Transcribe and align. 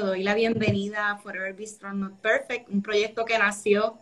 Doy 0.00 0.22
la 0.22 0.34
bienvenida 0.34 1.10
a 1.10 1.18
Forever 1.18 1.52
Be 1.52 1.66
Strong 1.66 1.96
Not 1.96 2.20
Perfect, 2.22 2.70
un 2.70 2.80
proyecto 2.80 3.26
que 3.26 3.36
nació 3.36 3.98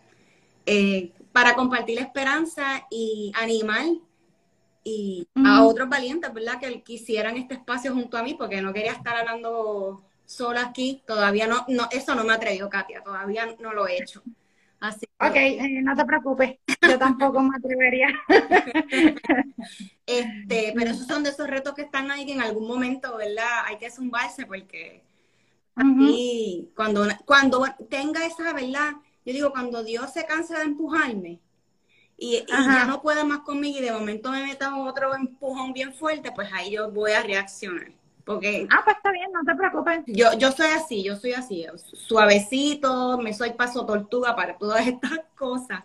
eh, 0.65 1.11
para 1.33 1.57
compartir 1.57 1.99
esperanza 1.99 2.87
y 2.91 3.33
animar 3.35 3.87
y 4.85 5.27
a 5.35 5.65
otros 5.65 5.89
valientes, 5.89 6.33
¿verdad? 6.33 6.61
Que 6.61 6.81
quisieran 6.83 7.37
este 7.37 7.55
espacio 7.55 7.93
junto 7.93 8.17
a 8.17 8.23
mí, 8.23 8.35
porque 8.35 8.63
no 8.63 8.73
quería 8.73 8.93
estar 8.93 9.17
hablando 9.17 10.05
sola 10.27 10.63
aquí. 10.63 11.03
Todavía 11.09 11.49
no, 11.49 11.65
no 11.67 11.89
eso 11.91 12.15
no 12.15 12.23
me 12.23 12.35
ha 12.35 12.37
atrevido, 12.37 12.71
Katia, 12.71 13.03
todavía 13.03 13.57
no 13.59 13.73
lo 13.73 13.89
he 13.89 14.01
hecho. 14.01 14.23
Así 14.79 15.07
Ok, 15.19 15.35
eh, 15.35 15.81
no 15.83 15.97
te 15.97 16.05
preocupes, 16.05 16.57
yo 16.89 16.99
tampoco 17.01 17.43
me 17.43 17.57
atrevería. 17.57 18.09
este, 20.07 20.73
pero 20.73 20.93
esos 20.93 21.09
son 21.09 21.25
de 21.25 21.31
esos 21.31 21.49
retos 21.49 21.75
que 21.75 21.83
están 21.83 22.13
ahí 22.13 22.25
que 22.25 22.33
en 22.33 22.43
algún 22.43 22.69
momento, 22.69 23.17
¿verdad? 23.17 23.65
Hay 23.67 23.77
que 23.77 23.91
zumbarse 23.91 24.47
porque 24.47 25.10
y 25.77 26.69
cuando, 26.75 27.07
cuando 27.25 27.65
tenga 27.89 28.27
esa 28.27 28.53
verdad, 28.53 28.93
yo 29.25 29.33
digo, 29.33 29.51
cuando 29.51 29.83
Dios 29.83 30.13
se 30.13 30.27
cansa 30.27 30.59
de 30.59 30.65
empujarme 30.65 31.41
y, 32.17 32.45
ya 32.47 32.85
no 32.85 33.01
puede 33.01 33.25
más 33.25 33.41
conmigo 33.41 33.79
y 33.79 33.83
de 33.83 33.93
momento 33.93 34.31
me 34.31 34.43
meta 34.43 34.77
otro 34.77 35.15
empujón 35.15 35.73
bien 35.73 35.95
fuerte, 35.95 36.31
pues 36.33 36.53
ahí 36.53 36.73
yo 36.73 36.91
voy 36.91 37.13
a 37.13 37.23
reaccionar. 37.23 37.93
Porque 38.25 38.67
ah, 38.71 38.83
pues 38.85 38.97
está 38.97 39.11
bien, 39.11 39.33
no 39.33 39.41
te 39.45 39.57
preocupes. 39.57 40.03
Yo, 40.07 40.35
yo 40.35 40.53
soy 40.53 40.69
así, 40.69 41.03
yo 41.03 41.17
soy 41.17 41.33
así, 41.33 41.67
suavecito, 41.95 43.19
me 43.19 43.33
soy 43.33 43.53
paso 43.53 43.87
tortuga 43.87 44.37
para 44.37 44.59
todas 44.59 44.87
estas 44.87 45.21
cosas. 45.35 45.83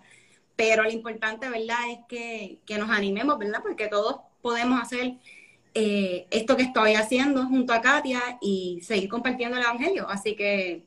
Pero 0.58 0.84
lo 0.84 0.92
importante, 0.92 1.50
¿verdad?, 1.50 1.90
es 1.90 2.00
que, 2.08 2.60
que 2.66 2.78
nos 2.78 2.90
animemos, 2.90 3.38
¿verdad? 3.38 3.62
Porque 3.64 3.88
todos 3.88 4.18
podemos 4.42 4.82
hacer 4.82 5.16
eh, 5.78 6.26
esto 6.32 6.56
que 6.56 6.64
estoy 6.64 6.96
haciendo 6.96 7.46
junto 7.48 7.74
a 7.74 7.82
Katia 7.82 8.38
y 8.40 8.80
seguir 8.82 9.10
compartiendo 9.10 9.58
el 9.58 9.64
Evangelio. 9.64 10.08
Así 10.10 10.34
que, 10.34 10.86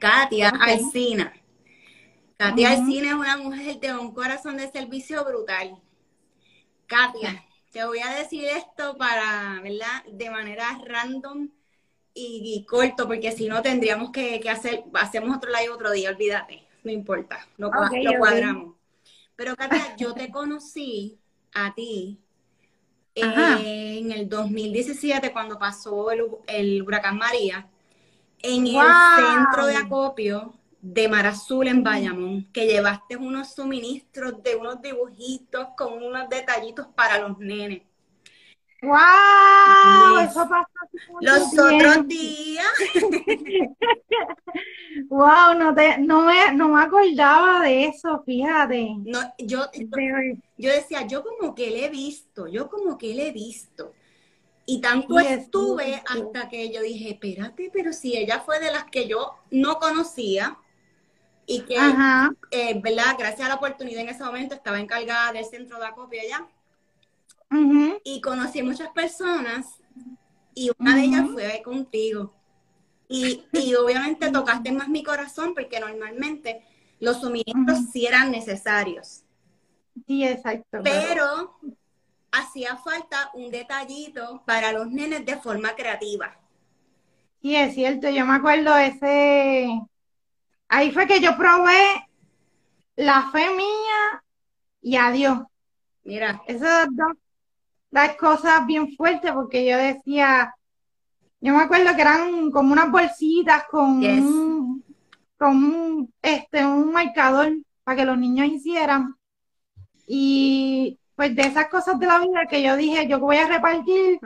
Katia 0.00 0.48
Alcina. 0.48 1.32
Katia 2.36 2.72
Alcina 2.72 3.10
es 3.10 3.14
una 3.14 3.36
mujer 3.36 3.78
de 3.78 3.94
un 3.96 4.12
corazón 4.12 4.56
de 4.56 4.68
servicio 4.72 5.24
brutal. 5.24 5.78
Katia, 6.88 7.44
te 7.70 7.84
voy 7.84 8.00
a 8.00 8.10
decir 8.10 8.44
esto 8.44 8.96
para, 8.96 9.60
¿verdad? 9.62 10.04
De 10.10 10.30
manera 10.30 10.80
random 10.84 11.48
y, 12.12 12.66
corto, 12.68 13.06
porque 13.06 13.30
si 13.30 13.46
no 13.46 13.62
tendríamos 13.62 14.10
que, 14.10 14.42
hacer, 14.50 14.82
hacemos 14.94 15.36
otro 15.36 15.48
live 15.52 15.70
otro 15.70 15.92
día, 15.92 16.10
olvídate, 16.10 16.66
no 16.82 16.90
importa, 16.90 17.46
lo, 17.56 17.70
lo 17.70 18.18
cuadramos. 18.18 18.74
Pero 19.36 19.54
Katia, 19.54 19.94
yo 19.96 20.12
te 20.12 20.28
conocí 20.28 21.20
a 21.54 21.72
ti 21.72 22.18
en 23.14 24.12
el 24.12 24.28
2017 24.28 25.32
cuando 25.32 25.58
pasó 25.58 26.10
el, 26.10 26.82
huracán 26.82 27.18
María, 27.18 27.68
en 28.42 28.66
el 28.66 28.76
centro 29.16 29.66
de 29.66 29.76
acopio 29.76 30.54
de 30.80 31.08
Mar 31.08 31.26
Azul 31.26 31.68
en 31.68 31.82
Bayamón, 31.82 32.50
que 32.52 32.66
llevaste 32.66 33.16
unos 33.16 33.54
suministros 33.54 34.42
de 34.42 34.56
unos 34.56 34.80
dibujitos 34.80 35.68
con 35.76 36.02
unos 36.02 36.28
detallitos 36.28 36.86
para 36.94 37.18
los 37.18 37.38
nenes. 37.38 37.82
¡Wow! 38.82 40.18
Eso 40.20 40.48
pasó 40.48 40.68
Los 41.20 41.58
otros 41.58 42.08
días. 42.08 42.66
¡Wow! 45.08 45.54
No, 45.58 45.74
te, 45.74 45.98
no, 45.98 46.22
me, 46.22 46.52
no 46.54 46.68
me 46.68 46.82
acordaba 46.82 47.60
de 47.60 47.86
eso, 47.86 48.22
fíjate. 48.24 48.94
No, 49.04 49.20
yo, 49.38 49.66
yo, 50.56 50.70
decía, 50.70 51.06
yo 51.06 51.22
como 51.22 51.54
que 51.54 51.70
le 51.70 51.86
he 51.86 51.88
visto, 51.90 52.48
yo 52.48 52.70
como 52.70 52.96
que 52.96 53.14
le 53.14 53.28
he 53.28 53.32
visto. 53.32 53.92
Y 54.64 54.80
tanto 54.80 55.18
estuve 55.18 56.02
hasta 56.06 56.48
que 56.48 56.72
yo 56.72 56.80
dije, 56.80 57.10
espérate, 57.10 57.70
pero 57.72 57.92
si 57.92 58.16
ella 58.16 58.40
fue 58.40 58.60
de 58.60 58.72
las 58.72 58.84
que 58.84 59.08
yo 59.08 59.34
no 59.50 59.78
conocía 59.78 60.58
y 61.44 61.62
que, 61.62 61.76
eh, 62.52 62.80
¿verdad? 62.80 63.16
Gracias 63.18 63.40
a 63.40 63.48
la 63.48 63.56
oportunidad 63.56 64.02
en 64.02 64.10
ese 64.10 64.22
momento 64.22 64.54
estaba 64.54 64.78
encargada 64.78 65.32
del 65.32 65.44
centro 65.44 65.80
de 65.80 65.86
acopio 65.86 66.20
allá 66.20 66.46
y 68.04 68.20
conocí 68.20 68.62
muchas 68.62 68.88
personas 68.90 69.80
y 70.54 70.70
una 70.78 70.96
de 70.96 71.02
ellas 71.02 71.26
fue 71.32 71.62
contigo. 71.62 72.34
Y, 73.12 73.74
obviamente 73.74 74.30
tocaste 74.30 74.70
más 74.70 74.88
mi 74.88 75.02
corazón 75.02 75.52
porque 75.52 75.80
normalmente 75.80 76.64
los 77.00 77.20
suministros 77.20 77.90
sí 77.92 78.06
eran 78.06 78.30
necesarios. 78.30 79.24
Sí, 80.06 80.24
exacto. 80.24 80.78
Pero 80.84 81.58
hacía 82.30 82.76
falta 82.76 83.32
un 83.34 83.50
detallito 83.50 84.44
para 84.46 84.70
los 84.70 84.88
nenes 84.92 85.26
de 85.26 85.36
forma 85.38 85.74
creativa. 85.74 86.38
Sí, 87.42 87.56
es 87.56 87.74
cierto, 87.74 88.08
yo 88.10 88.24
me 88.24 88.34
acuerdo 88.34 88.76
ese... 88.76 89.68
Ahí 90.68 90.92
fue 90.92 91.08
que 91.08 91.20
yo 91.20 91.36
probé 91.36 92.06
la 92.94 93.28
fe 93.32 93.44
mía 93.56 94.22
y 94.82 94.94
a 94.94 95.10
Dios. 95.10 95.40
Mira. 96.04 96.42
Esos 96.46 96.86
dos 96.92 97.16
las 97.90 98.16
cosas 98.16 98.66
bien 98.66 98.94
fuertes 98.96 99.32
porque 99.32 99.66
yo 99.66 99.76
decía, 99.76 100.54
yo 101.40 101.54
me 101.54 101.62
acuerdo 101.62 101.94
que 101.96 102.02
eran 102.02 102.50
como 102.50 102.72
unas 102.72 102.90
bolsitas 102.90 103.64
con, 103.70 104.04
un, 104.04 104.84
con 105.36 106.12
este, 106.22 106.64
un 106.64 106.92
marcador 106.92 107.52
para 107.82 107.96
que 107.96 108.04
los 108.04 108.18
niños 108.18 108.48
hicieran. 108.48 109.14
Y 110.06 110.98
pues 111.14 111.34
de 111.34 111.42
esas 111.42 111.68
cosas 111.68 111.98
de 111.98 112.06
la 112.06 112.20
vida 112.20 112.46
que 112.48 112.62
yo 112.62 112.76
dije, 112.76 113.06
yo 113.06 113.18
voy 113.18 113.36
a 113.36 113.48
repartir, 113.48 114.18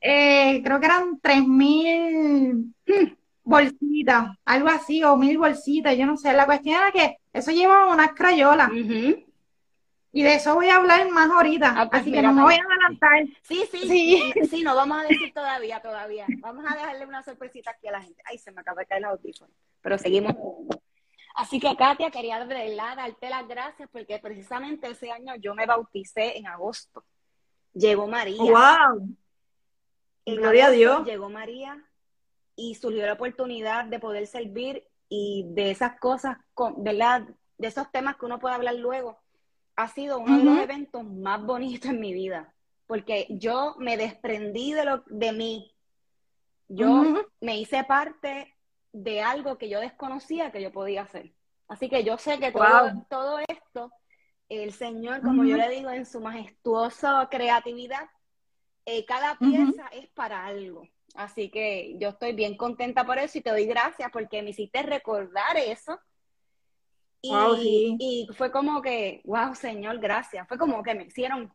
eh, 0.00 0.62
creo 0.62 0.78
que 0.80 0.86
eran 0.86 1.18
tres 1.20 1.46
mil, 1.46 2.74
bolsitas, 3.44 4.36
algo 4.44 4.68
así, 4.68 5.02
o 5.04 5.16
mil 5.16 5.38
bolsitas, 5.38 5.96
yo 5.96 6.06
no 6.06 6.16
sé. 6.16 6.32
La 6.32 6.46
cuestión 6.46 6.76
era 6.76 6.92
que 6.92 7.18
eso 7.32 7.50
llevaba 7.50 7.92
unas 7.92 8.12
crayolas. 8.12 8.70
Y 10.16 10.22
de 10.22 10.36
eso 10.36 10.54
voy 10.54 10.70
a 10.70 10.76
hablar 10.76 11.06
más 11.10 11.30
ahorita. 11.30 11.74
Ah, 11.76 11.90
pues 11.90 12.00
así 12.00 12.10
que 12.10 12.22
no 12.22 12.32
me 12.32 12.40
voy 12.40 12.54
a 12.54 12.62
adelantar. 12.64 13.26
Sí, 13.42 13.68
sí, 13.70 13.86
sí, 13.86 14.32
sí, 14.48 14.62
no 14.62 14.74
vamos 14.74 14.96
a 14.96 15.02
decir 15.02 15.30
todavía, 15.34 15.82
todavía. 15.82 16.24
Vamos 16.38 16.64
a 16.66 16.74
dejarle 16.74 17.04
una 17.04 17.22
sorpresita 17.22 17.72
aquí 17.72 17.86
a 17.88 17.92
la 17.92 18.00
gente. 18.00 18.22
Ay, 18.24 18.38
se 18.38 18.50
me 18.50 18.62
acaba 18.62 18.80
de 18.80 18.86
caer 18.86 19.00
el 19.00 19.10
audífono. 19.10 19.52
Pero 19.82 19.98
seguimos. 19.98 20.34
Así 21.34 21.60
que, 21.60 21.76
Katia, 21.76 22.10
quería 22.10 22.42
verdad 22.46 22.96
darte 22.96 23.28
las 23.28 23.46
gracias 23.46 23.90
porque 23.92 24.18
precisamente 24.18 24.88
ese 24.88 25.10
año 25.10 25.34
yo 25.36 25.54
me 25.54 25.66
bauticé 25.66 26.38
en 26.38 26.46
agosto. 26.46 27.04
Llegó 27.74 28.06
María. 28.06 28.38
¡Wow! 28.38 29.14
Gloria 30.24 30.66
a 30.68 30.70
Dios. 30.70 31.04
Llegó 31.04 31.28
María 31.28 31.78
y 32.54 32.74
surgió 32.76 33.04
la 33.04 33.12
oportunidad 33.12 33.84
de 33.84 33.98
poder 33.98 34.26
servir 34.26 34.82
y 35.10 35.44
de 35.48 35.72
esas 35.72 36.00
cosas, 36.00 36.38
¿verdad? 36.78 37.28
De 37.58 37.68
esos 37.68 37.92
temas 37.92 38.16
que 38.16 38.24
uno 38.24 38.38
puede 38.38 38.54
hablar 38.54 38.76
luego 38.76 39.25
ha 39.76 39.88
sido 39.88 40.18
uno 40.18 40.38
de 40.38 40.44
los 40.44 40.58
eventos 40.58 41.04
más 41.04 41.44
bonitos 41.44 41.90
en 41.90 42.00
mi 42.00 42.12
vida, 42.14 42.52
porque 42.86 43.26
yo 43.30 43.76
me 43.78 43.96
desprendí 43.96 44.72
de, 44.72 44.84
lo, 44.84 45.04
de 45.06 45.32
mí. 45.32 45.72
Yo 46.68 47.26
me 47.40 47.58
hice 47.58 47.84
parte 47.84 48.54
de 48.92 49.20
algo 49.20 49.58
que 49.58 49.68
yo 49.68 49.78
desconocía 49.80 50.50
que 50.50 50.62
yo 50.62 50.72
podía 50.72 51.02
hacer. 51.02 51.32
Así 51.68 51.88
que 51.88 52.02
yo 52.02 52.16
sé 52.16 52.38
que 52.38 52.52
todo, 52.52 53.06
todo 53.08 53.38
esto, 53.46 53.92
el 54.48 54.72
Señor, 54.72 55.20
como 55.20 55.44
yo 55.44 55.56
le 55.56 55.68
digo, 55.68 55.90
en 55.90 56.06
su 56.06 56.20
majestuosa 56.20 57.28
creatividad, 57.30 58.08
eh, 58.86 59.04
cada 59.04 59.36
pieza 59.38 59.88
es 59.92 60.08
para 60.08 60.46
algo. 60.46 60.88
Así 61.14 61.50
que 61.50 61.96
yo 61.98 62.10
estoy 62.10 62.32
bien 62.32 62.56
contenta 62.56 63.04
por 63.04 63.18
eso 63.18 63.38
y 63.38 63.42
te 63.42 63.50
doy 63.50 63.66
gracias 63.66 64.10
porque 64.12 64.42
me 64.42 64.50
hiciste 64.50 64.82
recordar 64.82 65.56
eso 65.56 65.98
y, 67.60 68.28
fue 68.36 68.50
como 68.50 68.82
que, 68.82 69.20
wow, 69.24 69.54
señor, 69.54 69.98
gracias. 69.98 70.46
Fue 70.48 70.58
como 70.58 70.82
que 70.82 70.94
me 70.94 71.04
hicieron, 71.04 71.52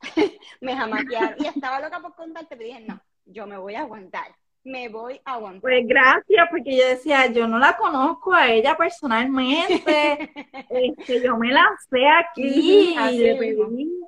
me 0.60 0.76
jamaquearon. 0.76 1.34
Y 1.38 1.46
estaba 1.46 1.80
loca 1.80 2.00
por 2.00 2.14
contarte, 2.14 2.56
pero 2.56 2.68
dije, 2.68 2.84
no, 2.86 3.00
yo 3.24 3.46
me 3.46 3.58
voy 3.58 3.74
a 3.74 3.80
aguantar. 3.80 4.34
Me 4.64 4.88
voy 4.88 5.20
a 5.24 5.34
aguantar. 5.34 5.60
Pues 5.60 5.86
gracias, 5.86 6.48
porque 6.50 6.76
yo 6.76 6.88
decía, 6.88 7.26
yo 7.26 7.46
no 7.46 7.58
la 7.58 7.76
conozco 7.76 8.32
a 8.32 8.50
ella 8.50 8.76
personalmente. 8.76 10.32
este, 10.70 11.22
yo 11.22 11.36
me 11.36 11.52
la 11.52 11.66
sé 11.90 12.06
aquí 12.06 12.96
y 12.98 13.18
le 13.18 13.36
pedí 13.36 14.04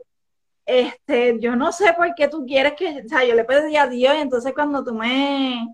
este, 0.67 1.39
yo 1.39 1.55
no 1.55 1.71
sé 1.71 1.93
por 1.95 2.13
qué 2.17 2.27
tú 2.27 2.45
quieres 2.45 2.73
que, 2.73 3.03
o 3.05 3.09
sea, 3.09 3.25
yo 3.25 3.37
le 3.37 3.45
pedí 3.45 3.77
a 3.77 3.87
Dios 3.87 4.15
y 4.17 4.21
entonces 4.21 4.53
cuando 4.53 4.83
tú 4.83 4.93
me, 4.95 5.65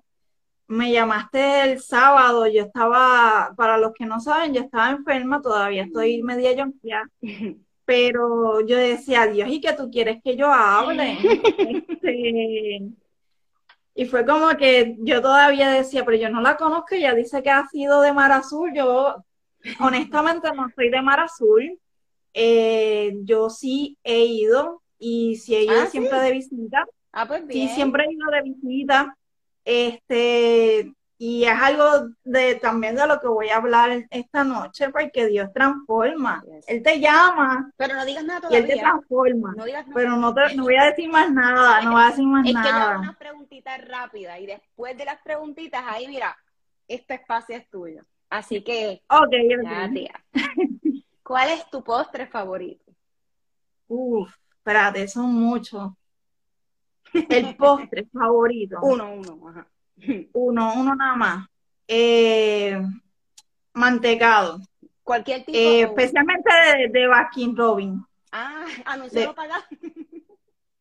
me 0.67 0.93
llamaste 0.93 1.63
el 1.63 1.81
sábado, 1.81 2.47
yo 2.47 2.63
estaba, 2.63 3.53
para 3.57 3.79
los 3.79 3.93
que 3.93 4.07
no 4.07 4.21
saben, 4.21 4.55
yo 4.55 4.63
estaba 4.63 4.91
enferma, 4.91 5.43
todavía 5.43 5.85
estoy 5.85 6.23
media 6.23 6.53
yonquia, 6.53 7.09
pero 7.85 8.61
yo 8.67 8.77
decía, 8.77 9.27
Dios, 9.27 9.49
¿y 9.51 9.61
qué 9.61 9.73
tú 9.73 9.91
quieres 9.91 10.23
que 10.23 10.37
yo 10.37 10.53
hable? 10.53 11.19
Este, 12.03 12.93
y 13.95 14.07
fue 14.07 14.25
como 14.25 14.49
que 14.57 14.97
yo 15.01 15.21
todavía 15.21 15.71
decía, 15.71 16.05
pero 16.05 16.17
yo 16.17 16.31
no 16.31 16.41
la 16.41 16.57
conozco, 16.57 16.95
ella 16.95 17.15
dice 17.15 17.43
que 17.43 17.51
ha 17.51 17.67
sido 17.69 18.01
de 18.01 18.13
Mar 18.13 18.33
Azul, 18.33 18.73
yo 18.75 19.23
honestamente 19.81 20.51
no 20.55 20.69
soy 20.75 20.89
de 20.89 21.03
Mar 21.03 21.21
Azul, 21.21 21.79
eh, 22.35 23.15
yo 23.25 23.51
sí 23.51 23.99
he 24.03 24.25
ido 24.25 24.83
y 24.99 25.37
sí 25.37 25.55
he 25.55 25.65
ido 25.65 25.83
ah, 25.83 25.87
siempre 25.87 26.19
de 26.21 26.33
visita. 26.33 26.87
Ah, 27.13 27.27
pues 27.29 27.43
Sí, 27.51 27.69
siempre 27.69 28.05
he 28.05 28.13
ido 28.13 28.31
de 28.31 28.43
visita. 28.43 29.17
Este, 29.65 30.93
y 31.19 31.45
es 31.45 31.53
algo 31.53 32.09
de 32.25 32.57
también 32.57 32.97
de 32.97 33.07
lo 33.07 33.21
que 33.21 33.29
voy 33.29 33.49
a 33.49 33.59
hablar 33.59 34.07
esta 34.11 34.43
noche, 34.43 34.89
porque 34.89 35.29
Dios 35.29 35.53
transforma. 35.53 36.43
Él 36.67 36.83
te 36.83 36.99
llama. 36.99 37.71
Pero 37.77 37.95
no 37.95 38.05
digas 38.05 38.25
nada 38.25 38.41
todavía. 38.41 38.59
Y 38.59 38.63
Él 38.63 38.69
te 38.69 38.81
transforma. 38.81 39.55
Pero 39.95 40.17
no, 40.17 40.35
te, 40.35 40.57
no 40.57 40.65
voy 40.65 40.75
a 40.75 40.87
decir 40.87 41.09
más 41.09 41.31
nada, 41.31 41.81
no 41.83 41.93
voy 41.93 42.03
a 42.03 42.07
decir 42.07 42.27
más 42.27 42.45
nada. 42.45 42.67
Es 42.67 42.67
que 42.67 42.73
yo 42.73 42.85
hago 42.85 43.01
unas 43.03 43.17
preguntitas 43.17 43.87
rápidas 43.87 44.41
y 44.41 44.47
después 44.47 44.99
de 44.99 45.05
las 45.05 45.23
preguntitas, 45.23 45.85
ahí 45.87 46.09
mira, 46.09 46.37
este 46.89 47.15
espacio 47.15 47.57
es 47.57 47.71
tuyo. 47.71 48.03
Así 48.29 48.63
que, 48.65 49.03
ok, 49.09 49.35
¿cuál 51.23 51.51
es 51.51 51.71
tu 51.71 51.85
postre 51.85 52.27
favorito? 52.27 52.91
Uf, 53.87 54.35
espérate, 54.57 55.07
son 55.07 55.33
muchos. 55.33 55.93
El 57.29 57.57
postre 57.57 58.07
favorito. 58.13 58.79
Uno, 58.83 59.13
uno, 59.13 59.49
ajá. 59.49 59.67
Uno, 60.33 60.75
uno 60.75 60.95
nada 60.95 61.17
más. 61.17 61.47
Eh, 61.87 62.81
mantecado. 63.75 64.61
Cualquier 65.03 65.45
tipo. 65.45 65.59
Eh, 65.59 65.83
especialmente 65.83 66.51
de, 66.51 66.89
de 66.89 67.07
Baskin 67.07 67.57
Robin. 67.57 68.05
Ah, 68.33 68.65
anuncio 68.87 69.27
no 69.27 69.35
pagado. 69.35 69.63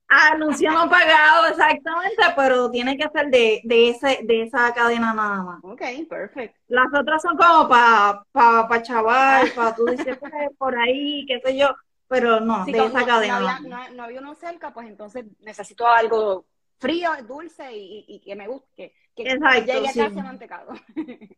Anuncio 0.07 0.71
no 0.71 0.89
pagado, 0.89 1.47
exactamente, 1.47 2.21
pero 2.35 2.69
tiene 2.69 2.97
que 2.97 3.07
ser 3.09 3.27
de, 3.27 3.61
de, 3.63 3.89
ese, 3.89 4.19
de 4.23 4.43
esa 4.43 4.73
cadena 4.73 5.13
nada 5.13 5.41
más. 5.41 5.63
Ok, 5.63 5.81
perfecto. 6.09 6.59
Las 6.67 6.87
otras 6.93 7.21
son 7.21 7.37
como 7.37 7.69
para 7.69 8.21
pa, 8.31 8.67
pa 8.67 8.81
chaval, 8.81 9.49
para 9.55 9.73
tú 9.73 9.85
dices 9.85 10.17
pues, 10.19 10.33
por 10.57 10.77
ahí, 10.77 11.25
qué 11.27 11.39
sé 11.39 11.57
yo 11.57 11.69
pero 12.11 12.41
no, 12.41 12.65
de 12.65 12.77
esa 12.77 13.05
cadena. 13.05 13.39
No 13.39 13.49
había, 13.49 13.89
no, 13.91 14.03
había, 14.03 14.19
uno 14.19 14.35
cerca, 14.35 14.73
pues 14.73 14.85
entonces 14.89 15.23
necesito 15.39 15.87
algo 15.87 16.45
frío, 16.77 17.09
dulce 17.25 17.69
y, 17.73 18.19
que 18.19 18.35
me 18.35 18.49
guste, 18.49 18.93
que, 19.15 19.23
llegue 19.23 19.87
a 19.87 19.93
casa 19.93 20.21
mantecado. 20.21 20.73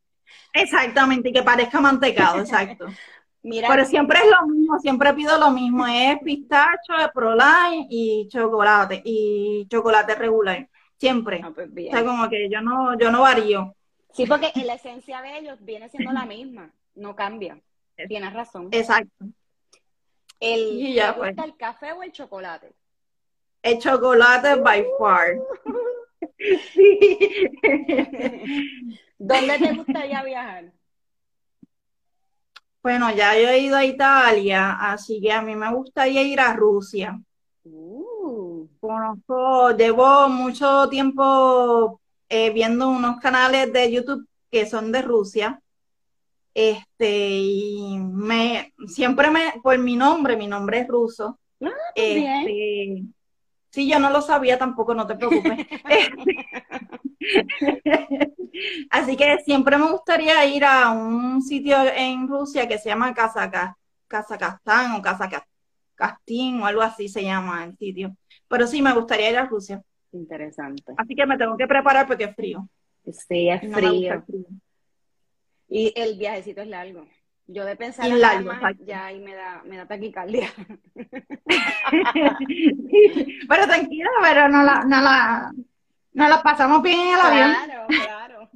Exactamente, 0.53 1.29
y 1.29 1.33
que 1.33 1.43
parezca 1.43 1.79
mantecado, 1.79 2.39
exacto. 2.39 2.87
Mira, 3.43 3.67
pero 3.67 3.85
siempre 3.85 4.17
es 4.17 4.25
lo 4.25 4.47
mismo, 4.47 4.79
siempre 4.79 5.13
pido 5.13 5.37
lo 5.37 5.51
mismo, 5.51 5.85
es 5.85 6.17
pistacho, 6.23 6.93
proline 7.13 7.85
y 7.91 8.27
chocolate, 8.29 9.03
y 9.05 9.67
chocolate 9.69 10.15
regular, 10.15 10.67
siempre. 10.97 11.39
Ah, 11.43 11.51
pues 11.53 11.69
o 11.69 11.91
sea, 11.91 12.03
como 12.03 12.27
que 12.29 12.49
yo 12.49 12.61
no, 12.61 12.97
yo 12.97 13.11
no 13.11 13.21
varío. 13.21 13.75
Sí, 14.11 14.25
porque 14.25 14.51
la 14.55 14.73
esencia 14.73 15.21
de 15.21 15.37
ellos 15.37 15.59
viene 15.61 15.87
siendo 15.89 16.11
la 16.13 16.25
misma, 16.25 16.71
no 16.95 17.15
cambia. 17.15 17.61
Tienes 18.07 18.33
razón. 18.33 18.69
Exacto. 18.71 19.25
El, 20.39 20.95
¿Te 20.95 21.11
gusta 21.11 21.43
el 21.45 21.55
café 21.55 21.93
o 21.93 22.03
el 22.03 22.11
chocolate? 22.11 22.73
El 23.61 23.79
chocolate 23.79 24.55
by 24.55 24.85
far. 24.99 25.39
sí. 26.73 27.49
¿Dónde 29.17 29.59
te 29.59 29.73
gustaría 29.73 30.23
viajar? 30.23 30.73
Bueno, 32.81 33.15
ya 33.15 33.33
yo 33.39 33.47
he 33.47 33.59
ido 33.59 33.77
a 33.77 33.85
Italia, 33.85 34.77
así 34.91 35.21
que 35.21 35.31
a 35.31 35.41
mí 35.41 35.55
me 35.55 35.73
gustaría 35.73 36.21
ir 36.23 36.41
a 36.41 36.53
Rusia. 36.53 37.17
Uh. 37.63 38.67
Conozco, 38.81 39.71
llevo 39.71 40.27
mucho 40.27 40.89
tiempo 40.89 42.01
eh, 42.27 42.49
viendo 42.49 42.89
unos 42.89 43.21
canales 43.21 43.71
de 43.71 43.89
YouTube 43.89 44.27
que 44.51 44.65
son 44.65 44.91
de 44.91 45.01
Rusia 45.01 45.62
este, 46.53 47.29
y 47.29 47.97
me, 47.97 48.73
siempre 48.87 49.31
me, 49.31 49.53
por 49.61 49.77
mi 49.77 49.95
nombre, 49.95 50.37
mi 50.37 50.47
nombre 50.47 50.79
es 50.79 50.87
ruso. 50.87 51.39
Ah, 51.61 51.69
este, 51.95 53.03
sí, 53.69 53.89
yo 53.89 53.99
no 53.99 54.09
lo 54.09 54.21
sabía 54.21 54.57
tampoco, 54.57 54.93
no 54.93 55.07
te 55.07 55.15
preocupes. 55.15 55.65
Así 58.89 59.15
que 59.15 59.39
siempre 59.39 59.77
me 59.77 59.91
gustaría 59.91 60.45
ir 60.45 60.65
a 60.65 60.91
un 60.91 61.41
sitio 61.41 61.77
en 61.95 62.27
Rusia 62.27 62.67
que 62.67 62.77
se 62.77 62.89
llama 62.89 63.13
Kazakastán 64.07 64.93
o 64.95 65.01
Kazakastín 65.01 66.61
o 66.61 66.65
algo 66.65 66.81
así 66.81 67.07
se 67.07 67.23
llama 67.23 67.63
el 67.63 67.77
sitio. 67.77 68.15
Pero 68.47 68.67
sí, 68.67 68.81
me 68.81 68.93
gustaría 68.93 69.31
ir 69.31 69.37
a 69.37 69.45
Rusia. 69.45 69.81
Interesante. 70.11 70.93
Así 70.97 71.15
que 71.15 71.25
me 71.25 71.37
tengo 71.37 71.57
que 71.57 71.67
preparar 71.67 72.05
porque 72.05 72.25
es 72.25 72.35
frío. 72.35 72.67
Sí, 73.11 73.49
es 73.49 73.61
frío. 73.73 74.23
Y 75.67 75.93
el 75.95 76.17
viajecito 76.17 76.61
es 76.61 76.67
largo. 76.67 77.07
Yo 77.47 77.65
de 77.65 77.75
pensar 77.75 78.07
en 78.07 78.21
largo, 78.21 78.51
ya 78.85 79.07
ahí 79.07 79.19
me 79.19 79.35
da, 79.35 79.61
me 79.65 79.75
da 79.75 79.85
taquicardia. 79.85 80.49
pero 83.49 83.67
tranquila, 83.67 84.09
pero 84.21 84.47
no 84.47 84.63
la, 84.63 84.83
no 84.85 85.01
la, 85.01 85.51
no 86.13 86.29
la 86.29 86.41
pasamos 86.41 86.81
bien 86.81 86.99
en 86.99 87.13
el 87.13 87.19
avión. 87.19 87.53
Claro, 87.65 87.87
claro. 87.87 88.49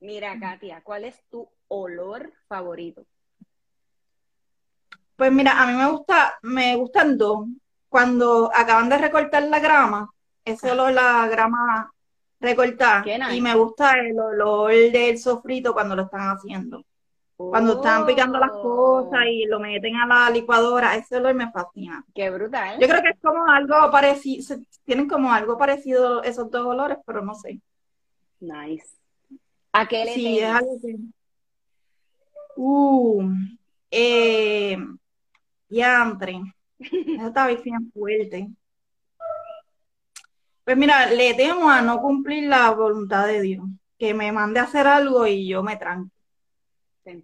Mira, 0.00 0.38
Katia, 0.38 0.82
¿cuál 0.82 1.04
es 1.04 1.22
tu 1.30 1.48
olor 1.68 2.32
favorito? 2.48 3.06
Pues 5.16 5.32
mira, 5.32 5.60
a 5.60 5.66
mí 5.66 5.72
me 5.72 5.90
gusta, 5.90 6.38
me 6.42 6.76
gustan 6.76 7.16
dos. 7.16 7.46
Cuando 7.88 8.50
acaban 8.54 8.90
de 8.90 8.98
recortar 8.98 9.42
la 9.44 9.58
grama, 9.58 10.10
ese 10.44 10.70
olor 10.70 10.92
la 10.92 11.26
grama 11.28 11.92
recortar. 12.40 13.04
Y 13.32 13.40
me 13.40 13.54
gusta 13.54 13.94
el 13.94 14.18
olor 14.18 14.72
del 14.72 15.18
sofrito 15.18 15.72
cuando 15.72 15.96
lo 15.96 16.02
están 16.02 16.28
haciendo. 16.28 16.84
Cuando 17.36 17.74
están 17.74 18.04
picando 18.04 18.36
las 18.40 18.50
cosas 18.50 19.20
y 19.30 19.44
lo 19.46 19.60
meten 19.60 19.94
a 19.94 20.06
la 20.06 20.30
licuadora, 20.30 20.96
ese 20.96 21.18
olor 21.18 21.34
me 21.34 21.50
fascina. 21.52 22.04
Qué 22.12 22.30
brutal. 22.30 22.80
Yo 22.80 22.88
creo 22.88 23.00
que 23.00 23.10
es 23.10 23.18
como 23.22 23.46
algo 23.46 23.92
parecido, 23.92 24.56
tienen 24.84 25.08
como 25.08 25.32
algo 25.32 25.56
parecido 25.56 26.22
esos 26.24 26.50
dos 26.50 26.66
olores, 26.66 26.98
pero 27.06 27.22
no 27.22 27.34
sé. 27.34 27.60
Nice. 28.40 28.88
¿A 29.72 29.86
qué 29.86 30.04
le 30.04 30.14
Sí, 30.14 30.38
es 30.40 30.50
algo 30.50 30.80
que... 30.80 30.96
Uh, 32.56 33.22
eh, 33.92 34.76
diantre. 35.68 36.40
Eso 36.78 37.26
está 37.28 37.46
bien 37.46 37.92
fuerte. 37.92 38.48
Pues 40.68 40.76
mira, 40.76 41.10
le 41.10 41.32
temo 41.32 41.70
a 41.70 41.80
no 41.80 41.98
cumplir 41.98 42.46
la 42.46 42.70
voluntad 42.72 43.26
de 43.26 43.40
Dios, 43.40 43.64
que 43.98 44.12
me 44.12 44.30
mande 44.32 44.60
a 44.60 44.64
hacer 44.64 44.86
algo 44.86 45.26
y 45.26 45.48
yo 45.48 45.62
me 45.62 45.78
tranco. 45.78 46.10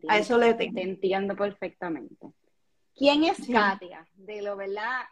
A 0.08 0.16
eso 0.16 0.38
le 0.38 0.54
temo. 0.54 0.76
Te 0.76 0.80
entiendo 0.80 1.36
perfectamente. 1.36 2.32
¿Quién 2.96 3.24
es 3.24 3.46
Katia? 3.46 4.08
De 4.14 4.40
lo, 4.40 4.56
¿verdad? 4.56 5.02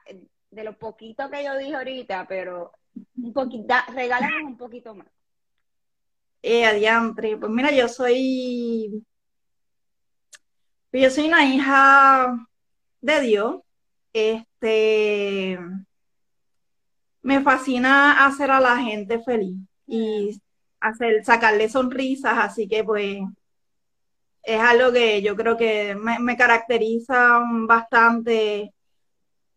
De 0.50 0.64
lo 0.64 0.78
poquito 0.78 1.28
que 1.28 1.44
yo 1.44 1.58
dije 1.58 1.74
ahorita, 1.74 2.26
pero 2.26 2.72
un 3.16 3.34
poquito, 3.34 3.74
regálanos 3.92 4.44
un 4.44 4.56
poquito 4.56 4.94
más. 4.94 5.08
Eh, 6.40 6.64
adiantre. 6.64 7.36
Pues 7.36 7.52
mira, 7.52 7.70
yo 7.70 7.86
soy, 7.86 9.04
yo 10.90 11.10
soy 11.10 11.26
una 11.26 11.44
hija 11.44 12.48
de 13.02 13.20
Dios. 13.20 13.60
Este, 14.14 15.58
me 17.22 17.40
fascina 17.42 18.24
hacer 18.26 18.50
a 18.50 18.60
la 18.60 18.76
gente 18.78 19.20
feliz 19.20 19.56
y 19.86 20.40
hacer, 20.80 21.24
sacarle 21.24 21.68
sonrisas, 21.68 22.36
así 22.38 22.68
que 22.68 22.84
pues 22.84 23.18
es 24.42 24.60
algo 24.60 24.92
que 24.92 25.22
yo 25.22 25.36
creo 25.36 25.56
que 25.56 25.94
me, 25.94 26.36
caracteriza 26.36 27.40
bastante 27.66 28.72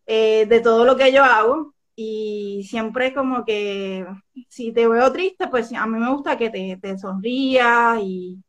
eh, 0.05 0.45
de 0.45 0.59
todo 0.59 0.85
lo 0.85 0.95
que 0.95 1.11
yo 1.11 1.23
hago 1.23 1.73
y 1.95 2.65
siempre 2.69 3.13
como 3.13 3.45
que 3.45 4.05
si 4.49 4.71
te 4.71 4.87
veo 4.87 5.11
triste, 5.11 5.47
pues 5.47 5.73
a 5.73 5.87
mí 5.87 5.97
me 5.97 6.11
gusta 6.11 6.37
que 6.37 6.49
te, 6.49 6.77
te 6.77 6.97
sonrías 6.97 7.99
y, 8.01 8.41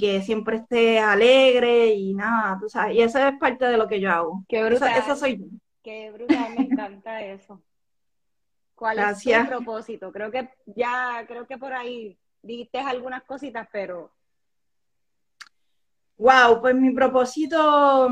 que 0.00 0.22
siempre 0.22 0.56
estés 0.56 1.00
alegre 1.00 1.94
y 1.94 2.14
nada, 2.14 2.58
tú 2.58 2.68
sabes, 2.68 2.96
y 2.96 3.02
eso 3.02 3.18
es 3.18 3.38
parte 3.38 3.66
de 3.66 3.76
lo 3.76 3.86
que 3.86 4.00
yo 4.00 4.10
hago. 4.10 4.44
Qué 4.48 4.64
brutal. 4.64 4.98
Eso, 4.98 5.14
soy 5.14 5.38
yo. 5.38 5.44
Qué 5.82 6.10
brutal, 6.10 6.54
me 6.56 6.64
encanta 6.64 7.22
eso. 7.22 7.62
¿Cuál 8.84 8.98
es 8.98 9.22
tu 9.22 9.46
propósito? 9.46 10.12
Creo 10.12 10.30
que 10.30 10.46
ya, 10.66 11.24
creo 11.26 11.46
que 11.46 11.56
por 11.56 11.72
ahí 11.72 12.18
dijiste 12.42 12.78
algunas 12.78 13.22
cositas, 13.22 13.66
pero... 13.72 14.12
Wow, 16.18 16.60
pues 16.60 16.74
mi 16.74 16.90
propósito 16.90 18.10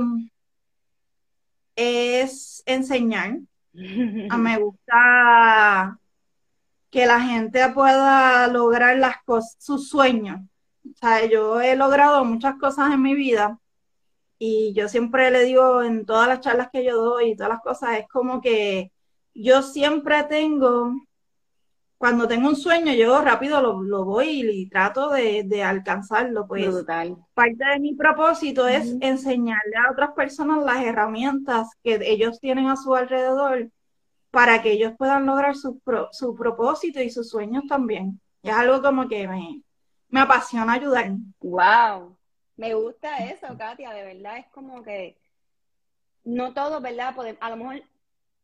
es 1.76 2.62
enseñar. 2.64 3.36
A 4.30 4.38
me 4.38 4.56
gusta 4.60 5.98
que 6.88 7.04
la 7.04 7.20
gente 7.20 7.68
pueda 7.68 8.46
lograr 8.46 8.96
las 8.96 9.22
cosas, 9.24 9.54
sus 9.58 9.90
sueños. 9.90 10.40
O 10.86 10.96
sea, 10.96 11.26
yo 11.26 11.60
he 11.60 11.76
logrado 11.76 12.24
muchas 12.24 12.54
cosas 12.58 12.94
en 12.94 13.02
mi 13.02 13.14
vida 13.14 13.58
y 14.38 14.72
yo 14.72 14.88
siempre 14.88 15.30
le 15.30 15.44
digo 15.44 15.82
en 15.82 16.06
todas 16.06 16.28
las 16.28 16.40
charlas 16.40 16.70
que 16.72 16.82
yo 16.82 16.96
doy 16.96 17.32
y 17.32 17.36
todas 17.36 17.50
las 17.50 17.60
cosas, 17.60 17.98
es 17.98 18.08
como 18.08 18.40
que 18.40 18.90
yo 19.34 19.62
siempre 19.62 20.22
tengo, 20.24 20.92
cuando 21.98 22.28
tengo 22.28 22.48
un 22.48 22.56
sueño, 22.56 22.92
yo 22.92 23.20
rápido 23.22 23.60
lo, 23.60 24.04
voy 24.04 24.42
y, 24.42 24.68
trato 24.68 25.10
de, 25.10 25.62
alcanzarlo. 25.62 26.46
Pues 26.46 26.84
parte 27.34 27.64
de 27.64 27.80
mi 27.80 27.94
propósito 27.94 28.66
es 28.68 28.96
enseñarle 29.00 29.76
a 29.76 29.92
otras 29.92 30.12
personas 30.12 30.64
las 30.64 30.84
herramientas 30.84 31.68
que 31.82 32.00
ellos 32.02 32.40
tienen 32.40 32.68
a 32.68 32.76
su 32.76 32.94
alrededor 32.94 33.70
para 34.30 34.62
que 34.62 34.72
ellos 34.72 34.94
puedan 34.96 35.26
lograr 35.26 35.54
su, 35.54 35.80
su 36.10 36.34
propósito 36.34 37.00
y 37.02 37.10
sus 37.10 37.28
sueños 37.28 37.64
también. 37.68 38.20
es 38.42 38.52
algo 38.52 38.80
como 38.80 39.08
que 39.08 39.28
me, 39.28 39.62
me 40.08 40.20
apasiona 40.20 40.74
ayudar. 40.74 41.12
¡Wow! 41.40 42.16
Me 42.56 42.74
gusta 42.74 43.18
eso, 43.18 43.46
Katia, 43.56 43.92
de 43.92 44.04
verdad 44.04 44.38
es 44.38 44.46
como 44.48 44.82
que 44.82 45.18
no 46.24 46.52
todo, 46.52 46.80
¿verdad? 46.80 47.14
a 47.40 47.50
lo 47.50 47.56
mejor 47.56 47.82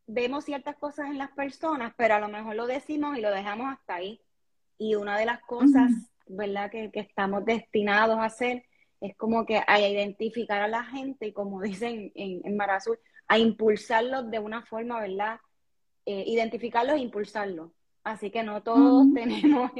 vemos 0.09 0.45
ciertas 0.45 0.75
cosas 0.75 1.07
en 1.07 1.19
las 1.19 1.31
personas, 1.31 1.93
pero 1.95 2.15
a 2.15 2.19
lo 2.19 2.27
mejor 2.27 2.55
lo 2.55 2.65
decimos 2.65 3.17
y 3.17 3.21
lo 3.21 3.31
dejamos 3.31 3.71
hasta 3.71 3.95
ahí. 3.95 4.19
Y 4.77 4.95
una 4.95 5.17
de 5.17 5.25
las 5.25 5.39
cosas, 5.41 5.91
¿verdad?, 6.27 6.71
que, 6.71 6.89
estamos 6.93 7.45
destinados 7.45 8.17
a 8.17 8.25
hacer 8.25 8.65
es 9.01 9.15
como 9.15 9.45
que 9.45 9.61
a 9.65 9.79
identificar 9.79 10.61
a 10.61 10.67
la 10.67 10.83
gente 10.83 11.27
y 11.27 11.31
como 11.31 11.61
dicen 11.61 12.11
en, 12.15 12.41
en 12.43 12.57
Mar 12.57 12.71
Azul, 12.71 12.99
a 13.27 13.37
impulsarlos 13.37 14.29
de 14.31 14.39
una 14.39 14.63
forma, 14.65 14.99
¿verdad? 14.99 15.39
Eh, 16.05 16.23
identificarlos 16.25 16.95
e 16.95 16.99
impulsarlos. 16.99 17.71
Así 18.03 18.31
que 18.31 18.41
no 18.41 18.63
todos 18.63 19.05
tenemos 19.13 19.71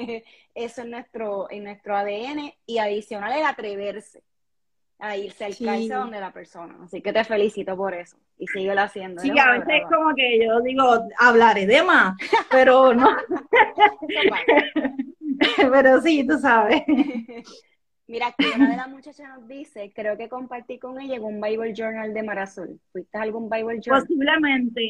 eso 0.53 0.81
en 0.83 0.91
nuestro, 0.91 1.49
en 1.49 1.63
nuestro 1.63 1.97
ADN 1.97 2.53
y 2.67 2.77
adicional 2.77 3.33
el 3.33 3.45
atreverse 3.45 4.21
a 4.99 5.15
irse 5.15 5.45
al 5.45 5.53
sí. 5.53 5.87
donde 5.87 6.19
la 6.19 6.31
persona. 6.31 6.75
Así 6.83 7.01
que 7.01 7.13
te 7.13 7.23
felicito 7.23 7.75
por 7.75 7.93
eso. 7.93 8.17
Y 8.37 8.47
síguelo 8.47 8.81
haciendo. 8.81 9.21
Sí, 9.21 9.31
a 9.37 9.51
veces 9.51 9.67
es 9.67 9.95
como 9.95 10.13
que 10.13 10.45
yo 10.45 10.59
digo, 10.61 11.07
hablaré 11.17 11.65
de 11.65 11.83
más, 11.83 12.15
pero 12.51 12.93
no. 12.93 13.09
pero 15.71 16.01
sí, 16.01 16.25
tú 16.27 16.37
sabes. 16.37 16.83
Mira, 18.07 18.33
que 18.35 18.47
una 18.55 18.71
de 18.71 18.77
las 18.77 18.89
muchachas 18.89 19.29
nos 19.37 19.47
dice, 19.47 19.91
creo 19.93 20.17
que 20.17 20.29
compartí 20.29 20.79
con 20.79 20.99
ella 20.99 21.17
en 21.17 21.23
un 21.23 21.39
Bible 21.39 21.73
Journal 21.75 22.11
de 22.11 22.23
Marazul. 22.23 22.79
¿Fuiste 22.91 23.17
a 23.17 23.21
algún 23.21 23.49
Bible 23.49 23.79
Journal? 23.79 24.01
Posiblemente. 24.01 24.89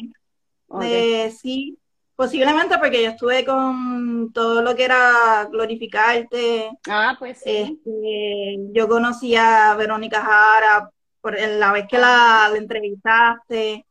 Eh, 0.81 1.29
sí, 1.31 1.77
Posiblemente 2.19 2.77
porque 2.77 3.01
yo 3.01 3.11
estuve 3.11 3.45
con 3.45 4.33
todo 4.33 4.61
lo 4.61 4.75
que 4.75 4.83
era 4.83 5.47
glorificarte. 5.49 6.69
Ah, 6.89 7.15
pues 7.17 7.39
sí. 7.39 7.49
Este, 7.49 8.57
yo 8.73 8.89
conocí 8.89 9.37
a 9.37 9.73
Verónica 9.75 10.21
Jara 10.21 10.89
por 11.21 11.39
la 11.39 11.71
vez 11.71 11.87
que 11.87 11.97
la, 11.97 12.51
entrevistaste. 12.53 13.85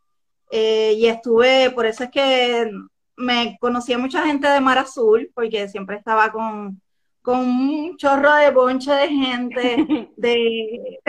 Eh, 0.50 0.92
y 0.99 1.06
estuve, 1.06 1.70
por 1.70 1.87
eso 1.87 2.04
es 2.04 2.11
que 2.11 2.70
me 3.16 3.56
conocí 3.62 3.94
a 3.94 3.99
mucha 3.99 4.26
gente 4.26 4.47
de 4.47 4.61
Mar 4.61 4.76
Azul, 4.76 5.30
porque 5.35 5.66
siempre 5.66 5.97
estaba 5.97 6.30
con, 6.30 6.82
con 7.23 7.38
un 7.38 7.97
chorro 7.97 8.35
de 8.35 8.50
bonche 8.50 8.92
de 8.92 9.08
gente 9.08 10.11
de, 10.18 11.00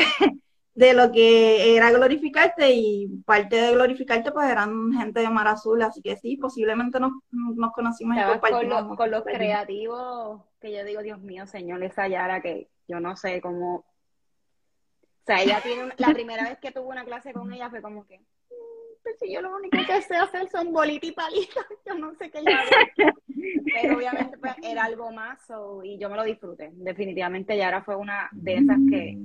de 0.80 0.94
lo 0.94 1.12
que 1.12 1.76
era 1.76 1.92
glorificarte 1.92 2.72
y 2.72 3.10
parte 3.26 3.58
de 3.58 3.72
glorificarte 3.74 4.32
pues 4.32 4.50
eran 4.50 4.94
gente 4.94 5.20
de 5.20 5.30
Mar 5.30 5.50
Azul, 5.50 5.82
así 5.82 6.02
que 6.02 6.16
sí, 6.16 6.38
posiblemente 6.38 7.02
nos, 7.02 7.12
nos 7.32 7.74
conocimos 7.74 8.16
y. 8.16 8.40
Con, 8.40 8.96
con 8.96 9.12
los 9.12 9.24
creativos, 9.24 10.42
que 10.62 10.72
yo 10.72 10.86
digo, 10.86 11.02
Dios 11.02 11.20
mío, 11.20 11.46
señor, 11.48 11.84
esa 11.84 12.08
Yara 12.08 12.42
que 12.42 12.70
yo 12.88 13.02
no 13.02 13.18
sé 13.18 13.42
cómo... 13.42 13.76
O 13.76 13.86
sea, 15.26 15.42
ella 15.42 15.60
tiene, 15.62 15.94
la 15.98 16.14
primera 16.14 16.44
vez 16.44 16.60
que 16.60 16.72
tuvo 16.72 16.88
una 16.88 17.04
clase 17.04 17.34
con 17.34 17.52
ella 17.52 17.70
fue 17.70 17.82
como 17.82 18.08
que, 18.08 18.20
mm, 18.20 19.04
pues 19.04 19.18
si 19.20 19.34
yo 19.34 19.42
lo 19.42 19.54
único 19.54 19.78
que 19.86 20.02
sé 20.02 20.16
hacer 20.16 20.48
son 20.48 20.72
bolitas 20.72 21.10
y 21.10 21.12
palitas, 21.12 21.66
yo 21.86 21.96
no 21.96 22.16
sé 22.16 22.32
qué 22.32 22.40
hago. 22.40 23.14
Pero 23.66 23.98
obviamente 23.98 24.38
pues, 24.38 24.54
era 24.64 24.86
algo 24.86 25.12
más 25.12 25.42
y 25.84 26.00
yo 26.00 26.10
me 26.10 26.16
lo 26.16 26.24
disfruté. 26.24 26.70
Definitivamente 26.72 27.58
Yara 27.58 27.84
fue 27.84 27.98
una 27.98 28.30
de 28.32 28.54
esas 28.56 28.78
que 28.90 29.18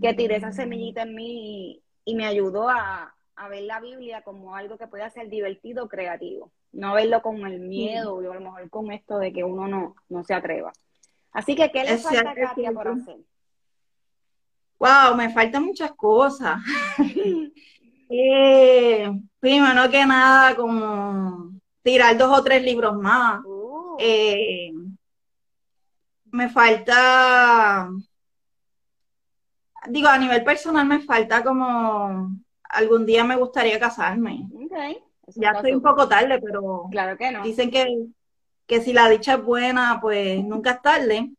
que 0.00 0.14
tiré 0.14 0.36
esa 0.36 0.52
semillita 0.52 1.02
en 1.02 1.14
mí 1.14 1.82
y, 2.04 2.14
me 2.14 2.26
ayudó 2.26 2.68
a, 2.68 3.14
ver 3.50 3.62
la 3.64 3.80
Biblia 3.80 4.22
como 4.22 4.56
algo 4.56 4.78
que 4.78 4.86
puede 4.86 5.08
ser 5.10 5.28
divertido, 5.28 5.88
creativo. 5.88 6.52
No 6.72 6.94
verlo 6.94 7.22
con 7.22 7.46
el 7.46 7.60
miedo 7.60 8.14
o 8.14 8.20
a 8.20 8.34
lo 8.34 8.40
mejor 8.40 8.70
con 8.70 8.92
esto 8.92 9.18
de 9.18 9.32
que 9.32 9.44
uno 9.44 9.68
no, 9.68 9.96
no 10.08 10.24
se 10.24 10.34
atreva. 10.34 10.72
Así 11.32 11.54
que, 11.54 11.70
¿qué 11.70 11.84
le 11.84 11.98
falta 11.98 12.30
a 12.30 12.34
Katia 12.34 12.72
por 12.72 12.88
hacer? 12.88 13.16
Wow, 14.78 15.16
me 15.16 15.30
faltan 15.30 15.64
muchas 15.64 15.92
cosas. 15.92 16.60
eh, 18.10 19.10
primero 19.38 19.90
que 19.90 20.06
nada, 20.06 20.54
como 20.54 21.52
tirar 21.82 22.16
dos 22.16 22.38
o 22.38 22.42
tres 22.42 22.62
libros 22.62 22.96
más. 22.96 23.42
Uh. 23.44 23.96
Eh, 23.98 24.72
me 26.30 26.48
falta 26.50 27.88
digo, 29.88 30.08
a 30.08 30.18
nivel 30.18 30.44
personal 30.44 30.86
me 30.86 31.00
falta 31.00 31.42
como 31.42 32.30
algún 32.68 33.06
día 33.06 33.24
me 33.24 33.36
gustaría 33.36 33.78
casarme. 33.78 34.48
Ya 35.34 35.50
estoy 35.50 35.72
un 35.74 35.82
poco 35.82 36.08
tarde, 36.08 36.40
pero 36.40 36.86
claro 36.90 37.16
que 37.16 37.30
no. 37.32 37.42
dicen 37.42 37.70
que, 37.70 38.06
que 38.66 38.80
si 38.80 38.92
la 38.92 39.08
dicha 39.08 39.34
es 39.34 39.44
buena, 39.44 39.98
pues 40.00 40.44
nunca 40.44 40.72
es 40.72 40.82
tarde. 40.82 41.30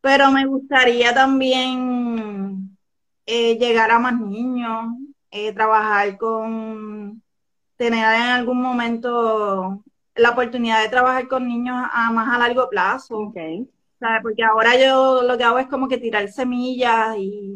Pero 0.00 0.30
me 0.32 0.46
gustaría 0.46 1.14
también 1.14 2.76
eh, 3.26 3.56
llegar 3.58 3.90
a 3.90 3.98
más 3.98 4.18
niños, 4.18 4.86
eh, 5.30 5.52
trabajar 5.52 6.16
con, 6.18 7.22
tener 7.76 8.04
en 8.14 8.22
algún 8.22 8.60
momento 8.60 9.82
la 10.14 10.30
oportunidad 10.30 10.82
de 10.82 10.88
trabajar 10.88 11.28
con 11.28 11.46
niños 11.46 11.76
a 11.92 12.10
más 12.10 12.34
a 12.34 12.38
largo 12.38 12.68
plazo. 12.68 13.16
Okay. 13.18 13.68
Porque 14.22 14.42
ahora 14.42 14.76
yo 14.76 15.22
lo 15.22 15.36
que 15.36 15.44
hago 15.44 15.58
es 15.58 15.68
como 15.68 15.88
que 15.88 15.98
tirar 15.98 16.28
semillas 16.28 17.16
y, 17.18 17.54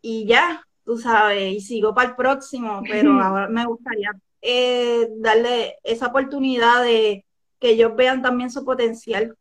y 0.00 0.26
ya, 0.26 0.62
tú 0.84 0.98
sabes, 0.98 1.54
y 1.54 1.60
sigo 1.60 1.94
para 1.94 2.10
el 2.10 2.16
próximo, 2.16 2.82
pero 2.88 3.20
ahora 3.20 3.48
me 3.48 3.64
gustaría 3.66 4.10
eh, 4.42 5.08
darle 5.18 5.76
esa 5.82 6.08
oportunidad 6.08 6.82
de 6.82 7.24
que 7.58 7.70
ellos 7.70 7.96
vean 7.96 8.22
también 8.22 8.50
su 8.50 8.64
potencial 8.64 9.36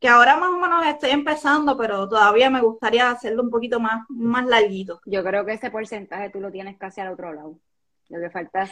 que 0.00 0.08
ahora 0.08 0.36
más 0.38 0.48
o 0.48 0.58
menos 0.58 0.86
estoy 0.86 1.10
empezando, 1.10 1.76
pero 1.76 2.08
todavía 2.08 2.48
me 2.48 2.62
gustaría 2.62 3.10
hacerlo 3.10 3.42
un 3.42 3.50
poquito 3.50 3.78
más, 3.78 4.06
más 4.08 4.46
larguito. 4.46 5.00
Yo 5.04 5.22
creo 5.22 5.44
que 5.44 5.52
ese 5.52 5.70
porcentaje 5.70 6.30
tú 6.30 6.40
lo 6.40 6.50
tienes 6.50 6.78
casi 6.78 7.02
al 7.02 7.12
otro 7.12 7.34
lado. 7.34 7.58
Lo 8.08 8.18
que 8.18 8.30
falta 8.30 8.66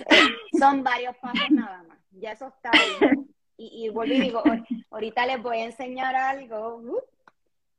son 0.58 0.82
varios 0.82 1.14
pasos 1.18 1.50
nada 1.50 1.84
más. 1.86 1.98
Ya 2.12 2.32
eso 2.32 2.48
está 2.48 2.70
bien. 2.98 3.28
Y, 3.58 3.84
y 3.84 3.88
vuelvo 3.90 4.14
y 4.14 4.20
digo, 4.20 4.42
ahorita 4.90 5.26
les 5.26 5.42
voy 5.42 5.58
a 5.58 5.64
enseñar 5.64 6.14
algo 6.14 6.76
uh, 6.76 6.98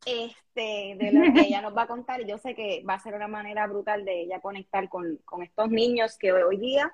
este, 0.06 0.96
de 0.98 1.12
lo 1.12 1.34
que 1.34 1.48
ella 1.48 1.62
nos 1.62 1.76
va 1.76 1.84
a 1.84 1.88
contar. 1.88 2.22
Y 2.22 2.28
yo 2.28 2.38
sé 2.38 2.54
que 2.54 2.84
va 2.88 2.96
a 2.96 3.00
ser 3.00 3.16
una 3.16 3.28
manera 3.28 3.66
brutal 3.66 4.06
de 4.06 4.22
ella 4.22 4.42
conectar 4.42 4.88
con, 4.90 5.18
con 5.26 5.42
estos 5.42 5.70
niños 5.70 6.18
que 6.18 6.34
hoy 6.34 6.58
día 6.58 6.94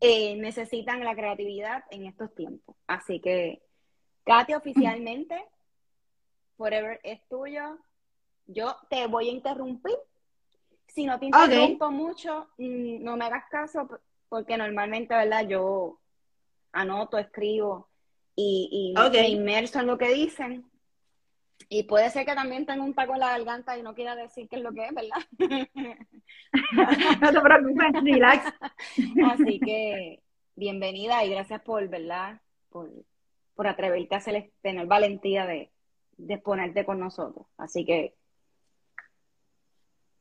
eh, 0.00 0.34
necesitan 0.36 1.04
la 1.04 1.14
creatividad 1.14 1.84
en 1.90 2.06
estos 2.06 2.34
tiempos. 2.34 2.74
Así 2.88 3.20
que 3.20 3.62
Katy, 4.24 4.54
oficialmente, 4.54 5.40
Forever 6.56 7.00
es 7.04 7.20
tuyo. 7.28 7.78
Yo 8.46 8.76
te 8.90 9.06
voy 9.06 9.28
a 9.28 9.32
interrumpir. 9.32 9.96
Si 10.88 11.06
no 11.06 11.18
te 11.18 11.26
interrumpo 11.26 11.90
mucho, 11.90 12.48
mm, 12.58 13.02
no 13.02 13.16
me 13.16 13.24
hagas 13.24 13.44
caso, 13.48 13.88
porque 14.28 14.56
normalmente, 14.56 15.14
¿verdad? 15.14 15.46
Yo 15.46 16.00
anoto, 16.72 17.18
escribo 17.18 17.88
y, 18.34 18.94
me 18.96 19.28
inmerso 19.28 19.80
en 19.80 19.86
lo 19.86 19.98
que 19.98 20.12
dicen. 20.12 20.70
Y 21.68 21.84
puede 21.84 22.10
ser 22.10 22.26
que 22.26 22.34
también 22.34 22.66
tenga 22.66 22.82
un 22.82 22.94
taco 22.94 23.14
en 23.14 23.20
la 23.20 23.30
garganta 23.30 23.78
y 23.78 23.82
no 23.82 23.94
quiera 23.94 24.16
decir 24.16 24.48
qué 24.48 24.56
es 24.56 24.62
lo 24.62 24.72
que 24.72 24.86
es, 24.86 24.94
¿verdad? 24.94 25.16
no 27.20 27.32
te 27.32 27.40
preocupes, 27.40 28.02
relax. 28.02 28.52
Así 29.30 29.60
que 29.60 30.22
bienvenida 30.54 31.24
y 31.24 31.30
gracias 31.30 31.62
por, 31.62 31.88
¿verdad? 31.88 32.40
Por, 32.68 32.90
por 33.54 33.66
atreverte 33.66 34.14
a 34.14 34.18
hacer, 34.18 34.50
tener 34.60 34.86
valentía 34.86 35.46
de, 35.46 35.70
de 36.16 36.38
ponerte 36.38 36.84
con 36.84 36.98
nosotros. 36.98 37.46
Así 37.56 37.84
que. 37.84 38.14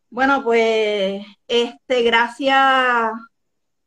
Bueno, 0.09 0.43
pues, 0.43 1.25
este, 1.47 2.03
gracias, 2.03 3.11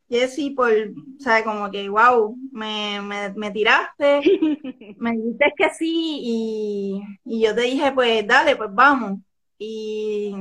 Jessy, 0.09 0.51
por, 0.51 0.71
o 0.71 1.19
sea, 1.19 1.43
como 1.43 1.69
que, 1.71 1.89
wow, 1.89 2.37
me, 2.51 3.01
me, 3.35 3.51
tiraste, 3.51 4.21
me 4.99 5.11
dijiste 5.11 5.53
que 5.57 5.69
sí, 5.71 6.19
y, 6.21 7.01
y 7.25 7.43
yo 7.43 7.55
te 7.55 7.61
dije, 7.61 7.91
pues, 7.91 8.25
dale, 8.27 8.55
pues 8.55 8.69
vamos. 8.73 9.19
Y 9.57 10.35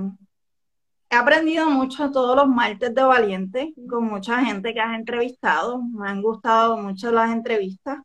he 1.11 1.17
aprendido 1.17 1.71
mucho 1.71 2.11
todos 2.11 2.37
los 2.37 2.49
martes 2.49 2.95
de 2.95 3.03
Valiente 3.03 3.75
con 3.89 4.05
mucha 4.05 4.45
gente 4.45 4.75
que 4.75 4.81
has 4.81 4.99
entrevistado. 4.99 5.83
Me 5.83 6.09
han 6.09 6.23
gustado 6.23 6.77
mucho 6.77 7.11
las 7.11 7.31
entrevistas. 7.33 7.99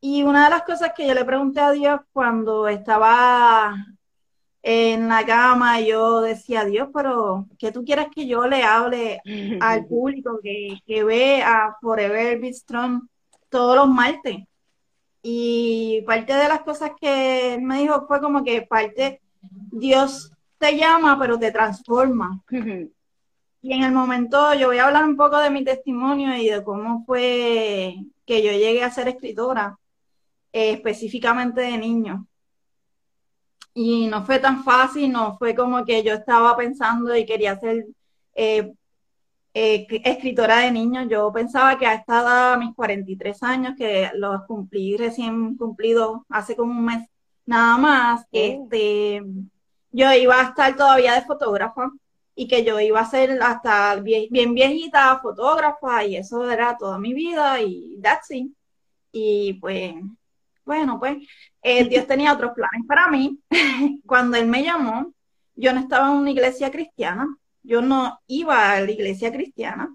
Y 0.00 0.22
una 0.22 0.44
de 0.44 0.50
las 0.50 0.62
cosas 0.62 0.92
que 0.96 1.06
yo 1.06 1.14
le 1.14 1.24
pregunté 1.24 1.60
a 1.60 1.72
Dios 1.72 2.00
cuando 2.12 2.68
estaba 2.68 3.74
en 4.62 5.08
la 5.08 5.24
cama, 5.24 5.80
yo 5.80 6.20
decía, 6.20 6.64
Dios, 6.64 6.88
pero 6.94 7.46
¿qué 7.58 7.72
tú 7.72 7.84
quieres 7.84 8.08
que 8.14 8.26
yo 8.26 8.46
le 8.46 8.62
hable 8.62 9.20
al 9.60 9.86
público 9.88 10.38
que, 10.42 10.78
que 10.86 11.04
ve 11.04 11.42
a 11.42 11.76
Forever 11.80 12.38
Be 12.38 12.52
Strong 12.52 13.06
todos 13.48 13.76
los 13.76 13.88
martes? 13.88 14.38
Y 15.22 16.02
parte 16.06 16.32
de 16.32 16.48
las 16.48 16.62
cosas 16.62 16.92
que 17.00 17.54
él 17.54 17.62
me 17.62 17.80
dijo 17.80 18.06
fue 18.06 18.20
como 18.20 18.42
que 18.42 18.62
parte, 18.62 19.20
Dios 19.40 20.32
te 20.58 20.76
llama, 20.76 21.18
pero 21.18 21.38
te 21.38 21.50
transforma. 21.50 22.42
Y 23.62 23.74
en 23.74 23.82
el 23.82 23.92
momento, 23.92 24.54
yo 24.54 24.68
voy 24.68 24.78
a 24.78 24.86
hablar 24.86 25.04
un 25.04 25.18
poco 25.18 25.36
de 25.38 25.50
mi 25.50 25.62
testimonio 25.62 26.34
y 26.34 26.48
de 26.48 26.64
cómo 26.64 27.04
fue 27.04 27.94
que 28.24 28.42
yo 28.42 28.52
llegué 28.52 28.82
a 28.82 28.90
ser 28.90 29.08
escritora. 29.08 29.78
Eh, 30.52 30.72
específicamente 30.72 31.60
de 31.60 31.78
niños. 31.78 32.26
Y 33.74 34.06
no 34.08 34.24
fue 34.24 34.38
tan 34.38 34.64
fácil, 34.64 35.12
no 35.12 35.36
fue 35.38 35.54
como 35.54 35.84
que 35.84 36.02
yo 36.02 36.14
estaba 36.14 36.56
pensando 36.56 37.16
y 37.16 37.24
quería 37.24 37.58
ser 37.58 37.86
eh, 38.34 38.72
eh, 39.54 39.86
escritora 40.04 40.58
de 40.60 40.72
niños. 40.72 41.06
Yo 41.08 41.32
pensaba 41.32 41.78
que 41.78 41.86
a 41.86 41.94
esta 41.94 42.20
edad, 42.22 42.52
a 42.54 42.56
mis 42.58 42.74
43 42.74 43.42
años, 43.42 43.74
que 43.76 44.10
los 44.14 44.42
cumplí 44.46 44.96
recién 44.96 45.56
cumplido 45.56 46.26
hace 46.28 46.56
como 46.56 46.72
un 46.72 46.84
mes 46.84 47.08
nada 47.46 47.78
más, 47.78 48.26
este, 48.32 49.22
yo 49.92 50.12
iba 50.14 50.40
a 50.40 50.48
estar 50.50 50.76
todavía 50.76 51.14
de 51.14 51.22
fotógrafa 51.22 51.90
y 52.34 52.48
que 52.48 52.64
yo 52.64 52.78
iba 52.80 53.00
a 53.00 53.10
ser 53.10 53.42
hasta 53.42 53.96
bien, 53.96 54.26
bien 54.30 54.54
viejita 54.54 55.18
fotógrafa 55.20 56.04
y 56.04 56.16
eso 56.16 56.48
era 56.50 56.76
toda 56.78 56.98
mi 56.98 57.12
vida 57.14 57.60
y 57.60 57.98
that's 58.02 58.30
it. 58.30 58.52
Y 59.12 59.54
pues 59.54 59.94
bueno, 60.70 61.00
pues 61.00 61.16
eh, 61.62 61.84
Dios 61.88 62.06
tenía 62.06 62.32
otros 62.32 62.52
planes 62.52 62.86
para 62.86 63.08
mí. 63.08 63.40
Cuando 64.06 64.36
Él 64.36 64.46
me 64.46 64.62
llamó, 64.62 65.12
yo 65.56 65.72
no 65.72 65.80
estaba 65.80 66.12
en 66.12 66.18
una 66.18 66.30
iglesia 66.30 66.70
cristiana, 66.70 67.26
yo 67.64 67.82
no 67.82 68.20
iba 68.28 68.70
a 68.70 68.80
la 68.80 68.88
iglesia 68.88 69.32
cristiana. 69.32 69.92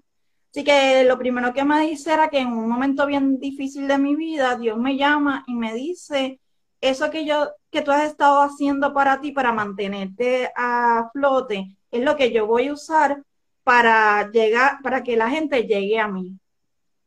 Así 0.50 0.64
que 0.64 1.04
lo 1.04 1.16
primero 1.16 1.54
que 1.54 1.64
me 1.64 1.80
dice 1.80 2.12
era 2.12 2.28
que 2.28 2.40
en 2.40 2.48
un 2.48 2.68
momento 2.68 3.06
bien 3.06 3.38
difícil 3.38 3.88
de 3.88 3.96
mi 3.96 4.16
vida, 4.16 4.56
Dios 4.56 4.76
me 4.76 4.98
llama 4.98 5.44
y 5.46 5.54
me 5.54 5.72
dice, 5.72 6.40
eso 6.82 7.10
que 7.10 7.24
yo, 7.24 7.48
que 7.70 7.80
tú 7.80 7.90
has 7.90 8.04
estado 8.04 8.42
haciendo 8.42 8.92
para 8.92 9.22
ti, 9.22 9.32
para 9.32 9.52
mantenerte 9.54 10.52
a 10.54 11.08
flote, 11.10 11.74
es 11.90 12.02
lo 12.04 12.16
que 12.16 12.32
yo 12.32 12.46
voy 12.46 12.68
a 12.68 12.74
usar 12.74 13.22
para 13.64 14.30
llegar, 14.30 14.82
para 14.82 15.02
que 15.02 15.16
la 15.16 15.30
gente 15.30 15.62
llegue 15.62 15.98
a 15.98 16.08
mí. 16.08 16.38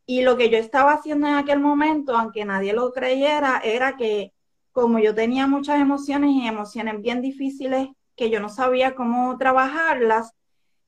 Y 0.09 0.23
lo 0.23 0.37
que 0.37 0.49
yo 0.49 0.57
estaba 0.57 0.93
haciendo 0.93 1.27
en 1.27 1.35
aquel 1.35 1.59
momento, 1.59 2.17
aunque 2.17 2.43
nadie 2.43 2.73
lo 2.73 2.91
creyera, 2.91 3.61
era 3.63 3.95
que 3.95 4.33
como 4.71 4.97
yo 4.97 5.13
tenía 5.13 5.45
muchas 5.45 5.79
emociones 5.79 6.31
y 6.31 6.47
emociones 6.47 6.99
bien 6.99 7.21
difíciles 7.21 7.89
que 8.15 8.31
yo 8.31 8.39
no 8.39 8.49
sabía 8.49 8.95
cómo 8.95 9.37
trabajarlas, 9.37 10.31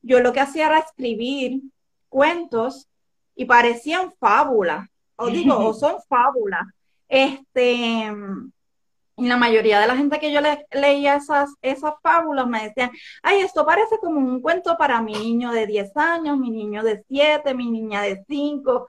yo 0.00 0.18
lo 0.18 0.32
que 0.32 0.40
hacía 0.40 0.66
era 0.66 0.78
escribir 0.80 1.60
cuentos 2.08 2.88
y 3.36 3.44
parecían 3.44 4.12
fábulas, 4.18 4.88
o 5.14 5.28
digo, 5.28 5.56
o 5.56 5.72
son 5.72 5.98
fábulas. 6.08 6.66
Este, 7.08 8.12
y 9.18 9.28
la 9.28 9.36
mayoría 9.36 9.78
de 9.78 9.86
la 9.86 9.96
gente 9.96 10.18
que 10.18 10.32
yo 10.32 10.40
le, 10.40 10.66
leía 10.72 11.14
esas, 11.14 11.54
esas 11.62 11.94
fábulas 12.02 12.48
me 12.48 12.64
decían, 12.64 12.90
ay, 13.22 13.42
esto 13.42 13.64
parece 13.64 13.98
como 13.98 14.18
un 14.18 14.40
cuento 14.42 14.76
para 14.76 15.00
mi 15.00 15.12
niño 15.12 15.52
de 15.52 15.68
10 15.68 15.96
años, 15.96 16.36
mi 16.38 16.50
niño 16.50 16.82
de 16.82 17.04
7, 17.06 17.54
mi 17.54 17.70
niña 17.70 18.02
de 18.02 18.24
5 18.26 18.88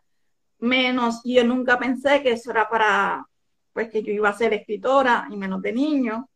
menos, 0.63 1.21
yo 1.23 1.43
nunca 1.43 1.78
pensé 1.78 2.23
que 2.23 2.32
eso 2.32 2.52
era 2.52 2.69
para, 2.69 3.26
pues 3.73 3.89
que 3.89 4.02
yo 4.02 4.12
iba 4.12 4.30
a 4.30 4.38
ser 4.38 4.54
escritora 4.54 5.28
y 5.30 5.38
menos 5.38 5.62
de 5.62 5.73
niño. 5.73 6.30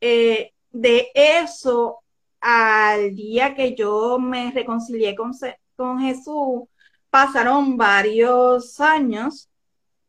Eh, 0.00 0.52
de 0.70 1.08
eso 1.14 1.98
al 2.40 3.14
día 3.14 3.54
que 3.54 3.74
yo 3.74 4.18
me 4.18 4.50
reconcilié 4.50 5.14
con, 5.14 5.32
con 5.76 6.00
Jesús, 6.00 6.62
pasaron 7.10 7.76
varios 7.76 8.80
años, 8.80 9.50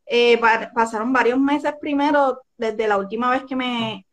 eh, 0.06 0.40
pasaron 0.74 1.12
varios 1.12 1.40
meses 1.40 1.74
primero, 1.80 2.42
desde 2.58 2.88
la 2.88 2.98
última 2.98 3.32
vez 3.32 3.44
que 3.44 3.56
me, 3.56 4.06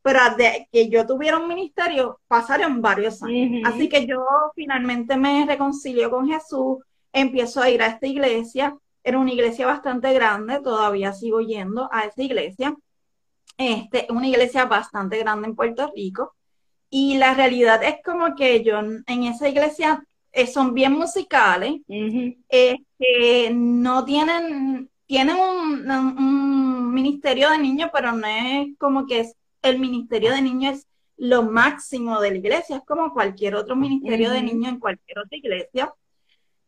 pero 0.00 0.20
de 0.36 0.68
que 0.72 0.88
yo 0.88 1.06
tuviera 1.06 1.38
un 1.38 1.48
ministerio, 1.48 2.20
pasaron 2.28 2.80
varios 2.80 3.22
años. 3.22 3.62
Así 3.66 3.88
que 3.88 4.06
yo 4.06 4.24
finalmente 4.54 5.16
me 5.16 5.44
reconcilié 5.44 6.08
con 6.08 6.28
Jesús, 6.28 6.78
empiezo 7.12 7.60
a 7.60 7.68
ir 7.68 7.82
a 7.82 7.88
esta 7.88 8.06
iglesia, 8.06 8.76
era 9.06 9.18
una 9.18 9.32
iglesia 9.32 9.66
bastante 9.66 10.12
grande, 10.12 10.60
todavía 10.60 11.12
sigo 11.12 11.40
yendo 11.40 11.88
a 11.92 12.06
esa 12.06 12.22
iglesia. 12.24 12.74
Este, 13.56 14.08
una 14.10 14.26
iglesia 14.26 14.64
bastante 14.64 15.18
grande 15.18 15.46
en 15.46 15.54
Puerto 15.54 15.92
Rico. 15.94 16.34
Y 16.90 17.16
la 17.16 17.32
realidad 17.34 17.82
es 17.84 17.96
como 18.04 18.34
que 18.34 18.64
yo 18.64 18.78
en 18.78 19.22
esa 19.22 19.48
iglesia 19.48 20.04
eh, 20.32 20.48
son 20.48 20.74
bien 20.74 20.92
musicales, 20.92 21.80
este, 21.86 23.50
no 23.54 24.04
tienen, 24.04 24.90
tienen 25.06 25.36
un, 25.36 26.92
ministerio 26.92 27.50
de 27.50 27.58
niños, 27.58 27.90
pero 27.92 28.12
no 28.12 28.26
es 28.26 28.76
como 28.78 29.06
que 29.06 29.20
es, 29.20 29.36
el 29.62 29.78
ministerio 29.78 30.32
de 30.32 30.42
niños 30.42 30.78
es 30.78 30.86
lo 31.16 31.44
máximo 31.44 32.20
de 32.20 32.32
la 32.32 32.38
iglesia, 32.38 32.76
es 32.78 32.82
como 32.84 33.12
cualquier 33.12 33.54
otro 33.54 33.76
ministerio 33.76 34.30
de 34.30 34.42
niños 34.42 34.72
en 34.72 34.80
cualquier 34.80 35.20
otra 35.20 35.38
iglesia. 35.38 35.94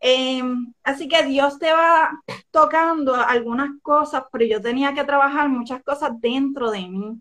Em, 0.01 0.73
así 0.85 1.09
que 1.09 1.25
Dios 1.25 1.59
te 1.59 1.73
va 1.73 2.11
tocando 2.51 3.15
algunas 3.15 3.71
cosas, 3.83 4.25
pero 4.33 4.45
yo 4.45 4.61
tenía 4.61 4.95
que 4.95 5.05
trabajar 5.05 5.49
muchas 5.49 5.83
cosas 5.83 6.13
dentro 6.21 6.71
de 6.71 6.89
mí 6.89 7.21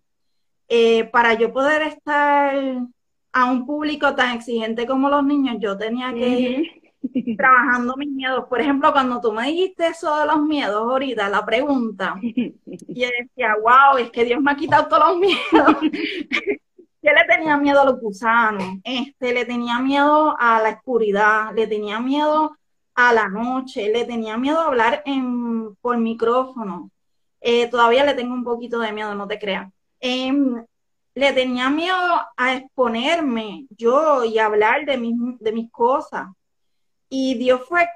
eh, 0.67 1.05
para 1.05 1.33
yo 1.33 1.51
poder 1.51 1.81
estar 1.83 2.55
a 3.33 3.45
un 3.45 3.65
público 3.65 4.13
tan 4.15 4.35
exigente 4.35 4.85
como 4.85 5.09
los 5.09 5.23
niños. 5.23 5.57
Yo 5.59 5.77
tenía 5.77 6.13
que 6.13 6.27
ir 6.29 7.37
trabajando 7.37 7.95
mis 7.97 8.09
miedos. 8.09 8.45
Por 8.47 8.61
ejemplo, 8.61 8.91
cuando 8.91 9.21
tú 9.21 9.31
me 9.31 9.47
dijiste 9.47 9.87
eso 9.87 10.15
de 10.17 10.25
los 10.25 10.41
miedos 10.41 10.75
ahorita, 10.75 11.29
la 11.29 11.45
pregunta, 11.45 12.15
yo 12.21 13.07
decía, 13.19 13.55
wow, 13.61 13.97
es 13.99 14.11
que 14.11 14.25
Dios 14.25 14.41
me 14.41 14.51
ha 14.51 14.55
quitado 14.55 14.87
todos 14.87 15.09
los 15.09 15.17
miedos. 15.17 15.77
Yo 16.99 17.13
le 17.13 17.23
tenía 17.23 17.55
miedo 17.55 17.79
a 17.79 17.85
los 17.85 18.01
gusanos, 18.01 18.79
este, 18.83 19.31
le 19.31 19.45
tenía 19.45 19.79
miedo 19.79 20.35
a 20.37 20.61
la 20.61 20.71
oscuridad, 20.71 21.53
le 21.55 21.65
tenía 21.65 22.01
miedo 22.01 22.56
a 22.97 23.13
la 23.13 23.29
noche, 23.29 23.89
le 23.93 24.05
tenía 24.05 24.37
miedo 24.37 24.59
a 24.59 24.65
hablar 24.65 25.03
en, 25.05 25.75
por 25.81 25.97
micrófono. 25.97 26.91
eh, 27.41 27.67
todavía 27.69 28.03
le 28.03 28.15
tengo 28.15 28.33
un 28.33 28.43
poquito 28.43 28.79
de 28.79 28.91
miedo, 28.91 29.13
no 29.15 29.27
te 29.27 29.39
creas. 29.39 29.71
Em, 29.99 30.65
le 31.13 31.33
tenía 31.33 31.69
miedo 31.69 31.95
a 32.35 32.55
exponerme 32.55 33.67
yo 33.69 34.23
y 34.25 34.39
hablar 34.39 34.85
de 34.85 34.97
mis, 34.97 35.15
de 35.39 35.51
mis 35.51 35.71
cosas. 35.71 36.27
Y 37.09 37.35
Dios 37.35 37.61
fue, 37.67 37.87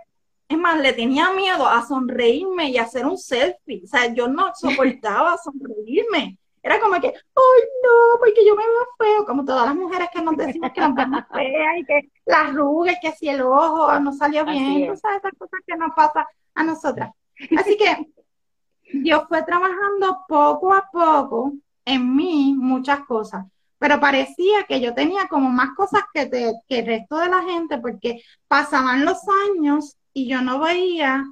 es 0.47 0.57
más, 0.57 0.79
le 0.79 0.93
tenía 0.93 1.31
miedo 1.31 1.67
a 1.67 1.85
sonreírme 1.85 2.69
y 2.69 2.77
hacer 2.77 3.05
un 3.05 3.17
selfie. 3.17 3.81
O 3.83 3.87
sea, 3.87 4.13
yo 4.13 4.27
no 4.27 4.51
soportaba 4.55 5.37
sonreírme. 5.37 6.37
Era 6.63 6.79
como 6.79 6.99
que, 7.01 7.07
ay, 7.07 7.61
no, 7.83 8.19
porque 8.19 8.45
yo 8.45 8.55
me 8.55 8.63
veo 8.63 8.87
feo, 8.97 9.25
como 9.25 9.43
todas 9.43 9.65
las 9.65 9.75
mujeres 9.75 10.09
que 10.13 10.21
nos 10.21 10.37
decimos 10.37 10.71
que 10.73 10.81
nos 10.81 10.93
vemos 10.93 11.23
feas 11.33 11.77
y 11.77 11.85
que 11.85 12.11
las 12.25 12.49
arrugas, 12.49 12.97
que 13.01 13.11
si 13.13 13.29
el 13.29 13.41
ojo 13.41 13.99
no 13.99 14.13
salió 14.13 14.45
bien, 14.45 14.91
o 14.91 14.95
sea, 14.95 15.15
esas 15.15 15.31
cosas 15.37 15.59
que 15.65 15.75
nos 15.75 15.93
pasa 15.95 16.27
a 16.53 16.63
nosotras. 16.63 17.11
Así 17.57 17.77
que 17.77 18.11
Dios 18.93 19.23
fue 19.27 19.43
trabajando 19.43 20.23
poco 20.27 20.73
a 20.73 20.87
poco 20.91 21.53
en 21.85 22.15
mí 22.15 22.53
muchas 22.55 23.01
cosas, 23.05 23.45
pero 23.79 23.99
parecía 23.99 24.63
que 24.67 24.79
yo 24.79 24.93
tenía 24.93 25.27
como 25.27 25.49
más 25.49 25.69
cosas 25.75 26.03
que, 26.13 26.29
que 26.29 26.79
el 26.79 26.85
resto 26.85 27.17
de 27.17 27.29
la 27.29 27.41
gente 27.41 27.79
porque 27.79 28.21
pasaban 28.47 29.03
los 29.03 29.19
años 29.55 29.97
y 30.13 30.27
yo 30.27 30.41
no 30.41 30.59
veía 30.59 31.25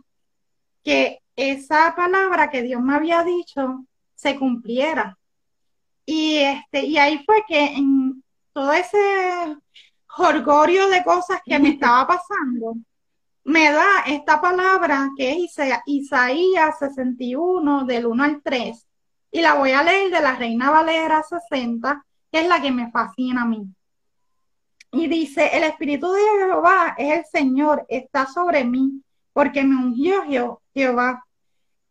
que 0.83 1.21
esa 1.35 1.93
palabra 1.95 2.49
que 2.49 2.63
Dios 2.63 2.81
me 2.81 2.95
había 2.95 3.23
dicho 3.23 3.85
se 4.15 4.37
cumpliera. 4.37 5.18
Y, 6.12 6.38
este, 6.38 6.88
y 6.88 6.98
ahí 6.98 7.24
fue 7.24 7.43
que 7.48 7.65
en 7.65 8.24
todo 8.52 8.74
ese 8.74 8.98
jorgorio 10.08 10.89
de 10.89 11.04
cosas 11.04 11.39
que 11.45 11.60
me 11.60 11.69
estaba 11.78 12.08
pasando, 12.08 12.78
me 13.43 13.72
da 13.72 14.02
esta 14.08 14.41
palabra 14.41 15.12
que 15.15 15.34
es 15.34 15.56
Isaías 15.86 16.80
61, 16.80 17.86
del 17.86 18.08
1 18.08 18.24
al 18.24 18.41
3, 18.41 18.88
y 19.32 19.41
la 19.41 19.54
voy 19.54 19.69
a 19.69 19.84
leer 19.84 20.12
de 20.12 20.19
la 20.19 20.36
Reina 20.36 20.72
Valera 20.72 21.22
60, 21.22 22.04
que 22.32 22.39
es 22.39 22.48
la 22.48 22.60
que 22.60 22.72
me 22.72 22.89
fascina 22.89 23.43
a 23.43 23.45
mí. 23.45 23.67
Y 24.91 25.06
dice, 25.06 25.56
el 25.56 25.63
Espíritu 25.63 26.12
de 26.12 26.22
Jehová 26.39 26.95
es 26.98 27.19
el 27.19 27.26
Señor, 27.26 27.86
está 27.88 28.26
sobre 28.26 28.65
mí, 28.65 29.04
porque 29.32 29.63
me 29.63 29.76
ungió 29.76 30.24
Jehová. 30.74 31.24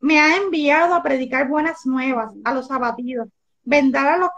Me 0.01 0.19
ha 0.19 0.37
enviado 0.37 0.97
a 0.97 1.05
predicar 1.05 1.47
buenas 1.47 1.87
nuevas 1.87 2.35
a 2.43 2.53
los 2.53 2.69
abatidos, 2.73 3.29
vendar 3.69 4.09
a 4.09 4.17
los 4.17 4.31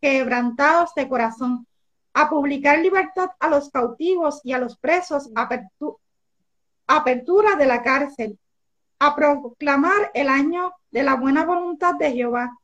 quebrantados 0.00 0.92
de 0.96 1.08
corazón, 1.08 1.68
a 2.12 2.28
publicar 2.28 2.80
libertad 2.80 3.30
a 3.38 3.48
los 3.48 3.70
cautivos 3.70 4.40
y 4.42 4.52
a 4.52 4.58
los 4.58 4.76
presos, 4.76 5.30
apertura 6.88 7.54
de 7.56 7.66
la 7.66 7.80
cárcel, 7.84 8.36
a 8.98 9.14
proclamar 9.14 10.10
el 10.14 10.28
año 10.28 10.72
de 10.90 11.04
la 11.04 11.14
buena 11.14 11.44
voluntad 11.44 11.94
de 11.94 12.10
Jehová, 12.10 12.58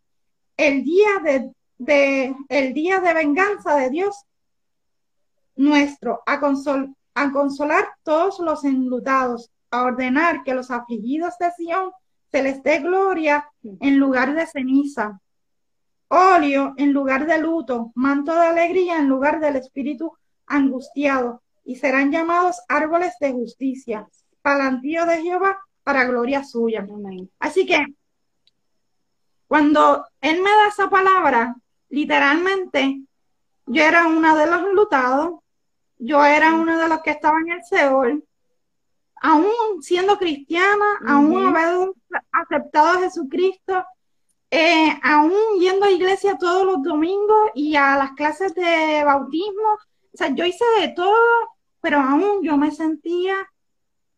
el 0.57 0.83
día 0.83 1.53
de, 1.79 2.35
el 2.49 2.75
día 2.75 2.99
de 2.99 3.15
venganza 3.15 3.77
de 3.77 3.91
Dios 3.91 4.25
nuestro, 5.55 6.25
a, 6.27 6.41
a 7.15 7.33
consolar 7.33 7.85
todos 8.03 8.41
los 8.41 8.65
enlutados, 8.65 9.53
a 9.71 9.85
ordenar 9.85 10.43
que 10.43 10.55
los 10.55 10.73
afligidos 10.73 11.39
de 11.39 11.53
Sión 11.53 11.93
se 12.33 12.43
les 12.43 12.61
dé 12.65 12.81
gloria 12.81 13.49
en 13.63 13.99
lugar 13.99 14.35
de 14.35 14.49
ceniza, 14.49 15.21
óleo 16.09 16.75
en 16.77 16.93
lugar 16.93 17.27
de 17.27 17.39
luto, 17.39 17.93
manto 17.95 18.35
de 18.35 18.47
alegría 18.47 18.99
en 18.99 19.09
lugar 19.09 19.41
del 19.41 19.57
espíritu 19.57 20.13
angustiado, 20.47 21.43
y 21.65 21.77
serán 21.77 22.13
llamados 22.13 22.61
árboles 22.69 23.15
de 23.21 23.33
justicia, 23.33 24.07
palantío 24.43 25.05
de 25.05 25.23
Jehová 25.23 25.59
para 25.83 26.05
gloria 26.05 26.45
suya. 26.45 26.87
Así 27.41 27.67
que 27.67 27.85
cuando 29.49 30.05
él 30.21 30.43
me 30.43 30.51
da 30.51 30.69
esa 30.69 30.89
palabra, 30.91 31.57
literalmente, 31.89 33.03
yo 33.67 33.83
era 33.83 34.07
una 34.07 34.37
de 34.37 34.47
los 34.51 34.63
enlutados, 34.63 35.41
yo 35.99 36.25
era 36.25 36.55
uno 36.55 36.79
de 36.79 36.89
los 36.89 37.03
que 37.03 37.11
estaba 37.11 37.39
en 37.41 37.51
el 37.51 37.65
Seol, 37.65 38.25
aún 39.23 39.81
siendo 39.81 40.19
cristiana, 40.19 40.85
aún 41.07 41.47
haber 41.47 41.91
aceptado 42.33 42.99
a 42.99 43.01
Jesucristo, 43.01 43.85
eh, 44.51 44.99
aún 45.03 45.61
yendo 45.61 45.87
a 45.87 45.91
iglesia 45.91 46.39
todos 46.39 46.65
los 46.65 46.83
domingos 46.83 47.51
y 47.55 47.77
a 47.77 47.97
las 47.97 48.13
clases 48.13 48.55
de 48.55 49.03
bautismo, 49.05 49.73
o 49.73 50.17
sea, 50.17 50.29
yo 50.35 50.45
hice 50.45 50.65
de 50.81 50.89
todo, 50.89 51.15
pero 51.81 52.01
aún 52.01 52.43
yo 52.43 52.57
me 52.57 52.71
sentía 52.71 53.35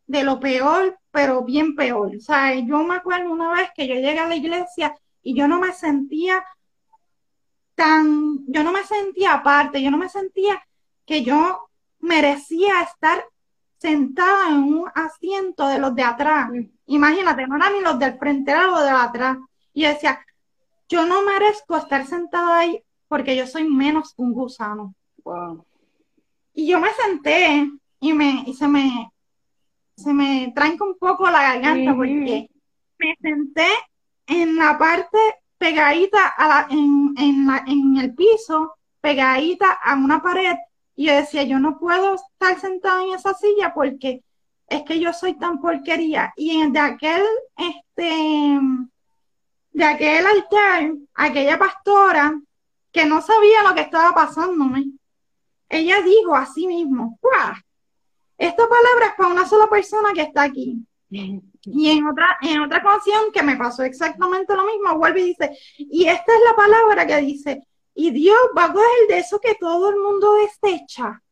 de 0.06 0.24
lo 0.24 0.40
peor, 0.40 0.98
pero 1.10 1.42
bien 1.42 1.74
peor. 1.74 2.16
O 2.16 2.20
sea, 2.20 2.54
yo 2.54 2.82
me 2.84 2.96
acuerdo 2.96 3.30
una 3.30 3.52
vez 3.52 3.70
que 3.74 3.86
yo 3.86 3.94
llegué 3.94 4.18
a 4.18 4.28
la 4.28 4.36
iglesia 4.36 4.94
y 5.22 5.34
yo 5.34 5.48
no 5.48 5.60
me 5.60 5.72
sentía 5.72 6.44
tan, 7.74 8.44
yo 8.46 8.64
no 8.64 8.72
me 8.72 8.84
sentía 8.84 9.34
aparte, 9.34 9.82
yo 9.82 9.90
no 9.90 9.98
me 9.98 10.08
sentía 10.08 10.60
que 11.06 11.22
yo 11.22 11.68
merecía 12.00 12.82
estar 12.82 13.24
sentada 13.78 14.50
en 14.50 14.62
un 14.64 14.90
asiento 14.94 15.68
de 15.68 15.78
los 15.78 15.94
de 15.94 16.02
atrás. 16.02 16.48
Mm. 16.50 16.70
Imagínate, 16.86 17.46
no 17.46 17.56
eran 17.56 17.72
ni 17.72 17.80
los 17.80 17.98
del 17.98 18.18
frente, 18.18 18.50
eran 18.50 18.70
los 18.70 18.82
de 18.82 18.90
atrás. 18.90 19.38
Y 19.78 19.82
yo 19.82 19.90
decía, 19.90 20.26
yo 20.88 21.06
no 21.06 21.22
merezco 21.22 21.76
estar 21.76 22.04
sentada 22.04 22.58
ahí 22.58 22.82
porque 23.06 23.36
yo 23.36 23.46
soy 23.46 23.62
menos 23.62 24.12
un 24.16 24.32
gusano. 24.32 24.92
Y 26.52 26.66
yo 26.66 26.80
me 26.80 26.88
senté 26.94 27.70
y, 28.00 28.12
me, 28.12 28.42
y 28.44 28.54
se 28.54 28.66
me 28.66 29.08
se 29.94 30.12
me 30.12 30.52
tranca 30.52 30.84
un 30.84 30.98
poco 30.98 31.30
la 31.30 31.54
garganta 31.54 31.94
porque 31.94 32.50
me 32.98 33.16
senté 33.20 33.68
en 34.26 34.56
la 34.56 34.76
parte 34.78 35.18
pegadita 35.58 36.34
a 36.36 36.66
en, 36.70 37.14
en 37.16 37.96
el 37.98 38.16
piso, 38.16 38.74
pegadita 39.00 39.70
a 39.74 39.94
una 39.94 40.20
pared, 40.20 40.56
y 40.96 41.06
yo 41.06 41.14
decía, 41.14 41.44
yo 41.44 41.60
no 41.60 41.78
puedo 41.78 42.16
estar 42.16 42.58
sentada 42.58 43.04
en 43.04 43.14
esa 43.14 43.32
silla 43.34 43.72
porque 43.72 44.24
es 44.66 44.82
que 44.82 44.98
yo 44.98 45.12
soy 45.12 45.34
tan 45.34 45.60
porquería. 45.60 46.32
Y 46.36 46.68
de 46.68 46.80
aquel, 46.80 47.22
este, 47.56 48.58
de 49.78 49.84
aquel 49.84 50.26
altar, 50.26 50.92
aquella 51.14 51.56
pastora 51.56 52.36
que 52.90 53.04
no 53.04 53.22
sabía 53.22 53.62
lo 53.62 53.76
que 53.76 53.82
estaba 53.82 54.12
pasándome, 54.12 54.86
ella 55.68 56.02
dijo 56.02 56.34
así 56.34 56.66
mismo, 56.66 57.16
¡guau! 57.22 57.54
Esta 58.36 58.68
palabra 58.68 59.06
es 59.06 59.14
para 59.16 59.28
una 59.32 59.46
sola 59.46 59.68
persona 59.68 60.12
que 60.12 60.22
está 60.22 60.42
aquí. 60.42 60.84
Y 61.10 61.90
en 61.90 62.08
otra, 62.08 62.38
en 62.40 62.60
otra 62.60 62.82
canción 62.82 63.30
que 63.32 63.44
me 63.44 63.54
pasó 63.54 63.84
exactamente 63.84 64.56
lo 64.56 64.64
mismo, 64.66 64.98
vuelve 64.98 65.20
y 65.20 65.24
dice, 65.26 65.56
y 65.76 66.08
esta 66.08 66.32
es 66.34 66.40
la 66.44 66.56
palabra 66.56 67.06
que 67.06 67.16
dice, 67.18 67.62
y 67.94 68.10
Dios 68.10 68.36
va 68.56 68.64
a 68.64 68.72
coger 68.72 69.06
de 69.08 69.18
eso 69.18 69.38
que 69.38 69.54
todo 69.54 69.90
el 69.90 69.96
mundo 69.96 70.34
desecha 70.34 71.22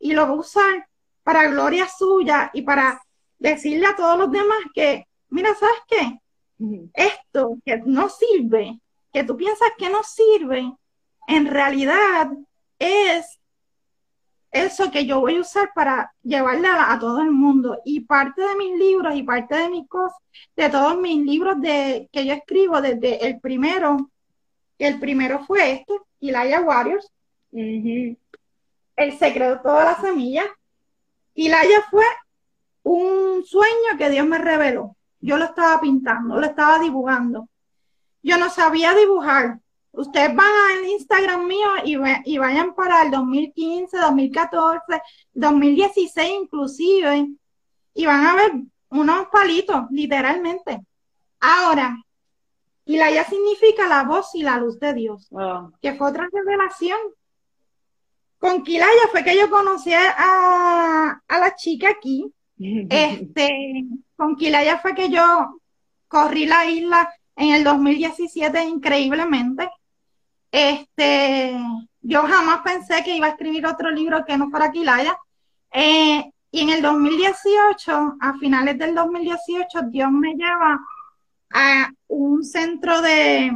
y 0.00 0.14
lo 0.14 0.22
va 0.22 0.30
a 0.30 0.32
usar 0.32 0.88
para 1.22 1.46
gloria 1.46 1.86
suya 1.86 2.50
y 2.54 2.62
para 2.62 3.00
decirle 3.38 3.86
a 3.86 3.94
todos 3.94 4.18
los 4.18 4.32
demás 4.32 4.58
que, 4.74 5.06
mira, 5.28 5.54
¿sabes 5.54 5.80
qué? 5.86 6.21
Esto 6.94 7.58
que 7.64 7.78
no 7.84 8.08
sirve, 8.08 8.78
que 9.12 9.24
tú 9.24 9.36
piensas 9.36 9.70
que 9.78 9.90
no 9.90 10.02
sirve, 10.02 10.72
en 11.28 11.46
realidad 11.46 12.30
es 12.78 13.38
eso 14.52 14.90
que 14.90 15.06
yo 15.06 15.20
voy 15.20 15.36
a 15.36 15.40
usar 15.40 15.70
para 15.74 16.12
llevarle 16.22 16.68
a, 16.68 16.98
todo 17.00 17.22
el 17.22 17.30
mundo. 17.30 17.80
Y 17.84 18.00
parte 18.00 18.42
de 18.42 18.54
mis 18.56 18.78
libros 18.78 19.16
y 19.16 19.22
parte 19.22 19.56
de 19.56 19.70
mis 19.70 19.88
cosas, 19.88 20.18
de 20.54 20.68
todos 20.68 20.98
mis 20.98 21.24
libros 21.24 21.60
de, 21.60 22.08
que 22.12 22.26
yo 22.26 22.34
escribo, 22.34 22.80
desde 22.80 23.26
el 23.26 23.40
primero, 23.40 24.10
el 24.78 25.00
primero 25.00 25.44
fue 25.46 25.72
este, 25.72 25.94
Ilaya 26.20 26.60
Warriors, 26.60 27.10
El 27.52 29.18
secreto 29.18 29.74
de 29.74 29.84
la 29.84 30.00
semilla. 30.00 30.44
Ilaya 31.34 31.82
fue 31.90 32.04
un 32.82 33.44
sueño 33.44 33.96
que 33.96 34.10
Dios 34.10 34.26
me 34.26 34.38
reveló. 34.38 34.96
Yo 35.22 35.38
lo 35.38 35.46
estaba 35.46 35.80
pintando, 35.80 36.38
lo 36.38 36.44
estaba 36.44 36.78
dibujando. 36.78 37.48
Yo 38.22 38.36
no 38.36 38.50
sabía 38.50 38.94
dibujar, 38.94 39.62
Ustedes 39.92 40.34
van 40.34 40.46
al 40.48 40.86
Instagram 40.86 41.46
mío 41.46 41.68
y, 41.84 41.96
y 42.24 42.38
vayan 42.38 42.74
para 42.74 43.02
el 43.02 43.10
2015, 43.10 43.98
2014, 43.98 45.02
2016 45.34 46.32
inclusive, 46.44 47.28
y 47.92 48.06
van 48.06 48.24
a 48.24 48.36
ver 48.36 48.52
unos 48.88 49.26
palitos, 49.28 49.82
literalmente. 49.90 50.80
Ahora, 51.40 51.94
ya 52.86 53.24
significa 53.24 53.86
la 53.86 54.04
voz 54.04 54.34
y 54.34 54.42
la 54.42 54.56
luz 54.56 54.80
de 54.80 54.94
Dios, 54.94 55.28
que 55.82 55.92
fue 55.94 56.08
otra 56.08 56.26
revelación. 56.32 56.98
Con 58.38 58.62
Quilaya 58.62 59.08
fue 59.10 59.22
que 59.22 59.36
yo 59.36 59.50
conocí 59.50 59.92
a, 59.92 61.22
a 61.28 61.38
la 61.38 61.54
chica 61.54 61.90
aquí. 61.90 62.32
este, 62.56 63.84
con 64.22 64.36
Quilaya 64.36 64.78
fue 64.78 64.94
que 64.94 65.10
yo 65.10 65.60
corrí 66.06 66.46
la 66.46 66.64
isla 66.64 67.12
en 67.34 67.54
el 67.54 67.64
2017 67.64 68.62
increíblemente. 68.62 69.68
Este, 70.48 71.58
yo 72.00 72.22
jamás 72.22 72.60
pensé 72.62 73.02
que 73.02 73.16
iba 73.16 73.26
a 73.26 73.30
escribir 73.30 73.66
otro 73.66 73.90
libro 73.90 74.24
que 74.24 74.36
no 74.36 74.48
fuera 74.48 74.70
Quilaya. 74.70 75.18
Eh, 75.72 76.30
y 76.52 76.60
en 76.60 76.68
el 76.68 76.82
2018, 76.82 78.16
a 78.20 78.34
finales 78.38 78.78
del 78.78 78.94
2018, 78.94 79.82
Dios 79.90 80.12
me 80.12 80.34
lleva 80.34 80.78
a 81.52 81.90
un 82.06 82.44
centro 82.44 83.02
de 83.02 83.50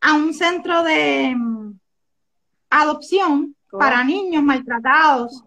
a 0.00 0.14
un 0.14 0.32
centro 0.32 0.84
de 0.84 1.34
mm, 1.34 1.80
adopción 2.70 3.56
para 3.72 4.04
niños 4.04 4.44
maltratados, 4.44 5.42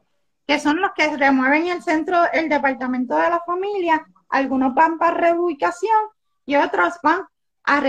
que 0.51 0.59
son 0.59 0.81
los 0.81 0.91
que 0.91 1.15
remueven 1.15 1.67
el 1.67 1.81
centro, 1.81 2.29
el 2.33 2.49
departamento 2.49 3.15
de 3.15 3.29
la 3.29 3.39
familia, 3.45 4.05
algunos 4.27 4.73
van 4.73 4.97
para 4.97 5.15
reubicación 5.15 6.09
y 6.45 6.57
otros 6.57 6.95
van 7.01 7.21
a, 7.63 7.81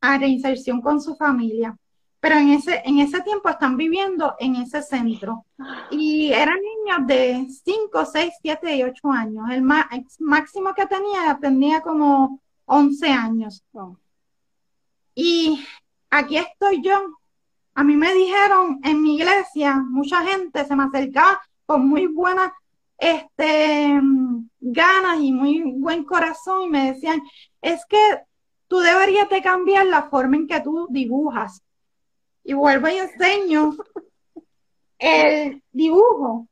a 0.00 0.18
reinserción 0.18 0.80
con 0.80 0.98
su 0.98 1.14
familia. 1.14 1.76
Pero 2.18 2.36
en 2.36 2.52
ese, 2.52 2.80
en 2.86 3.00
ese 3.00 3.20
tiempo 3.20 3.50
están 3.50 3.76
viviendo 3.76 4.34
en 4.38 4.56
ese 4.56 4.82
centro. 4.82 5.44
Y 5.90 6.32
eran 6.32 6.56
niños 6.56 7.06
de 7.06 7.46
5, 7.62 8.06
6, 8.06 8.32
7 8.40 8.76
y 8.76 8.82
8 8.82 9.12
años. 9.12 9.50
El 9.50 9.60
máximo 9.60 10.72
que 10.74 10.86
tenía 10.86 11.38
tenía 11.38 11.82
como 11.82 12.40
11 12.64 13.12
años. 13.12 13.62
Y 15.14 15.62
aquí 16.08 16.38
estoy 16.38 16.80
yo. 16.82 16.98
A 17.74 17.84
mí 17.84 17.94
me 17.94 18.14
dijeron 18.14 18.80
en 18.84 19.02
mi 19.02 19.16
iglesia, 19.16 19.74
mucha 19.76 20.22
gente 20.22 20.64
se 20.64 20.74
me 20.74 20.84
acercaba 20.84 21.42
con 21.66 21.88
muy 21.88 22.06
buenas 22.06 22.52
este, 22.98 24.00
ganas 24.60 25.18
y 25.20 25.32
muy 25.32 25.62
buen 25.76 26.04
corazón 26.04 26.62
y 26.62 26.68
me 26.68 26.92
decían, 26.92 27.20
es 27.60 27.84
que 27.86 27.98
tú 28.68 28.78
deberías 28.78 29.28
de 29.28 29.42
cambiar 29.42 29.86
la 29.86 30.04
forma 30.04 30.36
en 30.36 30.46
que 30.46 30.60
tú 30.60 30.86
dibujas. 30.90 31.62
Y 32.44 32.54
vuelvo 32.54 32.88
y 32.88 32.96
enseño 32.96 33.76
el 34.98 35.62
dibujo. 35.72 36.48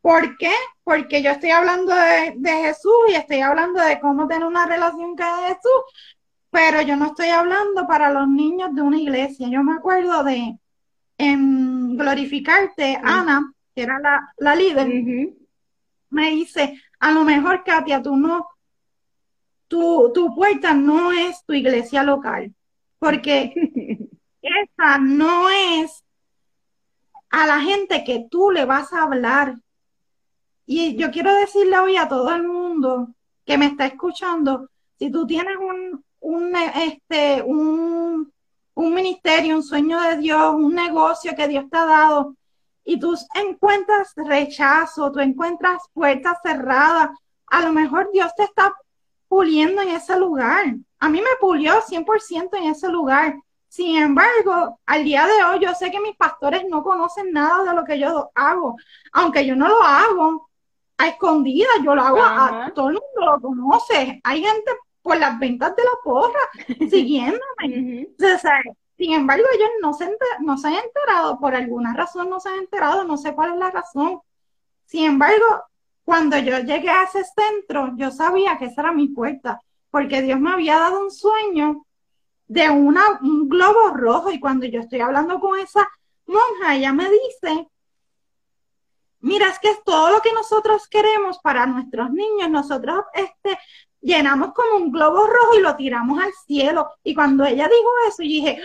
¿Por 0.00 0.36
qué? 0.36 0.52
Porque 0.84 1.22
yo 1.22 1.30
estoy 1.30 1.50
hablando 1.50 1.92
de, 1.94 2.34
de 2.36 2.50
Jesús 2.50 2.92
y 3.08 3.14
estoy 3.14 3.40
hablando 3.40 3.82
de 3.82 3.98
cómo 3.98 4.28
tener 4.28 4.46
una 4.46 4.66
relación 4.66 5.16
con 5.16 5.44
Jesús, 5.46 5.82
pero 6.50 6.80
yo 6.82 6.94
no 6.96 7.06
estoy 7.06 7.28
hablando 7.28 7.86
para 7.88 8.12
los 8.12 8.28
niños 8.28 8.72
de 8.74 8.82
una 8.82 9.00
iglesia. 9.00 9.48
Yo 9.48 9.64
me 9.64 9.74
acuerdo 9.74 10.22
de 10.22 10.58
en 11.18 11.96
Glorificarte, 11.96 13.00
Ana, 13.02 13.52
que 13.76 13.82
era 13.82 14.00
la, 14.00 14.32
la 14.38 14.56
líder, 14.56 14.88
me 16.08 16.30
dice, 16.30 16.80
a 16.98 17.12
lo 17.12 17.24
mejor, 17.24 17.62
Katia, 17.62 18.02
tú 18.02 18.16
no, 18.16 18.48
tu, 19.68 20.10
tu 20.14 20.34
puerta 20.34 20.72
no 20.72 21.12
es 21.12 21.44
tu 21.44 21.52
iglesia 21.52 22.02
local, 22.02 22.54
porque 22.98 23.52
esa 24.40 24.98
no 24.98 25.50
es 25.50 26.02
a 27.28 27.46
la 27.46 27.60
gente 27.60 28.02
que 28.02 28.26
tú 28.30 28.50
le 28.50 28.64
vas 28.64 28.94
a 28.94 29.02
hablar. 29.02 29.56
Y 30.64 30.96
yo 30.96 31.10
quiero 31.10 31.34
decirle 31.34 31.78
hoy 31.78 31.96
a 31.96 32.08
todo 32.08 32.34
el 32.34 32.44
mundo 32.44 33.08
que 33.44 33.58
me 33.58 33.66
está 33.66 33.84
escuchando, 33.84 34.70
si 34.98 35.10
tú 35.10 35.26
tienes 35.26 35.56
un, 35.58 36.02
un, 36.20 36.56
este, 36.56 37.42
un, 37.42 38.32
un 38.72 38.94
ministerio, 38.94 39.56
un 39.56 39.62
sueño 39.62 40.00
de 40.00 40.16
Dios, 40.16 40.54
un 40.54 40.74
negocio 40.74 41.36
que 41.36 41.46
Dios 41.46 41.66
te 41.70 41.76
ha 41.76 41.84
dado, 41.84 42.36
y 42.86 42.98
tú 43.00 43.14
encuentras 43.34 44.12
rechazo, 44.14 45.10
tú 45.10 45.18
encuentras 45.18 45.82
puertas 45.92 46.38
cerradas, 46.42 47.10
a 47.48 47.60
lo 47.60 47.72
mejor 47.72 48.08
Dios 48.12 48.30
te 48.36 48.44
está 48.44 48.72
puliendo 49.28 49.82
en 49.82 49.88
ese 49.88 50.16
lugar. 50.16 50.76
A 51.00 51.08
mí 51.08 51.20
me 51.20 51.36
pulió 51.40 51.82
100% 51.82 52.56
en 52.56 52.64
ese 52.64 52.88
lugar. 52.88 53.34
Sin 53.68 53.96
embargo, 53.96 54.80
al 54.86 55.02
día 55.02 55.26
de 55.26 55.44
hoy 55.44 55.60
yo 55.60 55.74
sé 55.74 55.90
que 55.90 56.00
mis 56.00 56.16
pastores 56.16 56.64
no 56.68 56.84
conocen 56.84 57.32
nada 57.32 57.64
de 57.64 57.74
lo 57.74 57.84
que 57.84 57.98
yo 57.98 58.30
hago, 58.34 58.76
aunque 59.12 59.44
yo 59.44 59.56
no 59.56 59.68
lo 59.68 59.82
hago 59.82 60.48
a 60.96 61.08
escondidas, 61.08 61.76
yo 61.84 61.94
lo 61.94 62.02
hago 62.02 62.22
a, 62.22 62.72
todo 62.72 62.88
el 62.88 62.94
mundo 62.94 63.32
lo 63.32 63.40
conoce. 63.40 64.20
Hay 64.22 64.42
gente 64.42 64.70
por 65.02 65.18
las 65.18 65.38
ventas 65.40 65.74
de 65.74 65.82
la 65.82 65.90
porra 66.04 66.40
siguiéndome. 66.88 68.08
Sin 68.96 69.12
embargo, 69.12 69.44
ellos 69.52 69.68
no 69.82 69.92
se, 69.92 70.16
no 70.40 70.56
se 70.56 70.68
han 70.68 70.74
enterado, 70.74 71.38
por 71.38 71.54
alguna 71.54 71.92
razón 71.92 72.30
no 72.30 72.40
se 72.40 72.48
han 72.48 72.60
enterado, 72.60 73.04
no 73.04 73.16
sé 73.16 73.34
cuál 73.34 73.52
es 73.52 73.58
la 73.58 73.70
razón. 73.70 74.20
Sin 74.86 75.04
embargo, 75.04 75.44
cuando 76.04 76.38
yo 76.38 76.58
llegué 76.60 76.88
a 76.88 77.02
ese 77.02 77.24
centro, 77.24 77.92
yo 77.96 78.10
sabía 78.10 78.56
que 78.58 78.66
esa 78.66 78.82
era 78.82 78.92
mi 78.92 79.08
puerta, 79.08 79.60
porque 79.90 80.22
Dios 80.22 80.40
me 80.40 80.50
había 80.50 80.78
dado 80.78 81.00
un 81.00 81.10
sueño 81.10 81.84
de 82.46 82.70
una, 82.70 83.02
un 83.20 83.48
globo 83.48 83.90
rojo 83.90 84.30
y 84.30 84.40
cuando 84.40 84.66
yo 84.66 84.80
estoy 84.80 85.00
hablando 85.00 85.40
con 85.40 85.58
esa 85.58 85.86
monja, 86.26 86.74
ella 86.74 86.92
me 86.92 87.10
dice, 87.10 87.68
mira, 89.20 89.48
es 89.48 89.58
que 89.58 89.70
es 89.70 89.82
todo 89.84 90.10
lo 90.10 90.20
que 90.20 90.32
nosotros 90.32 90.86
queremos 90.88 91.38
para 91.40 91.66
nuestros 91.66 92.10
niños, 92.12 92.50
nosotros 92.50 93.04
este, 93.12 93.58
llenamos 94.06 94.52
como 94.54 94.84
un 94.84 94.92
globo 94.92 95.26
rojo 95.26 95.58
y 95.58 95.62
lo 95.62 95.74
tiramos 95.74 96.22
al 96.22 96.32
cielo. 96.46 96.90
Y 97.02 97.14
cuando 97.14 97.44
ella 97.44 97.64
dijo 97.64 97.90
eso, 98.08 98.22
yo 98.22 98.28
dije, 98.28 98.60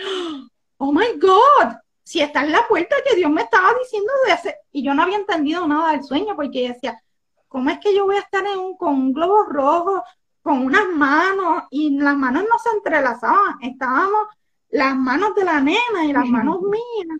oh 0.78 0.92
my 0.92 1.18
God, 1.20 1.76
si 2.04 2.20
está 2.20 2.44
en 2.44 2.52
la 2.52 2.66
puerta 2.68 2.94
que 3.04 3.16
Dios 3.16 3.30
me 3.30 3.42
estaba 3.42 3.70
diciendo 3.80 4.12
de 4.24 4.32
hacer. 4.32 4.54
Y 4.70 4.84
yo 4.84 4.94
no 4.94 5.02
había 5.02 5.16
entendido 5.16 5.66
nada 5.66 5.92
del 5.92 6.04
sueño 6.04 6.36
porque 6.36 6.68
decía, 6.68 7.02
¿cómo 7.48 7.70
es 7.70 7.78
que 7.80 7.94
yo 7.94 8.04
voy 8.04 8.16
a 8.16 8.20
estar 8.20 8.46
en 8.46 8.58
un, 8.58 8.76
con 8.76 8.94
un 8.94 9.12
globo 9.12 9.42
rojo, 9.44 10.04
con 10.42 10.64
unas 10.64 10.88
manos? 10.88 11.64
Y 11.70 11.98
las 11.98 12.16
manos 12.16 12.44
no 12.44 12.58
se 12.58 12.70
entrelazaban, 12.76 13.58
estábamos 13.62 14.28
las 14.70 14.96
manos 14.96 15.34
de 15.34 15.44
la 15.44 15.60
nena 15.60 16.04
y 16.04 16.12
las 16.12 16.26
manos 16.26 16.60
mías 16.62 17.18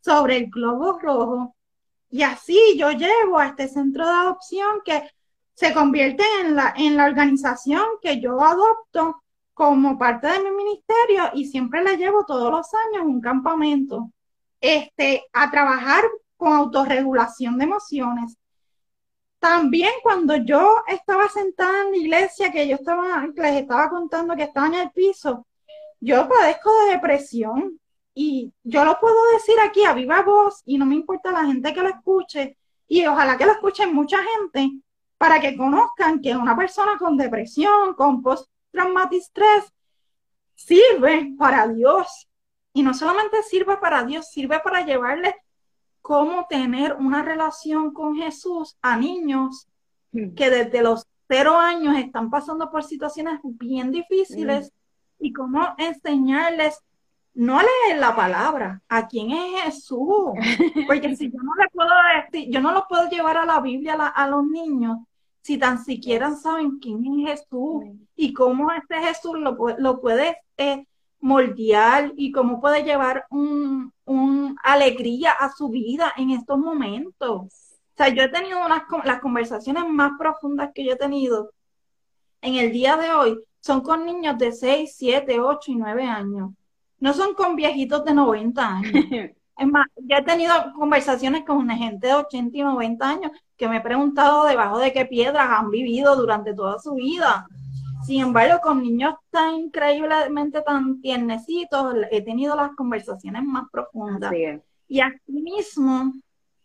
sobre 0.00 0.38
el 0.38 0.50
globo 0.50 0.98
rojo. 0.98 1.54
Y 2.10 2.22
así 2.22 2.58
yo 2.78 2.90
llevo 2.92 3.38
a 3.38 3.48
este 3.48 3.68
centro 3.68 4.06
de 4.06 4.12
adopción 4.12 4.80
que 4.84 5.10
se 5.58 5.74
convierte 5.74 6.22
en 6.40 6.54
la, 6.54 6.72
en 6.76 6.96
la 6.96 7.06
organización 7.06 7.82
que 8.00 8.20
yo 8.20 8.40
adopto 8.40 9.24
como 9.54 9.98
parte 9.98 10.28
de 10.28 10.38
mi 10.38 10.52
ministerio 10.52 11.30
y 11.34 11.46
siempre 11.46 11.82
la 11.82 11.94
llevo 11.94 12.24
todos 12.24 12.48
los 12.48 12.68
años 12.86 13.04
un 13.04 13.20
campamento 13.20 14.12
este, 14.60 15.24
a 15.32 15.50
trabajar 15.50 16.04
con 16.36 16.52
autorregulación 16.52 17.58
de 17.58 17.64
emociones. 17.64 18.36
También 19.40 19.90
cuando 20.00 20.36
yo 20.36 20.76
estaba 20.86 21.28
sentada 21.28 21.82
en 21.86 21.90
la 21.90 21.96
iglesia, 21.96 22.52
que 22.52 22.68
yo 22.68 22.76
estaba, 22.76 23.26
les 23.26 23.62
estaba 23.62 23.90
contando 23.90 24.36
que 24.36 24.44
estaba 24.44 24.68
en 24.68 24.74
el 24.74 24.92
piso, 24.92 25.44
yo 25.98 26.28
padezco 26.28 26.70
de 26.84 26.92
depresión 26.92 27.80
y 28.14 28.52
yo 28.62 28.84
lo 28.84 29.00
puedo 29.00 29.32
decir 29.32 29.56
aquí 29.60 29.84
a 29.84 29.92
viva 29.92 30.22
voz 30.22 30.62
y 30.66 30.78
no 30.78 30.86
me 30.86 30.94
importa 30.94 31.32
la 31.32 31.46
gente 31.46 31.74
que 31.74 31.82
lo 31.82 31.88
escuche 31.88 32.56
y 32.86 33.04
ojalá 33.06 33.36
que 33.36 33.44
lo 33.44 33.52
escuchen 33.54 33.92
mucha 33.92 34.18
gente 34.22 34.70
para 35.18 35.40
que 35.40 35.56
conozcan 35.56 36.20
que 36.20 36.36
una 36.36 36.56
persona 36.56 36.96
con 36.96 37.16
depresión, 37.16 37.94
con 37.94 38.22
post-traumatic 38.22 39.20
stress, 39.22 39.72
sirve 40.54 41.34
para 41.36 41.66
Dios. 41.68 42.28
Y 42.72 42.82
no 42.82 42.94
solamente 42.94 43.42
sirve 43.42 43.76
para 43.78 44.04
Dios, 44.04 44.30
sirve 44.30 44.60
para 44.60 44.84
llevarle 44.84 45.34
cómo 46.00 46.46
tener 46.48 46.94
una 46.94 47.22
relación 47.22 47.92
con 47.92 48.16
Jesús 48.16 48.76
a 48.80 48.96
niños 48.96 49.68
hmm. 50.12 50.34
que 50.34 50.50
desde 50.50 50.82
los 50.82 51.06
cero 51.26 51.58
años 51.58 51.96
están 51.98 52.30
pasando 52.30 52.70
por 52.70 52.84
situaciones 52.84 53.40
bien 53.42 53.90
difíciles 53.90 54.70
hmm. 54.70 55.24
y 55.24 55.32
cómo 55.32 55.74
enseñarles 55.76 56.80
no 57.34 57.60
leer 57.60 58.00
la 58.00 58.16
palabra, 58.16 58.82
a 58.88 59.06
quién 59.06 59.30
es 59.30 59.62
Jesús, 59.62 60.32
porque 60.88 61.14
si 61.14 61.30
yo 61.30 61.38
no 61.40 61.52
le 61.54 61.68
puedo 61.72 61.90
decir, 62.16 62.52
yo 62.52 62.60
no 62.60 62.72
lo 62.72 62.86
puedo 62.88 63.08
llevar 63.08 63.36
a 63.36 63.44
la 63.44 63.60
Biblia 63.60 63.94
a 63.94 64.28
los 64.28 64.44
niños, 64.44 64.98
si 65.48 65.56
tan 65.56 65.82
siquiera 65.82 66.34
saben 66.34 66.78
quién 66.78 67.26
es 67.26 67.40
Jesús 67.40 67.84
y 68.14 68.34
cómo 68.34 68.70
este 68.70 68.96
Jesús 68.96 69.38
lo, 69.38 69.56
lo 69.78 69.98
puede 69.98 70.36
eh, 70.58 70.86
moldear 71.20 72.12
y 72.18 72.32
cómo 72.32 72.60
puede 72.60 72.82
llevar 72.82 73.24
un, 73.30 73.94
alegría 74.62 75.30
a 75.30 75.50
su 75.50 75.70
vida 75.70 76.12
en 76.18 76.32
estos 76.32 76.58
momentos. 76.58 77.46
O 77.46 77.96
sea, 77.96 78.10
yo 78.10 78.24
he 78.24 78.28
tenido 78.28 78.62
unas 78.62 78.82
las 79.04 79.20
conversaciones 79.20 79.88
más 79.88 80.12
profundas 80.18 80.70
que 80.74 80.84
yo 80.84 80.92
he 80.92 80.96
tenido 80.96 81.50
en 82.42 82.56
el 82.56 82.70
día 82.70 82.98
de 82.98 83.10
hoy 83.10 83.38
son 83.60 83.80
con 83.80 84.04
niños 84.04 84.36
de 84.36 84.52
6, 84.52 84.94
7, 84.98 85.40
8 85.40 85.72
y 85.72 85.76
9 85.76 86.04
años. 86.04 86.50
No 87.00 87.14
son 87.14 87.32
con 87.32 87.56
viejitos 87.56 88.04
de 88.04 88.12
90 88.12 88.68
años. 88.68 88.92
Es 89.58 89.66
más, 89.66 89.86
ya 89.96 90.18
he 90.18 90.22
tenido 90.22 90.52
conversaciones 90.78 91.44
con 91.44 91.56
una 91.56 91.76
gente 91.76 92.06
de 92.06 92.14
80 92.14 92.56
y 92.56 92.62
90 92.62 93.08
años 93.08 93.32
que 93.56 93.68
me 93.68 93.78
he 93.78 93.80
preguntado 93.80 94.44
debajo 94.44 94.78
de 94.78 94.92
qué 94.92 95.04
piedras 95.04 95.48
han 95.50 95.70
vivido 95.70 96.14
durante 96.14 96.54
toda 96.54 96.78
su 96.78 96.94
vida. 96.94 97.46
Sin 98.06 98.22
embargo, 98.22 98.60
con 98.62 98.80
niños 98.80 99.14
tan 99.30 99.56
increíblemente 99.56 100.62
tan 100.62 101.00
tiernecitos, 101.00 101.94
he 102.12 102.22
tenido 102.22 102.54
las 102.54 102.70
conversaciones 102.76 103.42
más 103.42 103.64
profundas. 103.70 104.32
Y 104.86 105.00
así 105.00 105.32
mismo 105.32 106.12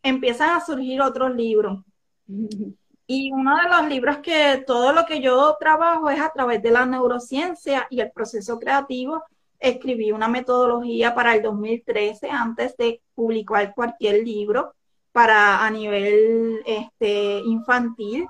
empiezan 0.04 0.52
a 0.52 0.64
surgir 0.64 1.02
otros 1.02 1.36
libros. 1.36 1.80
Y 3.08 3.32
uno 3.32 3.58
de 3.58 3.70
los 3.70 3.90
libros 3.90 4.18
que 4.20 4.64
todo 4.68 4.94
lo 4.94 5.06
que 5.06 5.20
yo 5.20 5.58
trabajo 5.60 6.12
es 6.12 6.22
a 6.22 6.32
través 6.32 6.62
de 6.62 6.72
la 6.72 6.86
neurociencia 6.86 7.88
y 7.90 8.00
el 8.02 8.12
proceso 8.12 8.60
creativo 8.60 9.24
escribí 9.64 10.12
una 10.12 10.28
metodología 10.28 11.16
para 11.16 11.34
el 11.34 11.42
2013 11.42 12.30
antes 12.30 12.76
de 12.78 13.02
publicar 13.16 13.74
cualquier 13.74 14.24
libro 14.24 14.76
para 15.14 15.66
a 15.66 15.70
nivel 15.72 16.62
este, 16.66 17.40
infantil 17.40 18.28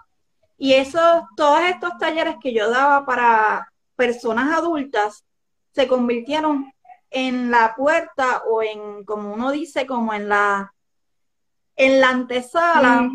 Y 0.57 0.73
esos, 0.73 1.23
todos 1.35 1.61
estos 1.61 1.97
talleres 1.97 2.35
que 2.39 2.53
yo 2.53 2.69
daba 2.69 3.05
para 3.05 3.67
personas 3.95 4.55
adultas 4.55 5.25
se 5.71 5.87
convirtieron 5.87 6.71
en 7.09 7.49
la 7.49 7.73
puerta 7.75 8.43
o 8.47 8.61
en, 8.61 9.03
como 9.03 9.33
uno 9.33 9.51
dice, 9.51 9.87
como 9.87 10.13
en 10.13 10.29
la, 10.29 10.73
en 11.75 11.99
la 11.99 12.09
antesala 12.09 13.09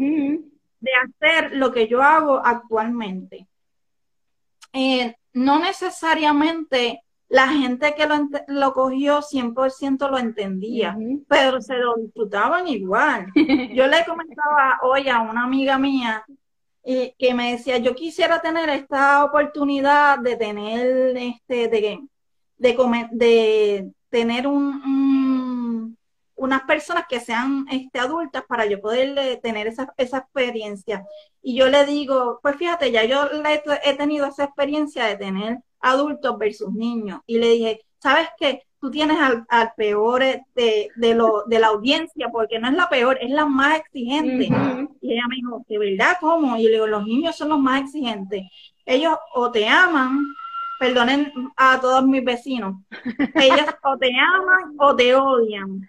de 0.80 0.90
hacer 1.04 1.56
lo 1.56 1.70
que 1.72 1.86
yo 1.86 2.02
hago 2.02 2.44
actualmente. 2.44 3.46
Eh, 4.72 5.16
no 5.34 5.60
necesariamente 5.60 7.02
la 7.28 7.48
gente 7.48 7.94
que 7.94 8.06
lo, 8.06 8.28
lo 8.48 8.72
cogió 8.72 9.20
100% 9.20 10.08
lo 10.08 10.18
entendía, 10.18 10.96
pero 11.28 11.60
se 11.60 11.76
lo 11.76 11.96
disfrutaban 11.96 12.66
igual. 12.68 13.26
Yo 13.74 13.86
le 13.86 14.04
comentaba 14.06 14.78
hoy 14.82 15.08
a 15.08 15.20
una 15.20 15.44
amiga 15.44 15.78
mía 15.78 16.24
eh, 16.84 17.14
que 17.18 17.34
me 17.34 17.52
decía, 17.52 17.76
yo 17.76 17.94
quisiera 17.94 18.40
tener 18.40 18.70
esta 18.70 19.22
oportunidad 19.22 20.20
de 20.20 20.36
tener, 20.36 21.16
este, 21.18 21.68
de, 21.68 22.00
de, 22.56 23.08
de 23.10 23.92
tener 24.08 24.46
un, 24.46 24.80
unas 26.38 26.62
personas 26.62 27.04
que 27.08 27.20
sean 27.20 27.66
este, 27.70 27.98
adultas 27.98 28.44
para 28.48 28.64
yo 28.66 28.80
poder 28.80 29.40
tener 29.42 29.66
esa, 29.66 29.92
esa 29.96 30.18
experiencia. 30.18 31.04
Y 31.42 31.56
yo 31.56 31.68
le 31.68 31.84
digo, 31.84 32.40
pues 32.42 32.56
fíjate, 32.56 32.90
ya 32.90 33.04
yo 33.04 33.28
he 33.84 33.94
tenido 33.94 34.26
esa 34.26 34.44
experiencia 34.44 35.04
de 35.06 35.16
tener 35.16 35.58
adultos 35.80 36.38
versus 36.38 36.72
niños. 36.72 37.20
Y 37.26 37.38
le 37.38 37.50
dije, 37.50 37.80
¿sabes 37.98 38.28
qué? 38.38 38.62
Tú 38.80 38.90
tienes 38.90 39.18
al, 39.20 39.72
peor 39.76 40.22
de, 40.22 40.90
de, 40.94 41.14
lo, 41.14 41.42
de 41.46 41.58
la 41.58 41.68
audiencia, 41.68 42.28
porque 42.30 42.60
no 42.60 42.68
es 42.68 42.74
la 42.74 42.88
peor, 42.88 43.18
es 43.20 43.30
la 43.30 43.44
más 43.44 43.80
exigente. 43.80 44.48
Y 45.00 45.12
ella 45.12 45.22
me 45.28 45.36
dijo, 45.36 45.64
¿de 45.68 45.78
verdad 45.78 46.16
cómo? 46.20 46.56
Y 46.56 46.64
le 46.64 46.72
digo, 46.72 46.86
los 46.86 47.04
niños 47.04 47.36
son 47.36 47.48
los 47.48 47.58
más 47.58 47.82
exigentes. 47.82 48.44
Ellos 48.86 49.16
o 49.34 49.50
te 49.50 49.66
aman, 49.68 50.24
perdonen 50.78 51.32
a 51.56 51.80
todos 51.80 52.06
mis 52.06 52.24
vecinos, 52.24 52.76
ellos 53.34 53.66
o 53.82 53.98
te 53.98 54.12
aman 54.16 54.74
o 54.78 54.94
te 54.94 55.14
odian. 55.14 55.88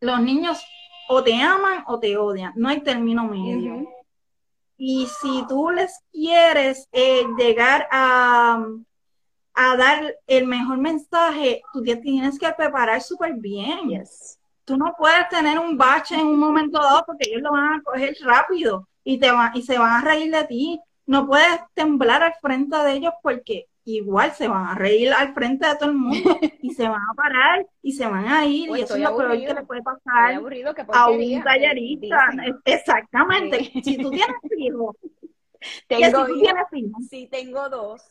Los 0.00 0.20
niños 0.20 0.64
o 1.08 1.22
te 1.22 1.34
aman 1.34 1.84
o 1.86 1.98
te 1.98 2.16
odian, 2.16 2.52
no 2.56 2.68
hay 2.68 2.80
término 2.80 3.24
medio. 3.24 3.84
Y 4.76 5.06
si 5.06 5.44
tú 5.48 5.70
les 5.70 5.92
quieres 6.12 6.88
eh, 6.92 7.26
llegar 7.36 7.86
a, 7.90 8.64
a, 9.54 9.76
dar 9.76 10.14
el 10.26 10.46
mejor 10.46 10.78
mensaje, 10.78 11.62
tú 11.72 11.82
tienes 11.82 12.38
que 12.38 12.50
preparar 12.52 13.02
súper 13.02 13.34
bien. 13.34 14.02
Tú 14.64 14.76
no 14.76 14.94
puedes 14.96 15.28
tener 15.28 15.58
un 15.58 15.76
bache 15.76 16.14
en 16.14 16.26
un 16.26 16.38
momento 16.38 16.80
dado 16.80 17.02
porque 17.04 17.28
ellos 17.28 17.42
lo 17.42 17.52
van 17.52 17.74
a 17.74 17.82
coger 17.82 18.16
rápido 18.22 18.88
y, 19.02 19.18
te 19.18 19.30
van, 19.30 19.54
y 19.56 19.62
se 19.62 19.78
van 19.78 19.92
a 19.92 20.00
reír 20.02 20.32
de 20.32 20.44
ti. 20.44 20.80
No 21.06 21.26
puedes 21.26 21.60
temblar 21.74 22.22
al 22.22 22.34
frente 22.40 22.76
de 22.76 22.92
ellos 22.92 23.14
porque 23.22 23.66
igual 23.84 24.32
se 24.32 24.48
van 24.48 24.66
a 24.66 24.74
reír 24.74 25.12
al 25.12 25.34
frente 25.34 25.66
de 25.66 25.76
todo 25.76 25.90
el 25.90 25.96
mundo 25.96 26.38
y 26.60 26.70
se 26.74 26.88
van 26.88 27.00
a 27.00 27.14
parar 27.14 27.66
y 27.82 27.92
se 27.92 28.06
van 28.06 28.26
a 28.26 28.44
ir. 28.46 28.70
Y 28.70 28.82
eso 28.82 28.94
es 28.96 29.02
lo 29.02 29.16
peor 29.16 29.32
que 29.32 29.54
le 29.54 29.62
puede 29.64 29.82
pasar 29.82 30.34
a 30.92 31.08
un 31.10 31.42
tallerista. 31.42 32.30
Exactamente. 32.64 33.70
Si 33.82 33.96
tú 33.96 34.10
tienes 34.10 34.36
hijos, 34.58 34.96
tengo 35.86 36.26
Sí, 37.08 37.28
tengo 37.30 37.68
dos, 37.68 38.02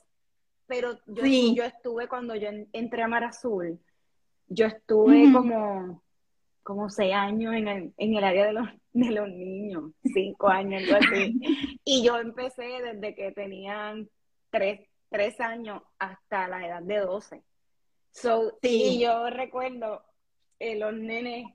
pero 0.68 1.00
yo, 1.08 1.24
yo 1.26 1.64
estuve 1.64 2.08
cuando 2.08 2.36
yo 2.36 2.50
entré 2.74 3.04
a 3.04 3.08
Mar 3.08 3.24
Azul, 3.24 3.80
yo 4.48 4.66
estuve 4.66 5.32
como 5.32 6.02
como 6.70 6.88
seis 6.88 7.16
años 7.16 7.56
en 7.56 7.68
el, 7.68 7.94
en 7.98 8.16
el 8.16 8.24
área 8.24 8.46
de 8.46 8.54
los, 8.54 8.70
de 8.94 9.10
los 9.10 9.28
niños, 9.28 9.92
cinco 10.04 10.50
años, 10.50 10.84
algo 10.84 10.98
así. 11.04 11.40
Y 11.84 12.04
yo 12.06 12.20
empecé 12.20 12.62
desde 12.62 13.16
que 13.16 13.32
tenían 13.32 14.08
tres, 14.52 14.82
tres 15.10 15.40
años 15.42 15.82
hasta 15.98 16.48
la 16.48 16.66
edad 16.66 16.82
de 16.82 17.00
12. 17.00 17.44
So, 18.12 18.58
Y 18.62 19.00
yo 19.00 19.30
recuerdo 19.30 20.04
eh, 20.60 20.78
los 20.78 20.94
nenes 20.94 21.48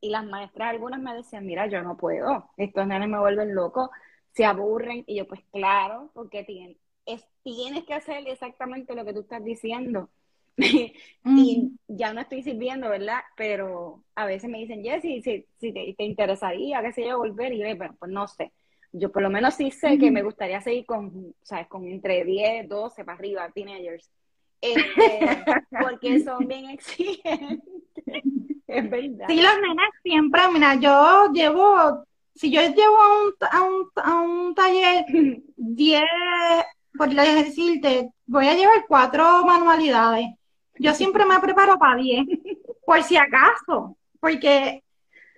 y 0.00 0.10
las 0.10 0.24
maestras, 0.24 0.70
algunas 0.70 1.00
me 1.00 1.14
decían, 1.14 1.46
mira, 1.46 1.66
yo 1.66 1.82
no 1.82 1.96
puedo, 1.96 2.50
estos 2.56 2.86
nenes 2.86 3.08
me 3.08 3.18
vuelven 3.18 3.54
locos, 3.54 3.90
se 4.32 4.44
aburren. 4.44 5.04
Y 5.06 5.16
yo, 5.16 5.26
pues 5.26 5.40
claro, 5.52 6.10
porque 6.14 6.44
tienes, 6.44 6.76
es, 7.06 7.24
tienes 7.42 7.84
que 7.84 7.94
hacer 7.94 8.26
exactamente 8.26 8.94
lo 8.94 9.04
que 9.04 9.12
tú 9.12 9.20
estás 9.20 9.44
diciendo. 9.44 10.08
y 10.56 11.72
ya 11.88 12.12
no 12.12 12.20
estoy 12.20 12.42
sirviendo, 12.42 12.88
¿verdad? 12.88 13.20
Pero 13.36 14.02
a 14.14 14.26
veces 14.26 14.50
me 14.50 14.58
dicen, 14.58 14.82
Jessy, 14.82 15.22
si, 15.22 15.46
si 15.58 15.72
te, 15.72 15.94
te, 15.96 16.04
interesaría, 16.04 16.82
qué 16.82 16.92
sé 16.92 17.06
yo, 17.06 17.18
volver, 17.18 17.52
y 17.52 17.58
yo, 17.58 17.78
pero 17.78 17.94
pues 17.98 18.10
no 18.10 18.26
sé 18.28 18.52
yo 18.92 19.10
por 19.12 19.22
lo 19.22 19.30
menos 19.30 19.54
sí 19.54 19.70
sé 19.70 19.98
que 19.98 20.10
me 20.10 20.22
gustaría 20.22 20.60
seguir 20.60 20.84
con, 20.86 21.34
¿sabes? 21.42 21.68
Con 21.68 21.86
entre 21.86 22.24
10, 22.24 22.68
12 22.68 23.04
para 23.04 23.18
arriba, 23.18 23.50
teenagers. 23.54 24.10
Este, 24.60 25.44
porque 25.80 26.20
son 26.20 26.46
bien 26.46 26.70
exigentes. 26.70 27.60
es 28.66 28.90
verdad. 28.90 29.26
Sí, 29.28 29.40
los 29.40 29.60
nenes 29.60 29.90
siempre, 30.02 30.42
mira, 30.52 30.74
yo 30.74 31.32
llevo, 31.32 32.04
si 32.34 32.50
yo 32.50 32.60
llevo 32.60 32.96
a 32.96 33.22
un, 33.22 33.34
a 33.50 33.62
un, 33.62 33.90
a 33.96 34.20
un 34.20 34.54
taller 34.54 35.04
10, 35.56 36.02
por 36.96 37.08
decirte, 37.08 38.10
voy 38.26 38.46
a 38.46 38.54
llevar 38.54 38.84
cuatro 38.88 39.44
manualidades. 39.44 40.26
Yo 40.78 40.94
siempre 40.94 41.24
me 41.26 41.38
preparo 41.40 41.78
para 41.78 41.96
10, 41.96 42.26
por 42.84 43.02
si 43.02 43.16
acaso, 43.16 43.96
porque 44.18 44.82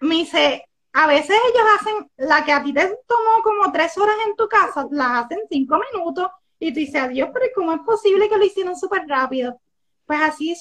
me 0.01 0.17
dice, 0.17 0.65
a 0.93 1.07
veces 1.07 1.31
ellos 1.31 1.67
hacen 1.79 2.11
la 2.17 2.45
que 2.45 2.53
a 2.53 2.63
ti 2.63 2.73
te 2.73 2.87
tomó 3.07 3.43
como 3.43 3.73
tres 3.73 3.97
horas 3.97 4.17
en 4.27 4.37
tu 4.37 4.47
casa, 4.49 4.87
las 4.91 5.25
hacen 5.25 5.41
cinco 5.49 5.81
minutos 5.93 6.29
y 6.59 6.73
tú 6.73 6.81
dices, 6.81 7.03
adiós, 7.03 7.31
pero 7.33 7.47
¿cómo 7.55 7.73
es 7.73 7.81
posible 7.81 8.29
que 8.29 8.37
lo 8.37 8.45
hicieron 8.45 8.77
súper 8.77 9.07
rápido? 9.09 9.61
Pues 10.07 10.21
así 10.21 10.55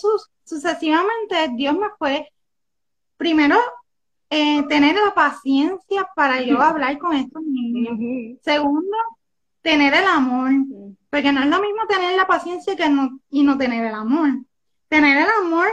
sucesivamente 0.43 1.49
Dios 1.55 1.77
me 1.77 1.89
fue, 1.97 2.27
primero, 3.17 3.57
eh, 4.29 4.63
tener 4.63 4.95
la 4.95 5.13
paciencia 5.13 6.09
para 6.15 6.41
yo 6.41 6.61
hablar 6.61 6.97
con 6.97 7.13
estos 7.13 7.43
niños. 7.43 8.39
Segundo, 8.41 8.97
tener 9.61 9.93
el 9.93 10.05
amor, 10.05 10.51
porque 11.09 11.31
no 11.33 11.41
es 11.41 11.47
lo 11.47 11.61
mismo 11.61 11.85
tener 11.87 12.15
la 12.15 12.25
paciencia 12.25 12.75
que 12.75 12.89
no, 12.89 13.19
y 13.29 13.43
no 13.43 13.57
tener 13.57 13.85
el 13.85 13.93
amor. 13.93 14.29
Tener 14.87 15.17
el 15.17 15.29
amor 15.43 15.67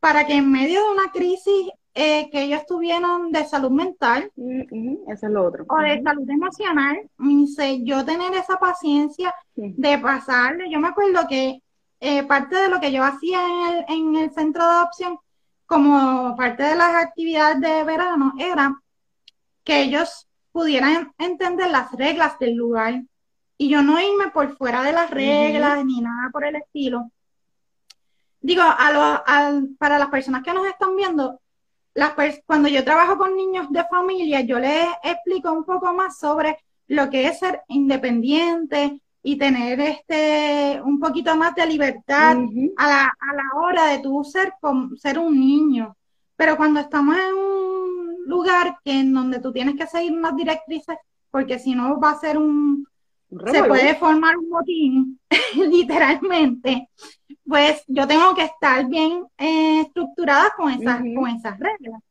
para 0.00 0.26
que 0.26 0.34
en 0.34 0.52
medio 0.52 0.84
de 0.84 0.90
una 0.90 1.10
crisis 1.10 1.70
eh, 1.98 2.28
que 2.30 2.42
ellos 2.42 2.66
tuvieron 2.66 3.32
de 3.32 3.46
salud 3.46 3.70
mental. 3.70 4.30
eso 4.36 5.26
es 5.26 5.32
lo 5.32 5.46
otro. 5.46 5.64
O 5.66 5.78
de 5.78 6.02
salud 6.02 6.28
emocional. 6.28 7.08
Dice, 7.16 7.82
yo 7.84 8.04
tener 8.04 8.34
esa 8.34 8.58
paciencia 8.58 9.34
de 9.54 9.98
pasarle. 9.98 10.70
Yo 10.70 10.78
me 10.78 10.88
acuerdo 10.88 11.26
que 11.26 11.62
eh, 12.00 12.22
parte 12.24 12.54
de 12.54 12.68
lo 12.68 12.80
que 12.80 12.92
yo 12.92 13.02
hacía 13.02 13.40
en 13.46 13.74
el, 13.74 13.84
en 13.88 14.16
el 14.16 14.30
centro 14.30 14.62
de 14.62 14.70
adopción, 14.72 15.18
como 15.64 16.36
parte 16.36 16.64
de 16.64 16.76
las 16.76 17.02
actividades 17.02 17.62
de 17.62 17.84
verano, 17.84 18.34
era 18.38 18.78
que 19.64 19.80
ellos 19.80 20.28
pudieran 20.52 21.14
entender 21.16 21.70
las 21.70 21.90
reglas 21.92 22.38
del 22.38 22.56
lugar 22.56 23.02
y 23.56 23.70
yo 23.70 23.82
no 23.82 23.98
irme 23.98 24.30
por 24.34 24.54
fuera 24.58 24.82
de 24.82 24.92
las 24.92 25.10
reglas 25.10 25.82
ni 25.82 26.02
nada 26.02 26.28
por 26.30 26.44
el 26.44 26.56
estilo. 26.56 27.10
Digo, 28.42 28.62
a 28.62 28.92
lo, 28.92 29.74
para 29.78 29.98
las 29.98 30.08
personas 30.08 30.42
que 30.42 30.52
nos 30.52 30.66
están 30.66 30.94
viendo, 30.94 31.40
cuando 32.44 32.68
yo 32.68 32.84
trabajo 32.84 33.16
con 33.16 33.36
niños 33.36 33.70
de 33.70 33.84
familia, 33.84 34.40
yo 34.40 34.58
les 34.58 34.86
explico 35.02 35.52
un 35.52 35.64
poco 35.64 35.92
más 35.94 36.18
sobre 36.18 36.58
lo 36.88 37.08
que 37.10 37.26
es 37.26 37.38
ser 37.38 37.62
independiente 37.68 39.00
y 39.22 39.36
tener 39.36 39.80
este 39.80 40.80
un 40.84 41.00
poquito 41.00 41.34
más 41.36 41.54
de 41.54 41.66
libertad 41.66 42.36
a, 42.76 42.86
la, 42.86 43.04
a 43.06 43.34
la 43.34 43.60
hora 43.60 43.86
de 43.86 43.98
tú 43.98 44.22
ser, 44.24 44.52
ser 44.96 45.18
un 45.18 45.38
niño. 45.38 45.96
Pero 46.36 46.56
cuando 46.56 46.80
estamos 46.80 47.16
en 47.16 47.34
un 47.34 48.16
lugar 48.26 48.76
que 48.84 49.00
en 49.00 49.12
donde 49.12 49.40
tú 49.40 49.52
tienes 49.52 49.74
que 49.76 49.86
seguir 49.86 50.12
unas 50.12 50.36
directrices, 50.36 50.96
porque 51.30 51.58
si 51.58 51.74
no 51.74 51.98
va 51.98 52.10
a 52.10 52.20
ser 52.20 52.38
un, 52.38 52.86
se 53.28 53.64
puede 53.64 53.94
formar 53.96 54.36
un 54.36 54.50
botín, 54.50 55.20
literalmente 55.70 56.88
pues 57.46 57.84
yo 57.86 58.06
tengo 58.06 58.34
que 58.34 58.44
estar 58.44 58.86
bien 58.86 59.24
eh, 59.38 59.80
estructurada 59.80 60.52
con 60.56 60.70
esas, 60.72 60.98
con 60.98 61.28
esas 61.28 61.58
reglas. 61.58 62.02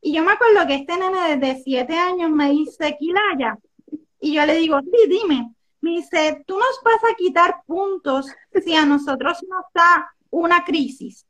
Y 0.00 0.14
yo 0.14 0.22
me 0.22 0.32
acuerdo 0.32 0.66
que 0.66 0.76
este 0.76 0.96
nene 0.96 1.36
desde 1.36 1.62
siete 1.62 1.98
años 1.98 2.30
me 2.30 2.50
dice, 2.50 2.96
Quilaya, 2.98 3.58
y 4.20 4.34
yo 4.34 4.46
le 4.46 4.56
digo, 4.56 4.80
sí, 4.80 5.08
dime. 5.08 5.52
Me 5.82 5.90
dice, 5.92 6.42
tú 6.46 6.58
nos 6.58 6.80
vas 6.84 7.10
a 7.10 7.16
quitar 7.16 7.62
puntos 7.66 8.26
si 8.64 8.74
a 8.74 8.84
nosotros 8.84 9.38
nos 9.48 9.64
da 9.74 10.10
una 10.30 10.62
crisis. 10.62 11.26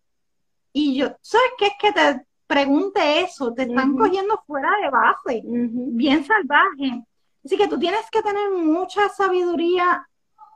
Y 0.72 0.96
yo, 0.96 1.16
¿sabes 1.20 1.50
qué 1.56 1.66
es 1.66 1.72
que 1.80 1.92
te 1.92 2.26
pregunte 2.46 3.20
eso? 3.20 3.52
Te 3.54 3.62
están 3.62 3.96
cogiendo 3.96 4.42
fuera 4.46 4.70
de 4.82 4.90
base, 4.90 5.42
bien 5.44 6.24
salvaje. 6.24 7.04
Así 7.44 7.56
que 7.56 7.68
tú 7.68 7.78
tienes 7.78 8.08
que 8.10 8.22
tener 8.22 8.50
mucha 8.50 9.08
sabiduría 9.08 10.06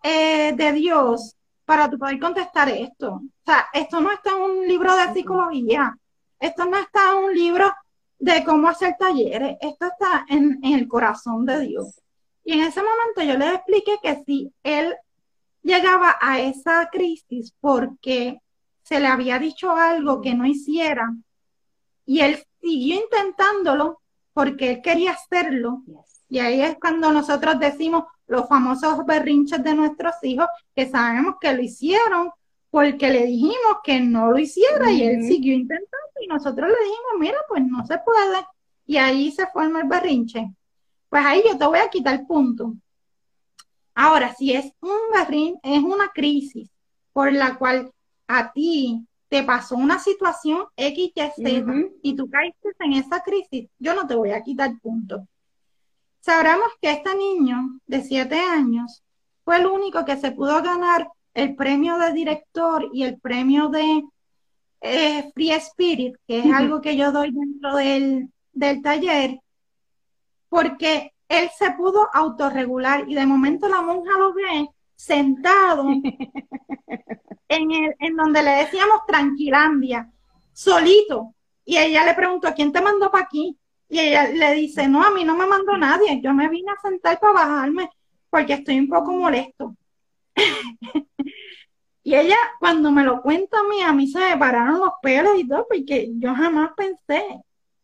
eh, 0.02 0.52
de 0.54 0.72
Dios 0.72 1.36
para 1.64 1.88
tú 1.88 1.98
poder 1.98 2.18
contestar 2.20 2.68
esto. 2.68 3.14
O 3.14 3.44
sea, 3.44 3.66
esto 3.72 4.00
no 4.00 4.12
está 4.12 4.30
en 4.30 4.42
un 4.42 4.68
libro 4.68 4.94
de 4.94 5.12
psicología, 5.14 5.96
esto 6.38 6.66
no 6.66 6.76
está 6.76 7.12
en 7.12 7.24
un 7.24 7.34
libro 7.34 7.72
de 8.18 8.44
cómo 8.44 8.68
hacer 8.68 8.96
talleres, 8.98 9.56
esto 9.60 9.86
está 9.86 10.26
en, 10.28 10.58
el 10.62 10.86
corazón 10.88 11.44
de 11.46 11.60
Dios. 11.60 12.00
Y 12.44 12.54
en 12.54 12.62
ese 12.64 12.82
momento 12.82 13.22
yo 13.22 13.38
le 13.38 13.54
expliqué 13.54 13.98
que 14.02 14.22
si 14.24 14.52
él 14.62 14.94
llegaba 15.62 16.16
a 16.20 16.40
esa 16.40 16.88
crisis 16.90 17.54
porque 17.60 18.38
se 18.82 19.00
le 19.00 19.06
había 19.06 19.38
dicho 19.38 19.70
algo 19.74 20.20
que 20.20 20.34
no 20.34 20.46
hiciera 20.46 21.10
y 22.04 22.20
él 22.20 22.44
siguió 22.60 22.96
intentándolo 22.96 24.00
porque 24.34 24.72
él 24.72 24.82
quería 24.82 25.12
hacerlo. 25.12 25.82
Y 26.28 26.38
ahí 26.38 26.60
es 26.60 26.76
cuando 26.80 27.12
nosotros 27.12 27.58
decimos 27.58 28.04
los 28.26 28.48
famosos 28.48 29.04
berrinches 29.06 29.62
de 29.62 29.74
nuestros 29.74 30.14
hijos 30.22 30.46
que 30.74 30.88
sabemos 30.88 31.36
que 31.40 31.52
lo 31.52 31.62
hicieron 31.62 32.30
porque 32.70 33.08
le 33.08 33.26
dijimos 33.26 33.78
que 33.84 34.00
no 34.00 34.32
lo 34.32 34.38
hiciera 34.38 34.90
y 34.90 35.02
él 35.04 35.22
siguió 35.22 35.54
intentando 35.54 36.20
y 36.20 36.26
nosotros 36.26 36.68
le 36.68 36.74
dijimos, 36.74 37.12
mira, 37.20 37.38
pues 37.48 37.62
no 37.64 37.86
se 37.86 37.98
puede. 37.98 38.44
Y 38.86 38.96
ahí 38.96 39.30
se 39.30 39.46
forma 39.46 39.82
el 39.82 39.88
berrinche. 39.88 40.50
Pues 41.08 41.24
ahí 41.24 41.42
yo 41.46 41.56
te 41.56 41.66
voy 41.66 41.78
a 41.78 41.88
quitar 41.88 42.18
el 42.18 42.26
punto. 42.26 42.74
Ahora, 43.94 44.34
si 44.34 44.52
es 44.52 44.72
un 44.80 44.98
berrinche, 45.12 45.60
es 45.62 45.82
una 45.82 46.08
crisis 46.08 46.68
por 47.12 47.32
la 47.32 47.56
cual 47.56 47.92
a 48.26 48.52
ti 48.52 49.06
te 49.28 49.44
pasó 49.44 49.76
una 49.76 49.98
situación 49.98 50.64
X, 50.76 51.12
Y, 51.36 51.64
y 52.02 52.16
tú 52.16 52.28
caíste 52.28 52.70
en 52.80 52.94
esa 52.94 53.22
crisis, 53.22 53.68
yo 53.78 53.94
no 53.94 54.06
te 54.06 54.14
voy 54.14 54.32
a 54.32 54.42
quitar 54.42 54.76
punto. 54.80 55.26
Sabremos 56.24 56.68
que 56.80 56.90
este 56.90 57.14
niño 57.14 57.80
de 57.86 58.02
siete 58.02 58.40
años 58.40 59.04
fue 59.44 59.58
el 59.58 59.66
único 59.66 60.06
que 60.06 60.16
se 60.16 60.32
pudo 60.32 60.62
ganar 60.62 61.10
el 61.34 61.54
premio 61.54 61.98
de 61.98 62.14
director 62.14 62.88
y 62.94 63.02
el 63.02 63.20
premio 63.20 63.68
de 63.68 64.02
eh, 64.80 65.30
Free 65.34 65.50
Spirit, 65.50 66.16
que 66.26 66.38
es 66.38 66.50
algo 66.50 66.80
que 66.80 66.96
yo 66.96 67.12
doy 67.12 67.30
dentro 67.30 67.76
del, 67.76 68.30
del 68.54 68.80
taller, 68.80 69.38
porque 70.48 71.12
él 71.28 71.50
se 71.58 71.72
pudo 71.72 72.08
autorregular 72.10 73.04
y 73.06 73.16
de 73.16 73.26
momento 73.26 73.68
la 73.68 73.82
monja 73.82 74.12
lo 74.16 74.32
ve 74.32 74.70
sentado 74.96 75.86
en, 77.48 77.70
el, 77.70 77.96
en 77.98 78.16
donde 78.16 78.42
le 78.42 78.50
decíamos 78.50 79.04
Tranquilandia, 79.06 80.10
solito. 80.54 81.34
Y 81.66 81.76
ella 81.76 82.02
le 82.02 82.14
preguntó, 82.14 82.54
¿quién 82.54 82.72
te 82.72 82.80
mandó 82.80 83.10
para 83.10 83.24
aquí? 83.24 83.58
Y 83.88 84.00
ella 84.00 84.28
le 84.28 84.54
dice, 84.54 84.88
no, 84.88 85.02
a 85.02 85.10
mí 85.10 85.24
no 85.24 85.36
me 85.36 85.46
mandó 85.46 85.76
nadie, 85.76 86.20
yo 86.22 86.32
me 86.32 86.48
vine 86.48 86.72
a 86.72 86.80
sentar 86.80 87.20
para 87.20 87.32
bajarme 87.32 87.90
porque 88.30 88.54
estoy 88.54 88.80
un 88.80 88.88
poco 88.88 89.12
molesto. 89.12 89.76
y 92.02 92.14
ella, 92.14 92.36
cuando 92.58 92.90
me 92.90 93.04
lo 93.04 93.22
cuenta 93.22 93.60
a 93.60 93.68
mí, 93.68 93.80
a 93.80 93.92
mí 93.92 94.08
se 94.08 94.18
me 94.18 94.36
pararon 94.36 94.80
los 94.80 94.94
pelos 95.00 95.38
y 95.38 95.46
todo, 95.46 95.66
porque 95.68 96.10
yo 96.16 96.34
jamás 96.34 96.72
pensé 96.76 97.42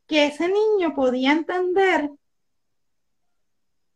que 0.08 0.26
ese 0.26 0.48
niño 0.48 0.92
podía 0.92 1.30
entender 1.30 2.10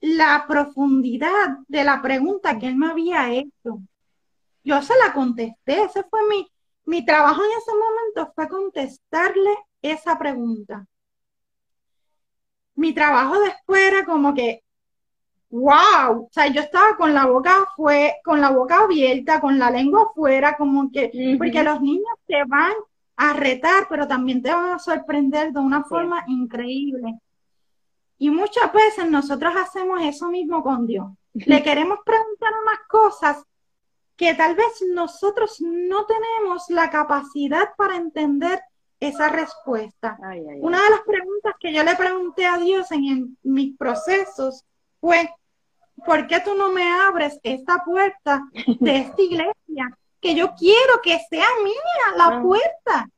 la 0.01 0.45
profundidad 0.47 1.59
de 1.67 1.83
la 1.83 2.01
pregunta 2.01 2.57
que 2.59 2.69
él 2.69 2.77
me 2.77 2.89
había 2.89 3.33
hecho. 3.33 3.81
Yo 4.63 4.81
se 4.81 4.95
la 4.97 5.13
contesté, 5.13 5.83
ese 5.83 6.05
fue 6.05 6.21
mi, 6.29 6.47
mi 6.85 7.05
trabajo 7.05 7.43
en 7.43 7.51
ese 7.59 7.73
momento, 7.73 8.33
fue 8.35 8.49
contestarle 8.49 9.57
esa 9.83 10.17
pregunta. 10.19 10.87
Mi 12.77 12.93
trabajo 12.93 13.41
después 13.41 13.81
era 13.83 14.05
como 14.05 14.35
que, 14.35 14.63
wow, 15.51 16.25
o 16.25 16.29
sea, 16.31 16.49
yo 16.49 16.61
estaba 16.61 16.97
con 16.97 17.15
la 17.15 17.27
boca 17.27 17.69
fue, 17.77 18.17
con 18.25 18.41
la 18.41 18.51
boca 18.51 18.81
abierta, 18.85 19.41
con 19.41 19.59
la 19.59 19.71
lengua 19.71 20.09
afuera, 20.11 20.57
como 20.57 20.91
que, 20.91 21.37
porque 21.39 21.63
los 21.63 21.81
niños 21.81 22.15
te 22.27 22.43
van 22.45 22.73
a 23.17 23.33
retar, 23.33 23.87
pero 23.89 24.09
también 24.09 24.43
te 24.43 24.53
van 24.53 24.73
a 24.73 24.79
sorprender 24.79 25.53
de 25.53 25.61
una 25.61 25.85
forma 25.85 26.25
increíble. 26.27 27.19
Y 28.19 28.31
muchas 28.31 28.73
veces 28.73 29.11
nosotros 29.11 29.55
hacemos 29.57 30.01
eso 30.03 30.29
mismo 30.29 30.63
con 30.63 30.87
Dios. 30.87 31.07
Le 31.35 31.63
queremos 31.63 31.99
preguntar 32.05 32.53
unas 32.63 32.81
cosas 32.89 33.45
que 34.17 34.35
tal 34.35 34.55
vez 34.55 34.85
nosotros 34.93 35.61
no 35.61 36.07
tenemos 36.07 36.65
la 36.69 36.91
capacidad 36.91 37.75
para 37.77 37.97
entender 37.97 38.61
esa 39.09 39.29
respuesta. 39.29 40.17
Una 40.61 40.83
de 40.83 40.91
las 40.91 41.01
preguntas 41.07 41.55
que 41.61 41.73
yo 41.73 41.83
le 41.83 41.95
pregunté 41.97 42.47
a 42.47 42.59
Dios 42.59 42.91
en, 42.91 43.37
mis 43.43 43.77
procesos 43.77 44.65
fue, 45.01 45.31
¿por 46.07 46.27
qué 46.27 46.41
tú 46.41 46.55
no 46.55 46.73
me 46.73 46.91
abres 46.91 47.39
esta 47.43 47.85
puerta 47.85 48.43
de 48.81 48.97
esta 48.99 49.23
iglesia? 49.23 49.99
Que 50.21 50.35
yo 50.35 50.55
quiero 50.55 51.01
que 51.03 51.19
sea 51.29 51.47
mía 51.63 52.17
la 52.17 52.39
ah. 52.39 52.43
puerta. 52.43 53.09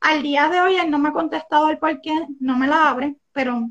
Al 0.00 0.22
día 0.22 0.48
de 0.48 0.60
hoy 0.60 0.76
él 0.76 0.90
no 0.90 0.98
me 0.98 1.10
ha 1.10 1.12
contestado 1.12 1.68
el 1.68 1.78
por 1.78 2.00
qué 2.00 2.12
no 2.38 2.56
me 2.56 2.66
la 2.66 2.88
abre, 2.88 3.16
pero 3.32 3.68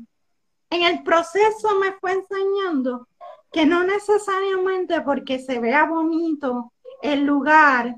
en 0.70 0.82
el 0.82 1.02
proceso 1.02 1.78
me 1.80 1.92
fue 1.94 2.12
enseñando 2.12 3.08
que 3.50 3.66
no 3.66 3.82
necesariamente 3.82 5.00
porque 5.00 5.40
se 5.40 5.58
vea 5.58 5.86
bonito 5.86 6.72
el 7.02 7.24
lugar, 7.24 7.96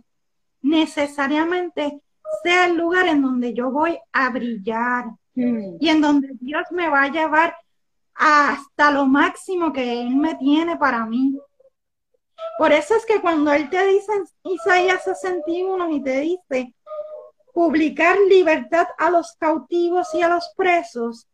necesariamente 0.62 2.00
sea 2.42 2.66
el 2.66 2.76
lugar 2.76 3.06
en 3.06 3.22
donde 3.22 3.54
yo 3.54 3.70
voy 3.70 3.98
a 4.12 4.30
brillar 4.30 5.06
y 5.34 5.88
en 5.88 6.00
donde 6.00 6.30
Dios 6.40 6.64
me 6.70 6.88
va 6.88 7.04
a 7.04 7.10
llevar 7.10 7.56
hasta 8.14 8.90
lo 8.90 9.06
máximo 9.06 9.72
que 9.72 10.02
Él 10.02 10.16
me 10.16 10.34
tiene 10.34 10.76
para 10.76 11.06
mí. 11.06 11.38
Por 12.58 12.72
eso 12.72 12.94
es 12.94 13.06
que 13.06 13.20
cuando 13.20 13.52
Él 13.52 13.70
te 13.70 13.86
dice 13.86 14.12
en 14.12 14.52
Isaías 14.52 15.04
61 15.04 15.90
y 15.90 16.02
te 16.02 16.20
dice, 16.20 16.74
publicar 17.52 18.16
libertad 18.28 18.86
a 18.98 19.10
los 19.10 19.34
cautivos 19.38 20.14
y 20.14 20.22
a 20.22 20.28
los 20.28 20.52
presos, 20.56 21.26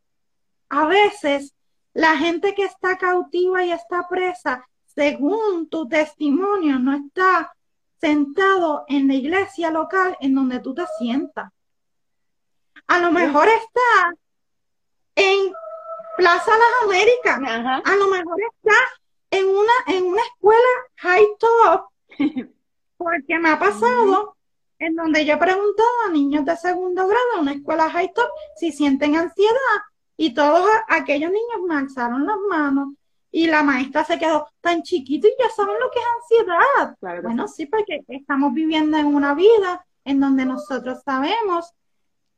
a 0.69 0.87
veces 0.87 1.55
la 1.93 2.17
gente 2.17 2.55
que 2.55 2.65
está 2.65 2.97
cautiva 2.99 3.65
y 3.65 3.73
está 3.73 4.07
presa, 4.09 4.67
según 4.87 5.69
tu 5.69 5.89
testimonio, 5.89 6.79
no 6.79 6.95
está 6.95 7.53
sentado 8.01 8.85
en 8.89 9.09
la 9.09 9.15
iglesia 9.15 9.71
local 9.71 10.17
en 10.21 10.35
donde 10.35 10.61
tú 10.61 10.75
te 10.75 10.85
sientas. 10.99 11.51
A 12.87 13.01
lo 13.01 13.13
mejor 13.13 13.49
está 13.49 14.17
en 15.15 15.53
Plaza 16.17 16.51
Las 16.51 16.85
Américas. 16.85 17.39
A 17.85 17.97
lo 17.97 18.09
mejor 18.09 18.41
está 18.41 18.77
en 19.31 19.47
una, 19.47 19.73
en 19.87 20.05
una 20.05 20.23
escuela 20.23 20.69
high 20.97 21.27
top. 21.39 21.89
Porque 22.97 23.39
me 23.39 23.51
ha 23.51 23.59
pasado 23.59 24.37
en 24.79 24.95
donde 24.95 25.25
yo 25.25 25.35
he 25.35 25.39
preguntado 25.39 25.89
a 26.07 26.11
niños 26.11 26.45
de 26.45 26.57
segundo 26.57 27.07
grado 27.07 27.27
en 27.35 27.41
una 27.41 27.53
escuela 27.53 27.91
high 27.91 28.13
top 28.15 28.29
si 28.57 28.73
sienten 28.73 29.17
ansiedad 29.17 29.83
y 30.17 30.35
todos 30.35 30.69
aquellos 30.89 31.31
niños 31.31 31.61
me 31.67 31.77
alzaron 31.77 32.27
las 32.27 32.37
manos 32.49 32.89
y 33.31 33.47
la 33.47 33.63
maestra 33.63 34.05
se 34.05 34.19
quedó 34.19 34.49
tan 34.61 34.83
chiquito 34.83 35.29
y 35.29 35.33
ya 35.39 35.51
saben 35.51 35.79
lo 35.79 35.91
que 35.91 35.99
es 35.99 36.07
ansiedad. 36.17 37.23
bueno, 37.23 37.49
sí, 37.49 37.67
porque 37.67 38.03
estamos 38.09 38.53
viviendo 38.55 38.97
en 38.97 39.07
una 39.07 39.35
vida 39.35 39.85
en 40.05 40.21
donde 40.21 40.47
nosotros 40.47 41.03
sabemos 41.05 41.73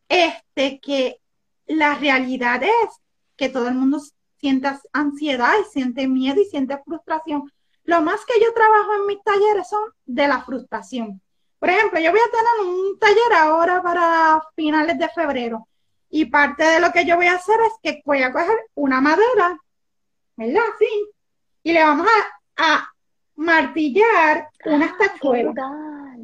este, 0.08 0.80
que 0.80 1.20
la 1.66 1.94
realidad 1.94 2.62
es 2.62 3.00
que 3.36 3.48
todo 3.48 3.68
el 3.68 3.74
mundo 3.74 4.00
siente 4.38 4.68
ansiedad 4.92 5.54
y 5.60 5.70
siente 5.70 6.08
miedo 6.08 6.40
y 6.40 6.46
siente 6.46 6.78
frustración. 6.84 7.50
Lo 7.84 8.02
más 8.02 8.24
que 8.26 8.40
yo 8.40 8.52
trabajo 8.52 8.94
en 8.94 9.06
mis 9.06 9.22
talleres 9.22 9.68
son 9.68 9.82
de 10.04 10.26
la 10.26 10.42
frustración. 10.42 11.20
Por 11.58 11.68
ejemplo, 11.68 12.00
yo 12.00 12.10
voy 12.10 12.20
a 12.20 12.30
tener 12.30 12.74
un 12.74 12.98
taller 12.98 13.32
ahora 13.38 13.82
para 13.82 14.42
finales 14.56 14.98
de 14.98 15.08
febrero 15.10 15.68
y 16.08 16.24
parte 16.24 16.64
de 16.64 16.80
lo 16.80 16.90
que 16.90 17.04
yo 17.04 17.16
voy 17.16 17.26
a 17.26 17.34
hacer 17.34 17.56
es 17.60 17.72
que 17.82 18.02
voy 18.04 18.22
a 18.22 18.32
coger 18.32 18.58
una 18.74 19.00
madera, 19.00 19.58
¿verdad? 20.40 20.62
Sí. 20.78 21.10
Y 21.62 21.72
le 21.72 21.82
vamos 21.82 22.06
a, 22.56 22.86
martillar 23.36 24.50
una 24.66 24.94
ah, 25.62 26.14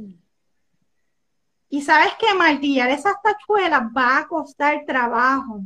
Y 1.69 1.83
sabes 1.83 2.13
que 2.19 2.35
martillar 2.35 2.91
esas 2.91 3.15
tachuelas 3.23 3.83
va 3.97 4.19
a 4.19 4.27
costar 4.27 4.85
trabajo, 4.87 5.61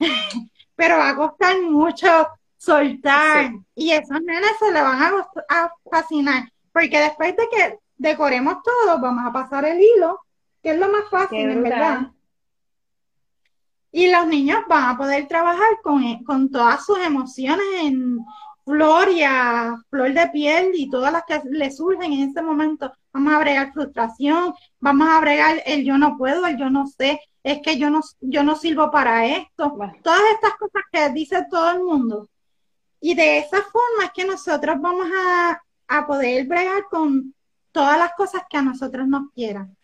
pero 0.76 0.96
va 0.96 1.10
a 1.10 1.16
costar 1.16 1.60
mucho 1.62 2.08
soltar. 2.56 3.52
Y 3.74 3.92
esos 3.92 4.20
nenes 4.22 4.52
se 4.58 4.72
le 4.72 4.80
van 4.80 5.02
a, 5.02 5.28
a, 5.48 5.72
fascinar, 5.90 6.50
porque 6.72 7.00
después 7.00 7.36
de 7.36 7.48
que 7.50 7.78
decoremos 7.96 8.62
todo, 8.62 8.98
vamos 8.98 9.26
a 9.26 9.32
pasar 9.32 9.64
el 9.66 9.80
hilo, 9.80 10.20
que 10.62 10.70
es 10.70 10.78
lo 10.78 10.88
más 10.88 11.08
fácil, 11.10 11.50
en 11.50 11.62
verdad. 11.62 12.12
Y 13.90 14.10
los 14.10 14.26
niños 14.26 14.60
van 14.68 14.90
a 14.90 14.98
poder 14.98 15.26
trabajar 15.26 15.80
con, 15.82 16.02
eh, 16.04 16.20
con 16.26 16.50
todas 16.50 16.84
sus 16.84 16.98
emociones 16.98 17.66
en 17.80 18.18
flor 18.64 19.08
y 19.08 19.22
a 19.22 19.76
flor 19.88 20.12
de 20.12 20.28
piel 20.28 20.72
y 20.74 20.90
todas 20.90 21.10
las 21.10 21.24
que 21.24 21.40
le 21.50 21.70
surgen 21.70 22.12
en 22.12 22.28
ese 22.28 22.42
momento. 22.42 22.92
Vamos 23.12 23.32
a 23.32 23.38
bregar 23.38 23.72
frustración, 23.72 24.52
vamos 24.78 25.08
a 25.08 25.20
bregar 25.20 25.62
el 25.64 25.84
yo 25.84 25.96
no 25.96 26.18
puedo, 26.18 26.46
el 26.46 26.58
yo 26.58 26.68
no 26.68 26.86
sé, 26.86 27.18
es 27.42 27.60
que 27.62 27.78
yo 27.78 27.88
no, 27.88 28.00
yo 28.20 28.42
no 28.42 28.56
sirvo 28.56 28.90
para 28.90 29.24
esto. 29.24 29.74
Todas 30.02 30.20
estas 30.34 30.54
cosas 30.58 30.82
que 30.92 31.08
dice 31.10 31.46
todo 31.50 31.70
el 31.70 31.82
mundo. 31.82 32.28
Y 33.00 33.14
de 33.14 33.38
esa 33.38 33.62
forma 33.62 34.04
es 34.04 34.10
que 34.12 34.26
nosotros 34.26 34.76
vamos 34.80 35.06
a, 35.16 35.62
a 35.88 36.06
poder 36.06 36.46
bregar 36.46 36.84
con 36.90 37.34
todas 37.72 37.98
las 37.98 38.12
cosas 38.14 38.42
que 38.50 38.58
a 38.58 38.62
nosotros 38.62 39.08
nos 39.08 39.32
quieran. 39.32 39.74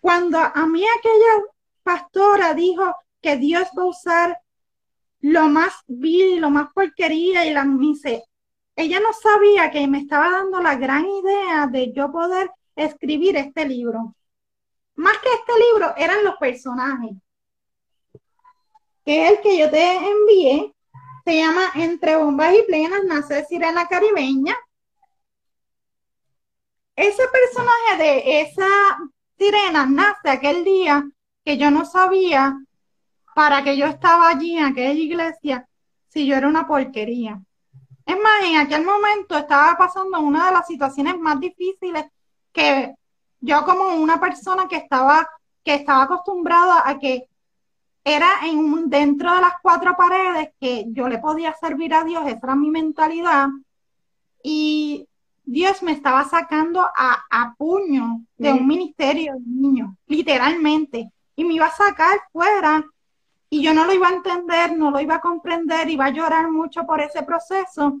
Cuando 0.00 0.38
a 0.38 0.66
mí 0.66 0.82
aquella 0.98 1.44
pastora 1.82 2.54
dijo, 2.54 2.94
que 3.24 3.38
Dios 3.38 3.66
va 3.76 3.84
a 3.84 3.86
usar 3.86 4.38
lo 5.20 5.48
más 5.48 5.72
vil, 5.86 6.40
lo 6.40 6.50
más 6.50 6.68
porquería, 6.74 7.46
y 7.46 7.54
la 7.54 7.64
me 7.64 7.80
dice, 7.80 8.22
ella 8.76 9.00
no 9.00 9.14
sabía 9.14 9.70
que 9.70 9.88
me 9.88 10.00
estaba 10.00 10.30
dando 10.30 10.60
la 10.60 10.74
gran 10.74 11.06
idea 11.06 11.66
de 11.66 11.90
yo 11.94 12.12
poder 12.12 12.50
escribir 12.76 13.36
este 13.36 13.66
libro. 13.66 14.14
Más 14.96 15.16
que 15.18 15.30
este 15.32 15.52
libro, 15.64 15.94
eran 15.96 16.22
los 16.22 16.36
personajes. 16.36 17.12
Que 19.06 19.24
es 19.24 19.32
el 19.32 19.40
que 19.40 19.58
yo 19.58 19.70
te 19.70 19.96
envié. 19.96 20.74
Se 21.24 21.38
llama 21.38 21.70
Entre 21.76 22.16
bombas 22.16 22.54
y 22.54 22.62
plenas, 22.64 23.04
nace 23.04 23.46
Sirena 23.46 23.88
Caribeña. 23.88 24.54
Ese 26.94 27.22
personaje 27.28 27.96
de 27.96 28.40
esa 28.42 28.68
sirena 29.38 29.86
nace 29.86 30.28
aquel 30.28 30.62
día 30.62 31.08
que 31.42 31.56
yo 31.56 31.70
no 31.70 31.86
sabía 31.86 32.58
para 33.34 33.62
que 33.62 33.76
yo 33.76 33.86
estaba 33.86 34.28
allí 34.28 34.56
en 34.56 34.64
aquella 34.64 34.92
iglesia 34.92 35.68
si 36.08 36.26
yo 36.26 36.36
era 36.36 36.48
una 36.48 36.66
porquería. 36.66 37.42
Es 38.06 38.16
más, 38.16 38.44
en 38.44 38.56
aquel 38.56 38.84
momento 38.84 39.36
estaba 39.36 39.76
pasando 39.76 40.20
una 40.20 40.46
de 40.46 40.52
las 40.52 40.66
situaciones 40.66 41.18
más 41.18 41.40
difíciles 41.40 42.04
que 42.52 42.94
yo 43.40 43.64
como 43.64 43.94
una 43.96 44.20
persona 44.20 44.68
que 44.68 44.76
estaba, 44.76 45.28
que 45.64 45.74
estaba 45.74 46.04
acostumbrada 46.04 46.88
a 46.88 46.98
que 46.98 47.28
era 48.04 48.46
en 48.46 48.88
dentro 48.88 49.34
de 49.34 49.40
las 49.40 49.54
cuatro 49.62 49.96
paredes 49.96 50.50
que 50.60 50.84
yo 50.88 51.08
le 51.08 51.18
podía 51.18 51.54
servir 51.54 51.94
a 51.94 52.04
Dios, 52.04 52.22
esa 52.26 52.38
era 52.42 52.54
mi 52.54 52.70
mentalidad. 52.70 53.48
Y 54.42 55.08
Dios 55.42 55.82
me 55.82 55.92
estaba 55.92 56.24
sacando 56.24 56.82
a, 56.82 57.24
a 57.30 57.54
puño 57.56 58.20
de 58.36 58.52
un 58.52 58.66
ministerio 58.66 59.34
de 59.34 59.40
niños, 59.46 59.90
literalmente. 60.06 61.10
Y 61.34 61.44
me 61.44 61.54
iba 61.54 61.66
a 61.66 61.74
sacar 61.74 62.20
fuera 62.30 62.84
y 63.54 63.62
yo 63.62 63.72
no 63.72 63.84
lo 63.84 63.92
iba 63.92 64.08
a 64.08 64.14
entender, 64.14 64.76
no 64.76 64.90
lo 64.90 64.98
iba 64.98 65.14
a 65.14 65.20
comprender, 65.20 65.88
iba 65.88 66.06
a 66.06 66.10
llorar 66.10 66.50
mucho 66.50 66.84
por 66.84 67.00
ese 67.00 67.22
proceso, 67.22 68.00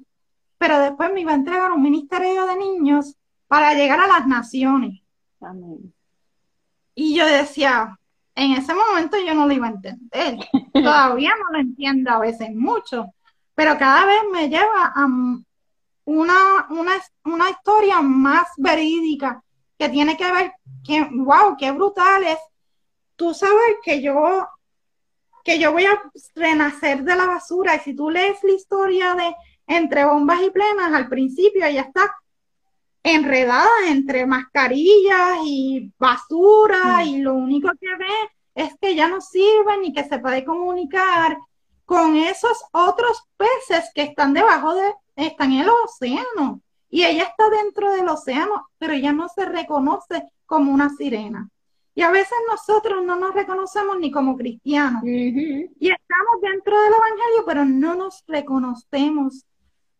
pero 0.58 0.80
después 0.80 1.12
me 1.12 1.20
iba 1.20 1.30
a 1.30 1.36
entregar 1.36 1.70
un 1.70 1.80
ministerio 1.80 2.44
de 2.46 2.56
niños 2.56 3.14
para 3.46 3.72
llegar 3.72 4.00
a 4.00 4.08
las 4.08 4.26
naciones. 4.26 5.00
Y 6.96 7.14
yo 7.14 7.24
decía, 7.24 7.96
en 8.34 8.50
ese 8.54 8.74
momento 8.74 9.16
yo 9.24 9.32
no 9.32 9.46
lo 9.46 9.52
iba 9.52 9.68
a 9.68 9.70
entender, 9.70 10.38
todavía 10.72 11.30
no 11.38 11.52
lo 11.52 11.60
entiendo 11.60 12.10
a 12.10 12.18
veces 12.18 12.52
mucho, 12.52 13.14
pero 13.54 13.78
cada 13.78 14.06
vez 14.06 14.22
me 14.32 14.48
lleva 14.48 14.92
a 14.92 15.06
una, 15.06 16.66
una, 16.70 16.92
una 17.26 17.50
historia 17.50 18.02
más 18.02 18.48
verídica 18.56 19.40
que 19.78 19.88
tiene 19.88 20.16
que 20.16 20.32
ver, 20.32 20.52
que, 20.84 21.08
wow, 21.12 21.56
qué 21.56 21.70
brutal 21.70 22.24
es. 22.24 22.38
Tú 23.14 23.32
sabes 23.32 23.76
que 23.84 24.02
yo 24.02 24.48
que 25.44 25.58
yo 25.58 25.72
voy 25.72 25.84
a 25.84 26.02
renacer 26.34 27.04
de 27.04 27.14
la 27.14 27.26
basura. 27.26 27.76
Y 27.76 27.80
si 27.80 27.94
tú 27.94 28.10
lees 28.10 28.42
la 28.42 28.52
historia 28.52 29.14
de 29.14 29.34
entre 29.66 30.04
bombas 30.04 30.42
y 30.42 30.50
plenas, 30.50 30.92
al 30.92 31.08
principio 31.08 31.64
ella 31.64 31.82
está 31.82 32.12
enredada 33.02 33.68
entre 33.88 34.26
mascarillas 34.26 35.38
y 35.44 35.92
basura 35.98 37.04
mm. 37.04 37.06
y 37.06 37.18
lo 37.18 37.34
único 37.34 37.70
que 37.78 37.94
ve 37.96 38.06
es 38.54 38.74
que 38.80 38.94
ya 38.94 39.08
no 39.08 39.20
sirve 39.20 39.78
ni 39.78 39.92
que 39.92 40.04
se 40.04 40.18
puede 40.18 40.44
comunicar 40.44 41.36
con 41.84 42.16
esos 42.16 42.64
otros 42.72 43.22
peces 43.36 43.90
que 43.94 44.02
están 44.02 44.32
debajo 44.32 44.74
de, 44.74 44.94
están 45.16 45.52
en 45.52 45.60
el 45.60 45.68
océano. 45.84 46.60
Y 46.88 47.04
ella 47.04 47.24
está 47.24 47.50
dentro 47.50 47.92
del 47.92 48.08
océano, 48.08 48.68
pero 48.78 48.94
ella 48.94 49.12
no 49.12 49.28
se 49.28 49.44
reconoce 49.44 50.24
como 50.46 50.72
una 50.72 50.88
sirena. 50.90 51.50
Y 51.94 52.02
a 52.02 52.10
veces 52.10 52.36
nosotros 52.50 53.04
no 53.04 53.16
nos 53.16 53.34
reconocemos 53.34 53.98
ni 53.98 54.10
como 54.10 54.36
cristianos. 54.36 55.02
Y 55.04 55.68
estamos 55.80 56.40
dentro 56.42 56.80
del 56.80 56.92
Evangelio, 56.92 57.44
pero 57.46 57.64
no 57.64 57.94
nos 57.94 58.24
reconocemos 58.26 59.44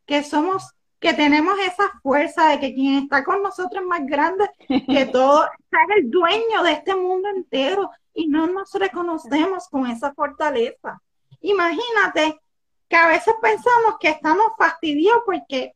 que 0.04 0.24
somos, 0.24 0.72
que 0.98 1.14
tenemos 1.14 1.56
esa 1.60 1.90
fuerza 2.02 2.48
de 2.48 2.60
que 2.60 2.74
quien 2.74 3.04
está 3.04 3.22
con 3.22 3.42
nosotros 3.42 3.82
es 3.82 3.88
más 3.88 4.04
grande 4.06 4.50
que 4.66 5.06
todo, 5.12 5.44
es 5.44 5.96
el 5.96 6.10
dueño 6.10 6.62
de 6.64 6.72
este 6.72 6.96
mundo 6.96 7.28
entero 7.28 7.90
y 8.12 8.26
no 8.26 8.48
nos 8.48 8.72
reconocemos 8.74 9.68
con 9.68 9.86
esa 9.86 10.12
fortaleza. 10.14 11.00
Imagínate 11.42 12.40
que 12.88 12.96
a 12.96 13.08
veces 13.08 13.34
pensamos 13.40 13.96
que 14.00 14.08
estamos 14.08 14.46
fastidiados 14.58 15.22
porque 15.24 15.74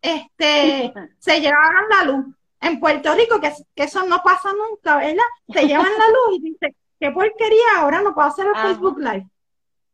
este, 0.00 0.92
se 1.18 1.40
llevaron 1.40 1.88
la 1.88 2.04
luz 2.04 2.26
en 2.60 2.78
Puerto 2.78 3.14
Rico, 3.14 3.40
que, 3.40 3.52
eso 3.76 4.06
no 4.06 4.20
pasa 4.22 4.50
nunca, 4.52 4.96
¿verdad? 4.98 5.22
Te 5.52 5.66
llevan 5.66 5.86
la 5.86 6.08
luz 6.08 6.38
y 6.38 6.40
dice, 6.40 6.76
qué 6.98 7.10
porquería, 7.10 7.78
ahora 7.78 8.02
no 8.02 8.14
puedo 8.14 8.28
hacer 8.28 8.46
el 8.46 8.56
Facebook 8.56 8.98
Live. 8.98 9.26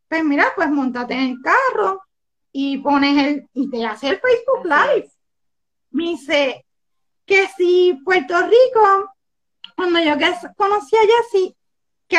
Pues 0.09 0.25
mira, 0.25 0.53
pues 0.55 0.71
montate 0.71 1.15
en 1.15 1.21
el 1.21 1.37
carro 1.43 2.03
y 2.53 2.79
pones 2.79 3.25
el, 3.25 3.49
y 3.55 3.71
te 3.71 3.85
hace 3.85 4.09
el 4.09 4.21
Facebook 4.21 4.65
Live. 4.65 5.11
Me 5.91 6.05
dice 6.05 6.65
que 7.25 7.47
si 7.57 8.01
Puerto 8.05 8.35
Rico, 8.43 9.13
cuando 9.77 10.01
yo 10.01 10.15
conocí 10.57 10.97
a 10.97 11.01
Jessie, 11.01 11.57
que 12.09 12.19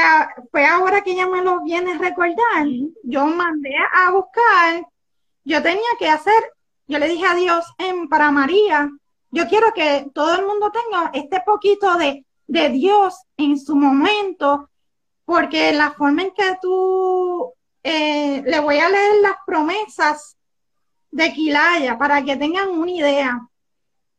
fue 0.52 0.66
ahora 0.66 1.02
que 1.02 1.12
ella 1.12 1.28
me 1.28 1.42
lo 1.42 1.62
viene 1.62 1.94
a 1.94 1.98
recordar, 1.98 2.66
yo 3.04 3.26
mandé 3.26 3.76
a 3.94 4.12
buscar, 4.12 4.86
yo 5.44 5.62
tenía 5.62 5.82
que 5.98 6.10
hacer, 6.10 6.54
yo 6.88 7.00
le 7.00 7.08
dije 7.08 7.26
a 7.26 7.36
Dios 7.36 7.66
en, 7.78 8.10
para 8.10 8.32
María, 8.32 8.90
yo 9.32 9.48
quiero 9.48 9.74
que 9.74 10.10
todo 10.14 10.36
el 10.36 10.46
mundo 10.46 10.72
tenga 10.72 11.12
este 11.14 11.42
poquito 11.46 11.96
de, 11.98 12.24
Dios 12.48 13.16
en 13.36 13.60
su 13.60 13.76
momento, 13.76 14.70
porque 15.26 15.74
la 15.74 15.92
forma 15.92 16.22
en 16.24 16.32
que 16.32 16.58
tú 16.62 17.54
eh, 17.84 18.42
le 18.46 18.60
voy 18.62 18.78
a 18.78 18.90
leer 18.90 19.22
las 19.22 19.36
promesas 19.46 20.38
de 21.12 21.34
Quilaya 21.34 21.98
para 21.98 22.24
que 22.24 22.38
tengan 22.38 22.70
una 22.70 22.92
idea. 22.92 23.48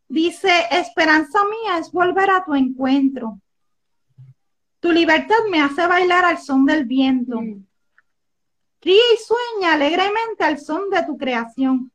Dice, 0.08 0.50
esperanza 0.70 1.38
mía 1.44 1.78
es 1.78 1.90
volver 1.90 2.30
a 2.30 2.44
tu 2.44 2.54
encuentro. 2.54 3.40
Tu 4.80 4.92
libertad 4.92 5.36
me 5.50 5.60
hace 5.60 5.86
bailar 5.86 6.24
al 6.24 6.38
son 6.38 6.66
del 6.66 6.84
viento. 6.84 7.40
Mm. 7.40 7.66
Ríe 8.80 9.00
y 9.14 9.16
sueña 9.16 9.74
alegremente 9.74 10.44
al 10.44 10.58
son 10.58 10.88
de 10.90 11.02
tu 11.04 11.16
creación. 11.16 11.90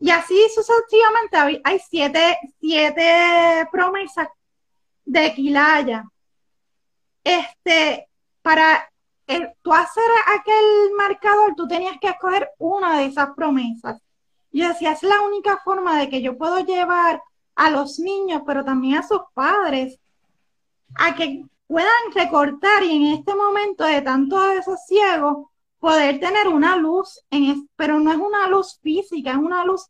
Y 0.00 0.10
así 0.10 0.34
sucesivamente 0.54 1.60
hay 1.62 1.78
siete, 1.78 2.38
siete 2.58 3.68
promesas 3.70 4.28
de 5.04 5.34
Quilaya. 5.34 6.04
Este, 7.22 8.08
para 8.40 8.90
tú 9.62 9.72
hacer 9.72 10.10
aquel 10.34 10.94
marcador, 10.96 11.54
tú 11.54 11.68
tenías 11.68 11.96
que 12.00 12.08
escoger 12.08 12.48
una 12.58 12.98
de 12.98 13.06
esas 13.06 13.30
promesas. 13.36 14.00
Yo 14.52 14.68
decía, 14.68 14.92
es 14.92 15.02
la 15.02 15.20
única 15.20 15.58
forma 15.58 15.98
de 15.98 16.08
que 16.08 16.22
yo 16.22 16.36
puedo 16.36 16.60
llevar 16.60 17.22
a 17.54 17.70
los 17.70 17.98
niños, 17.98 18.42
pero 18.46 18.64
también 18.64 18.98
a 18.98 19.06
sus 19.06 19.20
padres, 19.34 20.00
a 20.98 21.14
que 21.14 21.44
puedan 21.66 22.12
recortar 22.14 22.82
y 22.82 22.96
en 22.96 23.18
este 23.18 23.34
momento 23.34 23.84
de 23.84 24.02
tanto 24.02 24.40
desasiego, 24.48 25.52
poder 25.80 26.20
tener 26.20 26.46
una 26.46 26.76
luz, 26.76 27.20
en 27.30 27.68
pero 27.74 27.98
no 27.98 28.12
es 28.12 28.18
una 28.18 28.46
luz 28.48 28.78
física, 28.82 29.32
es 29.32 29.38
una 29.38 29.64
luz 29.64 29.86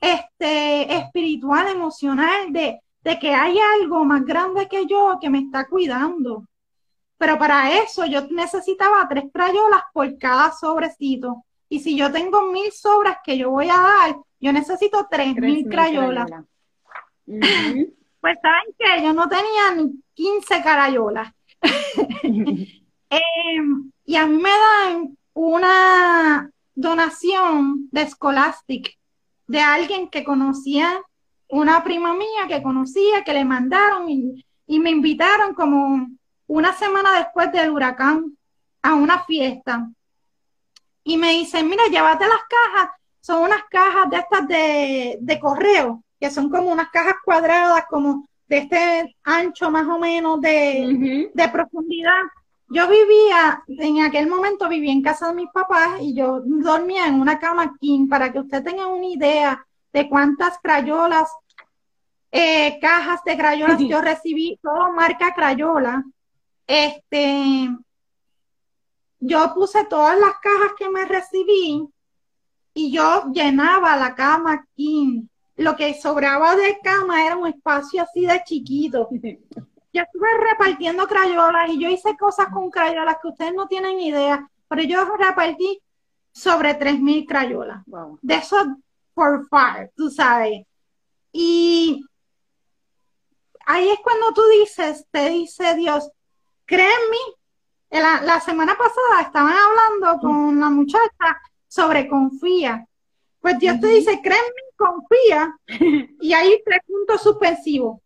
este, 0.00 0.96
espiritual, 0.96 1.68
emocional, 1.68 2.52
de, 2.52 2.80
de 3.02 3.18
que 3.18 3.34
hay 3.34 3.58
algo 3.80 4.04
más 4.04 4.24
grande 4.24 4.66
que 4.66 4.86
yo 4.86 5.18
que 5.20 5.30
me 5.30 5.40
está 5.40 5.68
cuidando. 5.68 6.44
Pero 7.18 7.38
para 7.38 7.78
eso 7.78 8.04
yo 8.06 8.26
necesitaba 8.28 9.06
tres 9.08 9.24
crayolas 9.32 9.82
por 9.92 10.18
cada 10.18 10.52
sobrecito. 10.52 11.44
Y 11.68 11.80
si 11.80 11.96
yo 11.96 12.10
tengo 12.10 12.50
mil 12.52 12.70
sobras 12.72 13.18
que 13.24 13.36
yo 13.38 13.50
voy 13.50 13.68
a 13.68 13.80
dar, 13.80 14.16
yo 14.40 14.52
necesito 14.52 15.06
tres, 15.10 15.34
mil 15.36 15.68
crayolas. 15.68 16.30
Pues 18.18 18.38
saben 18.42 18.74
que 18.76 19.04
yo 19.04 19.12
no 19.12 19.28
tenía 19.28 19.74
ni 19.76 20.02
15 20.14 20.60
crayolas. 20.60 21.32
Em, 23.08 23.92
y 24.04 24.16
a 24.16 24.26
mí 24.26 24.36
me 24.42 24.50
dan 24.50 25.16
una 25.36 26.50
donación 26.74 27.90
de 27.92 28.08
Scholastic 28.08 28.98
de 29.46 29.60
alguien 29.60 30.08
que 30.08 30.24
conocía, 30.24 30.90
una 31.50 31.84
prima 31.84 32.14
mía 32.14 32.48
que 32.48 32.62
conocía, 32.62 33.22
que 33.22 33.34
le 33.34 33.44
mandaron 33.44 34.08
y, 34.08 34.44
me 34.66 34.90
invitaron 34.90 35.54
como 35.54 36.08
una 36.46 36.72
semana 36.72 37.18
después 37.18 37.52
del 37.52 37.70
huracán 37.70 38.36
a 38.82 38.94
una 38.94 39.24
fiesta. 39.24 39.88
Y 41.04 41.18
me 41.18 41.32
dicen, 41.32 41.68
mira, 41.68 41.84
llévate 41.90 42.26
las 42.26 42.40
cajas, 42.48 42.90
son 43.20 43.42
unas 43.44 43.62
cajas 43.70 44.08
de 44.08 44.16
estas 44.16 44.48
de, 44.48 45.18
de 45.20 45.38
correo, 45.38 46.02
que 46.18 46.30
son 46.30 46.48
como 46.48 46.72
unas 46.72 46.88
cajas 46.88 47.16
cuadradas, 47.22 47.84
como 47.90 48.26
de 48.48 48.58
este 48.58 49.16
ancho 49.22 49.70
más 49.70 49.86
o 49.86 49.98
menos 49.98 50.40
de, 50.40 51.30
de 51.32 51.48
profundidad. 51.50 52.22
Yo 52.68 52.88
vivía, 52.88 53.62
en 53.68 54.02
aquel 54.02 54.28
momento 54.28 54.68
vivía 54.68 54.92
en 54.92 55.02
casa 55.02 55.28
de 55.28 55.34
mis 55.34 55.50
papás 55.50 56.00
y 56.00 56.14
yo 56.14 56.40
dormía 56.44 57.06
en 57.06 57.20
una 57.20 57.38
cama 57.38 57.76
king 57.80 58.08
para 58.08 58.32
que 58.32 58.40
usted 58.40 58.64
tenga 58.64 58.88
una 58.88 59.06
idea 59.06 59.66
de 59.92 60.08
cuántas 60.08 60.58
crayolas, 60.58 61.30
eh, 62.32 62.78
cajas 62.80 63.22
de 63.24 63.36
crayolas 63.36 63.78
yo 63.78 64.00
recibí, 64.00 64.58
todo 64.60 64.92
marca 64.92 65.32
crayola. 65.32 66.04
Este, 66.66 67.70
yo 69.20 69.54
puse 69.54 69.84
todas 69.84 70.18
las 70.18 70.34
cajas 70.42 70.72
que 70.76 70.90
me 70.90 71.04
recibí 71.04 71.88
y 72.74 72.92
yo 72.92 73.30
llenaba 73.32 73.96
la 73.96 74.14
cama 74.14 74.52
aquí. 74.52 75.22
Lo 75.56 75.76
que 75.76 75.94
sobraba 75.94 76.56
de 76.56 76.78
cama 76.82 77.24
era 77.24 77.36
un 77.36 77.46
espacio 77.46 78.02
así 78.02 78.26
de 78.26 78.42
chiquito. 78.44 79.08
Yo 79.96 80.02
estuve 80.02 80.28
repartiendo 80.50 81.08
crayolas 81.08 81.70
y 81.70 81.80
yo 81.80 81.88
hice 81.88 82.18
cosas 82.18 82.48
con 82.52 82.70
crayolas 82.70 83.16
que 83.22 83.28
ustedes 83.28 83.54
no 83.54 83.66
tienen 83.66 83.98
idea, 83.98 84.46
pero 84.68 84.82
yo 84.82 85.02
repartí 85.16 85.80
sobre 86.32 86.78
3.000 86.78 87.26
crayolas. 87.26 87.82
De 88.20 88.34
eso 88.34 88.58
por 89.14 89.48
far, 89.48 89.90
tú 89.96 90.10
sabes. 90.10 90.66
Y 91.32 92.04
ahí 93.64 93.88
es 93.88 93.98
cuando 94.02 94.34
tú 94.34 94.42
dices, 94.60 95.06
te 95.10 95.30
dice 95.30 95.74
Dios, 95.76 96.10
créeme, 96.66 97.16
la, 97.88 98.20
la 98.20 98.38
semana 98.40 98.76
pasada 98.76 99.22
estaban 99.22 99.54
hablando 99.54 100.20
con 100.20 100.60
la 100.60 100.68
muchacha 100.68 101.40
sobre 101.66 102.06
confía. 102.06 102.86
Pues 103.40 103.58
Dios 103.58 103.80
te 103.80 103.86
dice, 103.86 104.20
créeme, 104.22 104.60
confía, 104.76 105.56
y 106.20 106.34
hay 106.34 106.62
tres 106.66 106.80
puntos 106.86 107.22
suspensivos. 107.22 107.98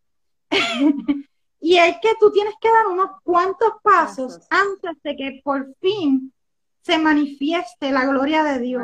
y 1.61 1.77
es 1.77 1.97
que 2.01 2.15
tú 2.19 2.31
tienes 2.31 2.55
que 2.59 2.69
dar 2.69 2.87
unos 2.87 3.11
cuantos 3.23 3.73
pasos 3.83 4.39
antes 4.49 5.01
de 5.03 5.15
que 5.15 5.41
por 5.43 5.73
fin 5.79 6.33
se 6.81 6.97
manifieste 6.97 7.91
la 7.91 8.05
gloria 8.05 8.43
de 8.43 8.59
Dios. 8.59 8.83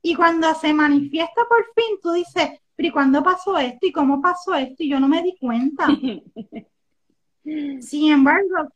Y 0.00 0.14
cuando 0.14 0.54
se 0.54 0.72
manifiesta 0.72 1.42
por 1.46 1.66
fin, 1.74 1.98
tú 2.02 2.12
dices, 2.12 2.50
pero 2.74 2.88
¿y 2.88 2.90
cuándo 2.90 3.22
pasó 3.22 3.58
esto? 3.58 3.86
¿Y 3.86 3.92
cómo 3.92 4.22
pasó 4.22 4.54
esto? 4.54 4.82
Y 4.82 4.88
yo 4.88 4.98
no 4.98 5.06
me 5.06 5.22
di 5.22 5.36
cuenta. 5.38 5.86
Sin 7.44 8.10
embargo, 8.10 8.72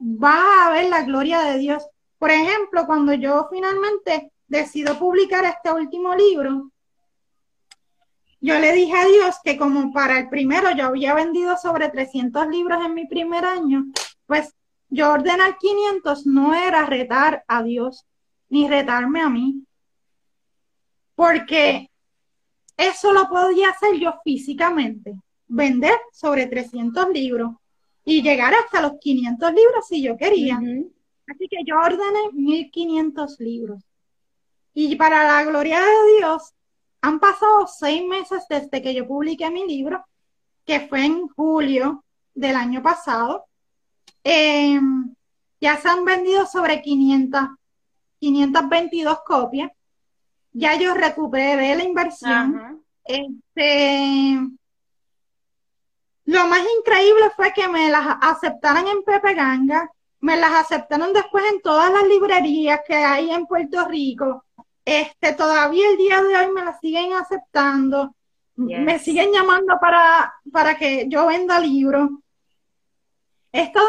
va 0.00 0.66
a 0.66 0.70
ver 0.70 0.88
la 0.88 1.02
gloria 1.02 1.42
de 1.42 1.58
Dios. 1.58 1.86
Por 2.18 2.30
ejemplo, 2.30 2.86
cuando 2.86 3.12
yo 3.12 3.46
finalmente 3.50 4.32
decido 4.46 4.98
publicar 4.98 5.44
este 5.44 5.70
último 5.70 6.14
libro, 6.14 6.70
yo 8.40 8.58
le 8.58 8.72
dije 8.72 8.96
a 8.96 9.06
Dios 9.06 9.36
que 9.44 9.58
como 9.58 9.92
para 9.92 10.18
el 10.18 10.28
primero 10.28 10.70
yo 10.74 10.86
había 10.86 11.14
vendido 11.14 11.56
sobre 11.56 11.88
300 11.90 12.48
libros 12.48 12.84
en 12.84 12.94
mi 12.94 13.06
primer 13.06 13.44
año, 13.44 13.84
pues 14.26 14.54
yo 14.88 15.12
ordenar 15.12 15.58
500 15.58 16.26
no 16.26 16.54
era 16.54 16.86
retar 16.86 17.44
a 17.46 17.62
Dios 17.62 18.06
ni 18.48 18.68
retarme 18.68 19.20
a 19.20 19.28
mí, 19.28 19.64
porque 21.14 21.90
eso 22.76 23.12
lo 23.12 23.28
podía 23.28 23.68
hacer 23.68 23.96
yo 23.98 24.14
físicamente, 24.24 25.14
vender 25.46 25.96
sobre 26.12 26.46
300 26.46 27.10
libros 27.10 27.52
y 28.04 28.22
llegar 28.22 28.54
hasta 28.54 28.80
los 28.80 28.92
500 29.00 29.52
libros 29.52 29.86
si 29.86 30.02
yo 30.02 30.16
quería. 30.16 30.56
Así 30.56 31.46
que 31.48 31.58
yo 31.64 31.76
ordené 31.76 32.32
1500 32.32 33.38
libros. 33.38 33.82
Y 34.72 34.96
para 34.96 35.24
la 35.24 35.44
gloria 35.44 35.78
de 35.78 36.16
Dios, 36.18 36.54
han 37.02 37.20
pasado 37.20 37.66
seis 37.66 38.06
meses 38.06 38.44
desde 38.48 38.82
que 38.82 38.94
yo 38.94 39.06
publiqué 39.06 39.50
mi 39.50 39.66
libro, 39.66 40.04
que 40.64 40.80
fue 40.88 41.04
en 41.04 41.28
julio 41.28 42.04
del 42.34 42.56
año 42.56 42.82
pasado. 42.82 43.46
Em, 44.22 45.14
ya 45.60 45.76
se 45.78 45.88
han 45.88 46.04
vendido 46.04 46.46
sobre 46.46 46.82
500, 46.82 47.40
522 48.18 49.20
copias 49.24 49.70
ya 50.52 50.76
yo 50.76 50.94
recuperé 50.94 51.74
la 51.76 51.84
inversión. 51.84 52.84
Este, 53.04 54.38
lo 56.24 56.46
más 56.46 56.60
increíble 56.78 57.30
fue 57.36 57.52
que 57.52 57.68
me 57.68 57.90
las 57.90 58.18
aceptaran 58.20 58.86
en 58.88 59.02
Pepe 59.02 59.34
Ganga, 59.34 59.90
me 60.20 60.36
las 60.36 60.52
aceptaron 60.52 61.12
después 61.12 61.44
en 61.52 61.60
todas 61.62 61.90
las 61.92 62.06
librerías 62.06 62.80
que 62.86 62.94
hay 62.94 63.30
en 63.30 63.46
Puerto 63.46 63.86
Rico. 63.86 64.44
Este, 64.84 65.32
todavía 65.34 65.90
el 65.90 65.96
día 65.96 66.22
de 66.22 66.36
hoy 66.36 66.52
me 66.52 66.64
las 66.64 66.80
siguen 66.80 67.12
aceptando, 67.12 68.14
me 68.56 68.98
siguen 68.98 69.32
llamando 69.32 69.78
para, 69.80 70.34
para 70.52 70.76
que 70.76 71.06
yo 71.08 71.26
venda 71.26 71.60
libros. 71.60 72.10
He 73.52 73.62
estado 73.62 73.86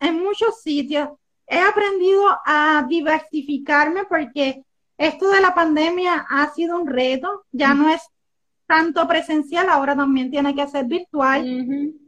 en, 0.00 0.08
en 0.08 0.22
muchos 0.22 0.60
sitios, 0.60 1.10
he 1.46 1.60
aprendido 1.60 2.38
a 2.44 2.84
diversificarme 2.88 4.04
porque 4.04 4.62
esto 4.96 5.30
de 5.30 5.40
la 5.40 5.54
pandemia 5.54 6.26
ha 6.28 6.52
sido 6.52 6.78
un 6.78 6.86
reto, 6.86 7.46
ya 7.52 7.74
no 7.74 7.88
es 7.88 8.02
tanto 8.66 9.06
presencial, 9.08 9.68
ahora 9.70 9.96
también 9.96 10.30
tiene 10.30 10.54
que 10.54 10.68
ser 10.68 10.84
virtual. 10.84 11.42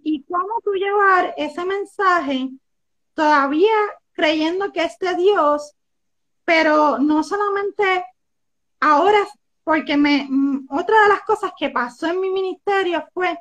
¿Y 0.03 0.25
cómo 0.25 0.61
tú 0.63 0.73
llevar 0.73 1.33
ese 1.37 1.65
mensaje 1.65 2.51
todavía 3.15 3.73
creyendo 4.13 4.71
que 4.73 4.85
es 4.85 4.99
de 4.99 5.15
Dios, 5.17 5.75
pero 6.45 6.99
no 6.99 7.23
solamente 7.23 8.05
ahora, 8.81 9.27
porque 9.65 9.97
me, 9.97 10.27
mm, 10.29 10.67
otra 10.71 11.03
de 11.03 11.09
las 11.09 11.23
cosas 11.23 11.53
que 11.59 11.71
pasó 11.71 12.07
en 12.07 12.21
mi 12.21 12.31
ministerio 12.31 13.05
fue 13.15 13.39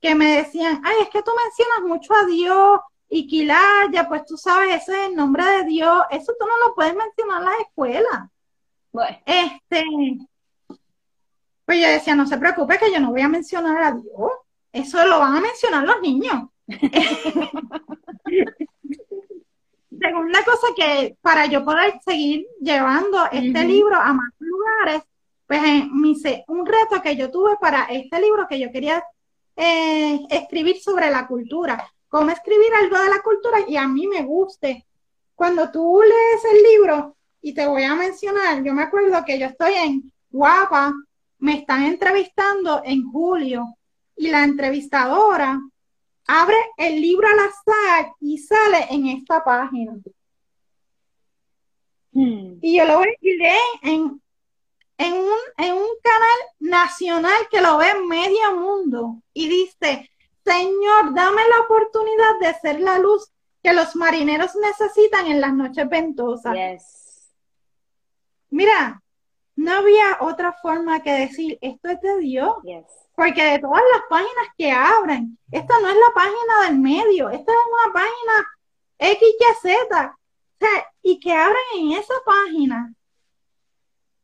que 0.00 0.14
me 0.14 0.36
decían, 0.38 0.80
ay, 0.84 0.96
es 1.02 1.10
que 1.10 1.22
tú 1.22 1.30
mencionas 1.44 1.82
mucho 1.86 2.14
a 2.14 2.26
Dios 2.26 2.80
y 3.08 3.26
Quilaya, 3.26 4.08
pues 4.08 4.24
tú 4.24 4.36
sabes, 4.36 4.82
ese 4.82 4.92
es 4.92 5.08
el 5.08 5.16
nombre 5.16 5.44
de 5.44 5.64
Dios, 5.64 6.02
eso 6.10 6.32
tú 6.38 6.46
no 6.46 6.68
lo 6.68 6.74
puedes 6.74 6.94
mencionar 6.94 7.38
en 7.38 7.44
las 7.44 7.60
escuelas. 7.60 8.30
Bueno. 8.92 9.18
Este, 9.26 9.84
pues 11.64 11.80
yo 11.80 11.88
decía, 11.88 12.14
no 12.16 12.26
se 12.26 12.38
preocupe 12.38 12.78
que 12.78 12.90
yo 12.92 12.98
no 12.98 13.10
voy 13.10 13.20
a 13.20 13.28
mencionar 13.28 13.82
a 13.82 13.92
Dios. 13.92 14.32
Eso 14.72 15.06
lo 15.06 15.18
van 15.20 15.36
a 15.36 15.40
mencionar 15.40 15.84
los 15.84 16.00
niños. 16.00 16.48
Segunda 20.00 20.44
cosa 20.44 20.68
que 20.74 21.16
para 21.20 21.46
yo 21.46 21.64
poder 21.64 22.00
seguir 22.04 22.46
llevando 22.60 23.24
este 23.30 23.64
libro 23.64 23.96
a 23.96 24.12
más 24.12 24.30
pues 25.46 25.62
eh, 25.62 25.88
me 25.92 26.44
un 26.48 26.66
reto 26.66 27.02
que 27.02 27.16
yo 27.16 27.30
tuve 27.30 27.56
para 27.60 27.84
este 27.84 28.20
libro 28.20 28.46
que 28.48 28.58
yo 28.58 28.70
quería 28.70 29.02
eh, 29.56 30.20
escribir 30.30 30.80
sobre 30.80 31.10
la 31.10 31.26
cultura. 31.26 31.90
Cómo 32.08 32.30
escribir 32.30 32.72
algo 32.74 32.98
de 32.98 33.08
la 33.08 33.22
cultura 33.22 33.58
y 33.66 33.76
a 33.76 33.86
mí 33.86 34.06
me 34.06 34.22
guste. 34.22 34.86
Cuando 35.34 35.70
tú 35.70 36.00
lees 36.02 36.44
el 36.52 36.62
libro, 36.62 37.16
y 37.42 37.54
te 37.54 37.66
voy 37.66 37.84
a 37.84 37.94
mencionar, 37.94 38.62
yo 38.62 38.74
me 38.74 38.82
acuerdo 38.82 39.24
que 39.24 39.38
yo 39.38 39.46
estoy 39.46 39.74
en 39.74 40.12
Guapa, 40.30 40.92
me 41.38 41.58
están 41.58 41.84
entrevistando 41.84 42.82
en 42.84 43.10
julio 43.10 43.76
y 44.16 44.28
la 44.28 44.44
entrevistadora 44.44 45.58
abre 46.26 46.56
el 46.76 47.00
libro 47.00 47.26
al 47.26 47.38
azar 47.38 48.12
y 48.20 48.38
sale 48.38 48.86
en 48.90 49.06
esta 49.06 49.42
página. 49.42 49.94
Hmm. 52.12 52.58
Y 52.60 52.76
yo 52.76 52.84
lo 52.84 52.98
voy 52.98 53.08
a 53.08 53.88
en, 53.88 54.20
en, 55.00 55.14
un, 55.14 55.38
en 55.56 55.72
un 55.72 55.88
canal 56.02 56.38
nacional 56.58 57.48
que 57.50 57.62
lo 57.62 57.78
ve 57.78 57.86
medio 58.06 58.54
mundo 58.54 59.22
y 59.32 59.48
dice, 59.48 60.10
Señor, 60.44 61.14
dame 61.14 61.40
la 61.48 61.60
oportunidad 61.64 62.38
de 62.40 62.54
ser 62.60 62.80
la 62.80 62.98
luz 62.98 63.32
que 63.62 63.72
los 63.72 63.96
marineros 63.96 64.54
necesitan 64.56 65.26
en 65.26 65.40
las 65.40 65.54
noches 65.54 65.88
ventosas. 65.88 66.54
Mira, 68.50 69.02
no 69.56 69.72
había 69.72 70.18
otra 70.20 70.52
forma 70.60 71.02
que 71.02 71.12
decir, 71.12 71.58
esto 71.62 71.88
es 71.88 72.00
de 72.02 72.18
Dios. 72.18 72.56
Porque 73.14 73.42
de 73.42 73.58
todas 73.58 73.82
las 73.94 74.02
páginas 74.10 74.48
que 74.58 74.70
abren, 74.70 75.38
esta 75.50 75.80
no 75.80 75.88
es 75.88 75.96
la 75.96 76.14
página 76.14 76.66
del 76.66 76.78
medio, 76.78 77.30
esta 77.30 77.52
es 77.52 77.58
una 77.84 77.92
página 77.94 78.48
XYZ. 78.98 79.80
O 79.92 80.66
sea, 80.66 80.92
y 81.02 81.18
que 81.20 81.32
abren 81.32 81.56
en 81.76 81.92
esa 81.92 82.14
página. 82.26 82.94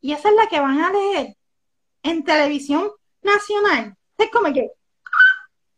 Y 0.01 0.13
esa 0.13 0.29
es 0.29 0.35
la 0.35 0.47
que 0.47 0.59
van 0.59 0.79
a 0.79 0.91
leer 0.91 1.35
en 2.03 2.23
televisión 2.23 2.89
nacional. 3.21 3.95
Es 4.17 4.31
como 4.31 4.53
que, 4.53 4.71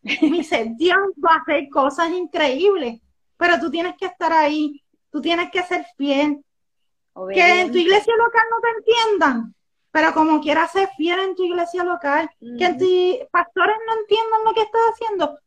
me 0.01 0.13
dice, 0.21 0.73
Dios 0.77 0.97
va 1.23 1.35
a 1.35 1.37
hacer 1.37 1.69
cosas 1.69 2.09
increíbles, 2.11 3.01
pero 3.37 3.59
tú 3.59 3.69
tienes 3.69 3.95
que 3.97 4.05
estar 4.05 4.31
ahí, 4.31 4.83
tú 5.11 5.21
tienes 5.21 5.51
que 5.51 5.63
ser 5.63 5.85
fiel, 5.97 6.43
que 7.33 7.61
en 7.61 7.71
tu 7.71 7.77
iglesia 7.77 8.13
local 8.17 8.43
no 8.49 8.61
te 8.61 8.69
entiendan, 8.77 9.55
pero 9.91 10.13
como 10.13 10.39
quieras 10.39 10.71
ser 10.71 10.89
fiel 10.95 11.19
en 11.19 11.35
tu 11.35 11.43
iglesia 11.43 11.83
local, 11.83 12.29
que 12.39 12.73
tus 12.73 13.27
pastores 13.29 13.75
no 13.87 13.99
entiendan 13.99 14.43
lo 14.45 14.53
que 14.53 14.61
estás 14.61 14.81
haciendo, 14.93 15.39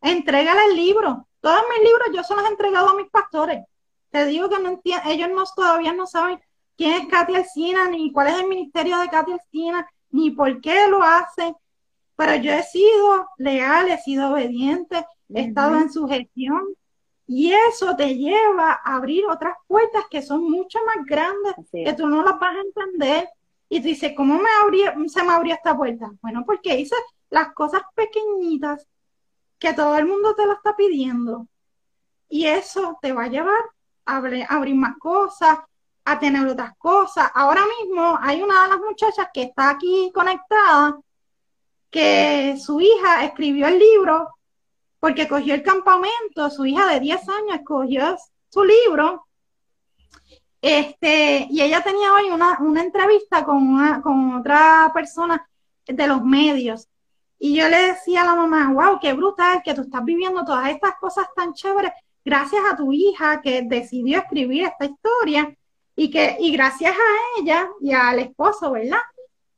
entrégale 0.00 0.66
el 0.66 0.76
libro. 0.76 1.26
Todos 1.40 1.62
mis 1.70 1.88
libros 1.88 2.08
yo 2.14 2.22
se 2.22 2.34
los 2.36 2.44
he 2.44 2.48
entregado 2.48 2.90
a 2.90 2.94
mis 2.94 3.10
pastores. 3.10 3.64
Te 4.10 4.26
digo 4.26 4.48
que 4.48 4.58
no 4.60 4.80
ellos 5.06 5.30
no, 5.30 5.44
todavía 5.56 5.92
no 5.92 6.06
saben 6.06 6.40
quién 6.82 7.00
es 7.00 7.06
Katy 7.06 7.36
Alcina, 7.36 7.88
ni 7.88 8.10
cuál 8.10 8.26
es 8.26 8.40
el 8.40 8.48
ministerio 8.48 8.98
de 8.98 9.08
Katy 9.08 9.32
Alcina, 9.32 9.88
ni 10.10 10.32
por 10.32 10.60
qué 10.60 10.88
lo 10.88 11.00
hace. 11.00 11.54
Pero 12.16 12.34
yo 12.42 12.50
he 12.50 12.62
sido 12.64 13.28
leal, 13.38 13.88
he 13.88 13.98
sido 13.98 14.32
obediente, 14.32 15.06
he 15.32 15.42
estado 15.42 15.76
en 15.76 15.92
su 15.92 16.08
gestión 16.08 16.60
y 17.28 17.52
eso 17.52 17.94
te 17.94 18.16
lleva 18.16 18.80
a 18.84 18.96
abrir 18.96 19.24
otras 19.26 19.54
puertas 19.68 20.04
que 20.10 20.22
son 20.22 20.50
mucho 20.50 20.80
más 20.84 21.06
grandes, 21.06 21.54
que 21.70 21.92
tú 21.92 22.08
no 22.08 22.24
las 22.24 22.38
vas 22.40 22.56
a 22.56 22.60
entender. 22.60 23.28
Y 23.68 23.80
tú 23.80 23.86
dices, 23.86 24.12
¿cómo 24.16 24.34
me 24.38 24.50
abrió, 24.62 24.92
se 25.08 25.22
me 25.22 25.32
abrió 25.32 25.54
esta 25.54 25.76
puerta? 25.76 26.10
Bueno, 26.20 26.42
porque 26.44 26.80
hice 26.80 26.96
las 27.30 27.54
cosas 27.54 27.82
pequeñitas 27.94 28.88
que 29.60 29.72
todo 29.72 29.96
el 29.98 30.06
mundo 30.06 30.34
te 30.34 30.46
lo 30.46 30.54
está 30.54 30.74
pidiendo. 30.74 31.46
Y 32.28 32.46
eso 32.46 32.98
te 33.00 33.12
va 33.12 33.24
a 33.24 33.28
llevar 33.28 33.62
abrir 34.04 34.74
más 34.74 34.98
cosas, 34.98 35.60
a 36.04 36.18
tener 36.18 36.46
otras 36.46 36.76
cosas. 36.78 37.30
Ahora 37.34 37.62
mismo 37.80 38.18
hay 38.20 38.42
una 38.42 38.62
de 38.64 38.68
las 38.70 38.78
muchachas 38.78 39.28
que 39.32 39.42
está 39.42 39.70
aquí 39.70 40.10
conectada, 40.14 40.98
que 41.90 42.56
su 42.58 42.80
hija 42.80 43.24
escribió 43.24 43.68
el 43.68 43.78
libro 43.78 44.28
porque 44.98 45.28
cogió 45.28 45.54
el 45.54 45.62
campamento, 45.62 46.48
su 46.50 46.64
hija 46.64 46.86
de 46.88 47.00
10 47.00 47.28
años 47.28 47.56
escogió 47.56 48.16
su 48.48 48.64
libro, 48.64 49.26
este, 50.62 51.48
y 51.50 51.60
ella 51.60 51.82
tenía 51.82 52.14
hoy 52.14 52.30
una, 52.30 52.58
una 52.60 52.82
entrevista 52.82 53.44
con, 53.44 53.56
una, 53.56 54.00
con 54.00 54.36
otra 54.36 54.92
persona 54.94 55.44
de 55.84 56.06
los 56.06 56.22
medios. 56.22 56.88
Y 57.36 57.56
yo 57.56 57.68
le 57.68 57.88
decía 57.88 58.22
a 58.22 58.26
la 58.26 58.36
mamá, 58.36 58.72
wow, 58.72 59.00
qué 59.00 59.12
brutal 59.12 59.60
que 59.64 59.74
tú 59.74 59.82
estás 59.82 60.04
viviendo 60.04 60.44
todas 60.44 60.68
estas 60.68 60.94
cosas 61.00 61.26
tan 61.34 61.52
chéveres 61.52 61.90
gracias 62.24 62.62
a 62.70 62.76
tu 62.76 62.92
hija 62.92 63.40
que 63.40 63.62
decidió 63.62 64.18
escribir 64.18 64.66
esta 64.66 64.84
historia 64.84 65.52
y 65.94 66.10
que, 66.10 66.36
y 66.40 66.52
gracias 66.52 66.92
a 66.92 67.40
ella 67.40 67.68
y 67.80 67.92
al 67.92 68.18
esposo, 68.18 68.72
¿verdad? 68.72 68.98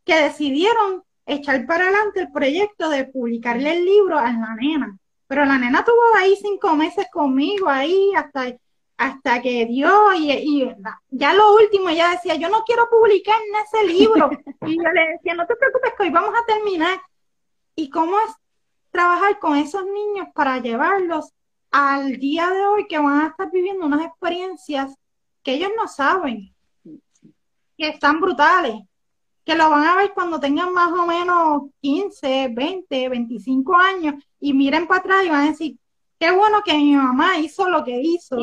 Que 0.04 0.16
decidieron 0.16 1.02
echar 1.26 1.66
para 1.66 1.84
adelante 1.84 2.20
el 2.20 2.32
proyecto 2.32 2.88
de 2.90 3.04
publicarle 3.04 3.76
el 3.76 3.84
libro 3.84 4.18
a 4.18 4.30
la 4.32 4.54
nena. 4.56 4.98
Pero 5.26 5.44
la 5.44 5.58
nena 5.58 5.84
tuvo 5.84 6.00
ahí 6.16 6.36
cinco 6.40 6.76
meses 6.76 7.06
conmigo, 7.10 7.68
ahí 7.68 8.12
hasta, 8.14 8.54
hasta 8.96 9.40
que 9.40 9.64
dio, 9.66 10.12
y, 10.14 10.68
ya 11.10 11.32
lo 11.34 11.54
último 11.54 11.88
ella 11.88 12.10
decía, 12.10 12.34
yo 12.34 12.48
no 12.50 12.62
quiero 12.64 12.88
publicar 12.90 13.36
en 13.48 13.64
ese 13.64 13.94
libro. 13.94 14.30
y 14.66 14.76
yo 14.76 14.90
le 14.90 15.12
decía, 15.12 15.34
no 15.34 15.46
te 15.46 15.56
preocupes 15.56 15.92
que 15.96 16.02
hoy 16.04 16.10
vamos 16.10 16.34
a 16.36 16.44
terminar. 16.46 17.00
¿Y 17.76 17.90
cómo 17.90 18.16
es 18.20 18.34
trabajar 18.90 19.38
con 19.38 19.56
esos 19.56 19.84
niños 19.86 20.28
para 20.34 20.58
llevarlos 20.58 21.32
al 21.70 22.18
día 22.18 22.50
de 22.50 22.66
hoy 22.66 22.86
que 22.86 22.98
van 22.98 23.22
a 23.22 23.26
estar 23.28 23.50
viviendo 23.50 23.86
unas 23.86 24.04
experiencias 24.04 24.94
que 25.44 25.54
ellos 25.54 25.70
no 25.76 25.86
saben, 25.86 26.52
que 27.76 27.88
están 27.88 28.20
brutales? 28.20 28.74
que 29.44 29.54
lo 29.54 29.70
van 29.70 29.84
a 29.86 29.96
ver 29.96 30.12
cuando 30.14 30.40
tengan 30.40 30.72
más 30.72 30.90
o 30.90 31.06
menos 31.06 31.64
15, 31.80 32.48
20, 32.48 33.08
25 33.08 33.76
años 33.76 34.14
y 34.40 34.54
miren 34.54 34.86
para 34.86 35.00
atrás 35.00 35.24
y 35.24 35.28
van 35.28 35.42
a 35.42 35.50
decir, 35.50 35.76
qué 36.18 36.30
bueno 36.30 36.62
que 36.64 36.74
mi 36.74 36.96
mamá 36.96 37.36
hizo 37.38 37.68
lo 37.68 37.84
que 37.84 38.00
hizo 38.00 38.38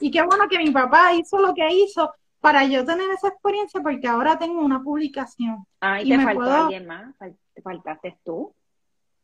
y 0.00 0.10
qué 0.10 0.22
bueno 0.22 0.48
que 0.48 0.58
mi 0.58 0.70
papá 0.70 1.14
hizo 1.14 1.38
lo 1.38 1.54
que 1.54 1.68
hizo 1.72 2.12
para 2.40 2.64
yo 2.64 2.84
tener 2.84 3.08
esa 3.10 3.28
experiencia 3.28 3.80
porque 3.80 4.08
ahora 4.08 4.36
tengo 4.36 4.60
una 4.60 4.82
publicación. 4.82 5.64
Ah, 5.80 6.02
y, 6.02 6.08
te 6.08 6.18
faltó 6.18 6.42
alguien 6.42 6.86
más, 6.86 7.14
te 7.54 7.62
faltaste 7.62 8.18
tú 8.24 8.52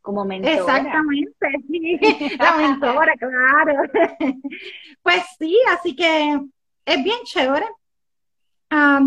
como 0.01 0.25
mentora. 0.25 0.55
Exactamente, 0.55 1.49
sí, 1.69 1.99
la 2.39 2.57
mentora, 2.57 3.13
claro. 3.17 3.83
Pues 5.03 5.23
sí, 5.39 5.59
así 5.69 5.97
que 5.97 6.41
es 6.89 7.05
bien 7.05 7.19
chévere 7.25 7.67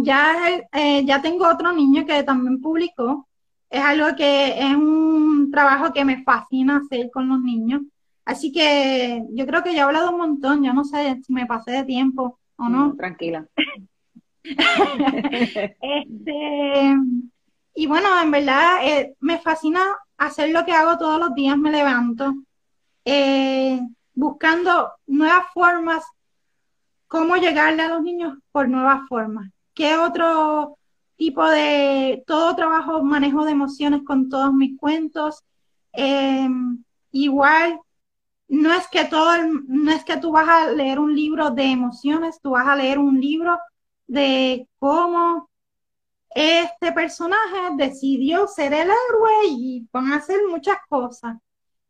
ya, 0.03 0.35
eh, 0.73 1.05
ya 1.05 1.21
tengo 1.21 1.47
otro 1.47 1.71
niño 1.71 2.05
que 2.05 2.23
también 2.23 2.61
publicó. 2.61 3.27
Es 3.69 3.81
algo 3.81 4.15
que 4.15 4.59
es 4.59 4.75
un 4.75 5.49
trabajo 5.51 5.93
que 5.93 6.03
me 6.03 6.23
fascina 6.23 6.81
hacer 6.83 7.09
con 7.11 7.29
los 7.29 7.39
niños. 7.41 7.81
Así 8.25 8.51
que 8.51 9.23
yo 9.31 9.45
creo 9.45 9.63
que 9.63 9.73
ya 9.73 9.79
he 9.79 9.81
hablado 9.81 10.11
un 10.11 10.17
montón. 10.17 10.63
Yo 10.63 10.73
no 10.73 10.83
sé 10.83 11.21
si 11.25 11.33
me 11.33 11.45
pasé 11.45 11.71
de 11.71 11.83
tiempo 11.83 12.39
o 12.57 12.69
no. 12.69 12.95
tranquila. 12.95 13.45
este, 14.43 14.55
y 17.75 17.87
bueno, 17.87 18.09
en 18.21 18.31
verdad 18.31 18.79
eh, 18.83 19.15
me 19.19 19.39
fascina 19.39 19.81
hacer 20.17 20.49
lo 20.49 20.65
que 20.65 20.73
hago 20.73 20.97
todos 20.97 21.19
los 21.19 21.33
días. 21.33 21.57
Me 21.57 21.71
levanto 21.71 22.33
eh, 23.05 23.79
buscando 24.13 24.91
nuevas 25.07 25.45
formas 25.53 26.03
cómo 27.11 27.35
llegarle 27.35 27.83
a 27.83 27.89
los 27.89 28.01
niños 28.01 28.37
por 28.53 28.69
nuevas 28.69 29.01
formas. 29.09 29.51
¿Qué 29.73 29.97
otro 29.97 30.77
tipo 31.17 31.45
de, 31.49 32.23
todo 32.25 32.55
trabajo, 32.55 33.03
manejo 33.03 33.43
de 33.43 33.51
emociones 33.51 34.03
con 34.05 34.29
todos 34.29 34.53
mis 34.53 34.79
cuentos? 34.79 35.43
Em, 35.91 36.81
igual, 37.11 37.81
no 38.47 38.73
es 38.73 38.87
que 38.87 39.03
todo, 39.05 39.33
no 39.67 39.91
es 39.91 40.05
que 40.05 40.17
tú 40.17 40.31
vas 40.31 40.47
a 40.47 40.71
leer 40.71 40.99
un 40.99 41.13
libro 41.13 41.51
de 41.51 41.65
emociones, 41.65 42.39
tú 42.41 42.51
vas 42.51 42.67
a 42.67 42.77
leer 42.77 42.97
un 42.97 43.19
libro 43.19 43.59
de 44.07 44.67
cómo 44.79 45.49
este 46.29 46.93
personaje 46.93 47.75
decidió 47.75 48.47
ser 48.47 48.73
el 48.73 48.89
héroe 48.89 49.47
y 49.49 49.87
van 49.91 50.13
a 50.13 50.17
hacer 50.17 50.39
muchas 50.49 50.77
cosas. 50.87 51.37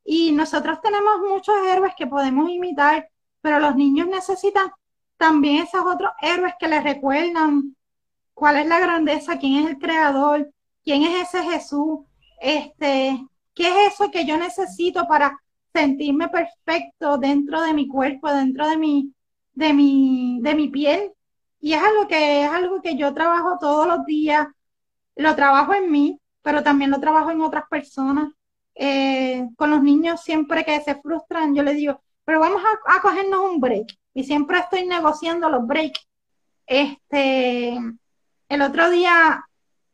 Y 0.03 0.31
nosotros 0.31 0.81
tenemos 0.81 1.19
muchos 1.29 1.55
héroes 1.67 1.93
que 1.95 2.07
podemos 2.07 2.49
imitar, 2.49 3.07
pero 3.41 3.59
los 3.59 3.75
niños 3.75 4.07
necesitan 4.07 4.71
también 5.21 5.61
esos 5.61 5.85
otros 5.85 6.11
héroes 6.19 6.55
que 6.59 6.67
les 6.67 6.83
recuerdan 6.83 7.75
cuál 8.33 8.57
es 8.57 8.65
la 8.65 8.79
grandeza, 8.79 9.37
quién 9.37 9.63
es 9.63 9.69
el 9.69 9.77
creador, 9.77 10.51
quién 10.83 11.03
es 11.03 11.29
ese 11.29 11.43
Jesús, 11.43 11.99
este, 12.39 13.23
qué 13.53 13.67
es 13.67 13.93
eso 13.93 14.09
que 14.09 14.25
yo 14.25 14.35
necesito 14.37 15.07
para 15.07 15.39
sentirme 15.71 16.27
perfecto 16.27 17.19
dentro 17.19 17.61
de 17.61 17.71
mi 17.71 17.87
cuerpo, 17.87 18.33
dentro 18.33 18.67
de 18.67 18.77
mi, 18.77 19.13
de 19.53 19.73
mi, 19.73 20.39
de 20.41 20.55
mi 20.55 20.69
piel. 20.69 21.11
Y 21.59 21.73
es 21.73 21.83
algo 21.83 22.07
que 22.07 22.43
es 22.45 22.49
algo 22.49 22.81
que 22.81 22.97
yo 22.97 23.13
trabajo 23.13 23.59
todos 23.59 23.85
los 23.85 24.03
días, 24.07 24.47
lo 25.15 25.35
trabajo 25.35 25.75
en 25.75 25.91
mí, 25.91 26.19
pero 26.41 26.63
también 26.63 26.89
lo 26.89 26.99
trabajo 26.99 27.29
en 27.29 27.41
otras 27.41 27.65
personas. 27.69 28.33
Eh, 28.73 29.47
con 29.55 29.69
los 29.69 29.83
niños 29.83 30.21
siempre 30.23 30.65
que 30.65 30.81
se 30.81 30.95
frustran, 30.95 31.53
yo 31.53 31.61
les 31.61 31.75
digo, 31.75 32.01
pero 32.31 32.39
vamos 32.39 32.61
a, 32.63 32.95
a 32.95 33.01
cogernos 33.01 33.41
un 33.41 33.59
break 33.59 33.87
y 34.13 34.23
siempre 34.23 34.57
estoy 34.59 34.85
negociando 34.85 35.49
los 35.49 35.67
breaks. 35.67 36.07
Este, 36.65 37.77
el 38.47 38.61
otro 38.61 38.89
día 38.89 39.45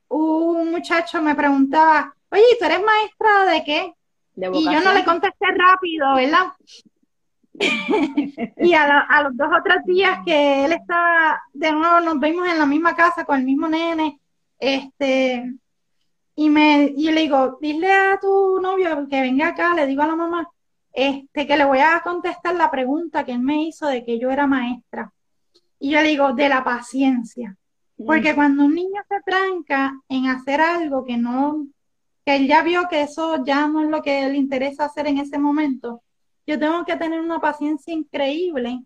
un 0.09 0.69
muchacho 0.69 1.19
me 1.19 1.33
preguntaba, 1.33 2.13
oye, 2.29 2.43
¿tú 2.59 2.65
eres 2.65 2.83
maestra 2.83 3.45
de 3.51 3.63
qué? 3.63 3.93
y 4.53 4.65
yo 4.65 4.81
no 4.81 4.93
le 4.93 5.03
contesté 5.03 5.47
rápido, 5.47 6.13
¿verdad? 6.13 6.53
y 8.57 8.73
a, 8.75 9.23
los 9.23 9.35
dos 9.35 9.47
o 9.47 9.63
tres 9.63 9.83
días 9.87 10.19
que 10.23 10.65
él 10.65 10.73
estaba, 10.73 11.41
de 11.53 11.71
nuevo 11.71 12.01
nos 12.01 12.19
vimos 12.19 12.47
en 12.47 12.59
la 12.59 12.67
misma 12.67 12.95
casa 12.95 13.25
con 13.25 13.39
el 13.39 13.45
mismo 13.45 13.67
nene, 13.67 14.19
este, 14.59 15.55
y 16.35 16.49
me, 16.51 16.93
y 16.95 17.09
le 17.09 17.21
digo, 17.21 17.57
dile 17.59 17.91
a 17.91 18.19
tu 18.19 18.59
novio 18.61 19.07
que 19.09 19.21
venga 19.21 19.47
acá, 19.47 19.73
le 19.73 19.87
digo 19.87 20.03
a 20.03 20.07
la 20.07 20.15
mamá, 20.15 20.47
este, 20.97 21.45
que 21.45 21.57
le 21.57 21.63
voy 21.63 21.77
a 21.77 22.01
contestar 22.03 22.55
la 22.55 22.71
pregunta 22.71 23.23
que 23.23 23.33
él 23.33 23.39
me 23.39 23.61
hizo 23.61 23.85
de 23.85 24.03
que 24.03 24.17
yo 24.17 24.31
era 24.31 24.47
maestra. 24.47 25.13
Y 25.77 25.91
yo 25.91 26.01
le 26.01 26.07
digo, 26.07 26.33
de 26.33 26.49
la 26.49 26.63
paciencia. 26.63 27.55
Porque 28.03 28.33
cuando 28.33 28.65
un 28.65 28.73
niño 28.73 28.99
se 29.07 29.21
tranca 29.21 29.93
en 30.09 30.25
hacer 30.25 30.59
algo 30.59 31.05
que 31.05 31.17
no, 31.17 31.67
que 32.25 32.37
él 32.37 32.47
ya 32.47 32.63
vio 32.63 32.87
que 32.89 33.03
eso 33.03 33.43
ya 33.45 33.67
no 33.67 33.83
es 33.83 33.89
lo 33.89 34.01
que 34.01 34.27
le 34.27 34.37
interesa 34.37 34.85
hacer 34.85 35.05
en 35.05 35.19
ese 35.19 35.37
momento, 35.37 36.01
yo 36.47 36.57
tengo 36.57 36.83
que 36.83 36.95
tener 36.95 37.21
una 37.21 37.39
paciencia 37.39 37.93
increíble 37.93 38.83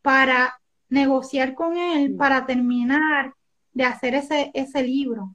para 0.00 0.60
negociar 0.90 1.54
con 1.54 1.76
él, 1.76 2.14
para 2.14 2.46
terminar 2.46 3.34
de 3.72 3.82
hacer 3.82 4.14
ese, 4.14 4.52
ese 4.54 4.84
libro. 4.84 5.34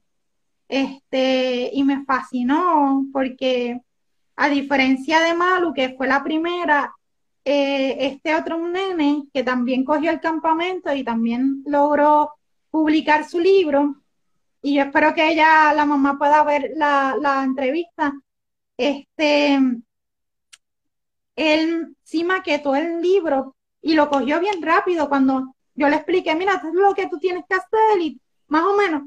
Este, 0.68 1.70
y 1.70 1.84
me 1.84 2.02
fascinó 2.06 3.04
porque 3.12 3.82
a 4.38 4.48
diferencia 4.48 5.20
de 5.20 5.34
Malu, 5.34 5.72
que 5.74 5.94
fue 5.96 6.06
la 6.06 6.22
primera, 6.22 6.94
eh, 7.44 7.96
este 8.00 8.34
otro 8.34 8.58
nene 8.68 9.24
que 9.32 9.42
también 9.42 9.84
cogió 9.84 10.10
el 10.10 10.20
campamento 10.20 10.92
y 10.94 11.04
también 11.04 11.62
logró 11.66 12.32
publicar 12.70 13.28
su 13.28 13.40
libro, 13.40 13.96
y 14.62 14.76
yo 14.76 14.82
espero 14.82 15.14
que 15.14 15.28
ella, 15.30 15.72
la 15.74 15.86
mamá, 15.86 16.18
pueda 16.18 16.42
ver 16.44 16.72
la, 16.76 17.42
entrevista. 17.44 18.12
Este, 18.76 19.58
él 21.36 21.96
sí 22.02 22.24
maquetó 22.24 22.74
el 22.76 23.00
libro 23.00 23.56
y 23.80 23.94
lo 23.94 24.08
cogió 24.08 24.40
bien 24.40 24.60
rápido 24.62 25.08
cuando 25.08 25.54
yo 25.74 25.88
le 25.88 25.96
expliqué, 25.96 26.34
mira, 26.34 26.54
esto 26.54 26.68
es 26.68 26.74
lo 26.74 26.94
que 26.94 27.08
tú 27.08 27.18
tienes 27.18 27.44
que 27.48 27.54
hacer 27.54 28.14
más 28.48 28.64
o 28.64 28.76
menos 28.76 29.02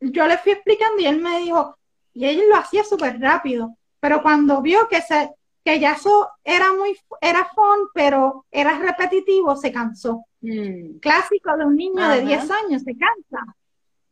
yo 0.00 0.26
le 0.26 0.38
fui 0.38 0.52
explicando 0.52 1.00
y 1.00 1.06
él 1.06 1.20
me 1.20 1.40
dijo, 1.40 1.76
y 2.12 2.26
él 2.26 2.42
lo 2.48 2.56
hacía 2.56 2.84
súper 2.84 3.20
rápido 3.20 3.76
pero 4.06 4.22
cuando 4.22 4.62
vio 4.62 4.86
que 4.86 5.02
se 5.02 5.32
que 5.64 5.80
ya 5.80 5.94
eso 5.94 6.28
era 6.44 6.72
muy 6.72 6.96
era 7.20 7.44
fun, 7.52 7.88
pero 7.92 8.46
era 8.52 8.78
repetitivo, 8.78 9.56
se 9.56 9.72
cansó. 9.72 10.24
Mm. 10.42 10.98
Clásico 11.00 11.56
de 11.56 11.64
un 11.64 11.74
niño 11.74 12.08
de 12.08 12.20
10 12.20 12.50
años, 12.52 12.82
se 12.84 12.96
cansa. 12.96 13.56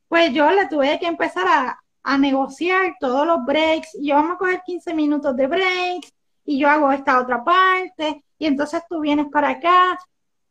Pues 0.08 0.32
yo 0.32 0.50
le 0.50 0.66
tuve 0.66 0.98
que 0.98 1.06
empezar 1.06 1.46
a, 1.46 1.78
a 2.02 2.18
negociar 2.18 2.96
todos 2.98 3.24
los 3.24 3.44
breaks. 3.44 3.94
Y 3.94 4.08
yo 4.08 4.16
vamos 4.16 4.34
a 4.34 4.38
coger 4.38 4.62
15 4.66 4.94
minutos 4.94 5.36
de 5.36 5.46
breaks 5.46 6.12
y 6.44 6.58
yo 6.58 6.68
hago 6.68 6.90
esta 6.90 7.20
otra 7.20 7.44
parte 7.44 8.24
y 8.36 8.46
entonces 8.46 8.82
tú 8.90 8.98
vienes 8.98 9.26
para 9.30 9.50
acá. 9.50 9.96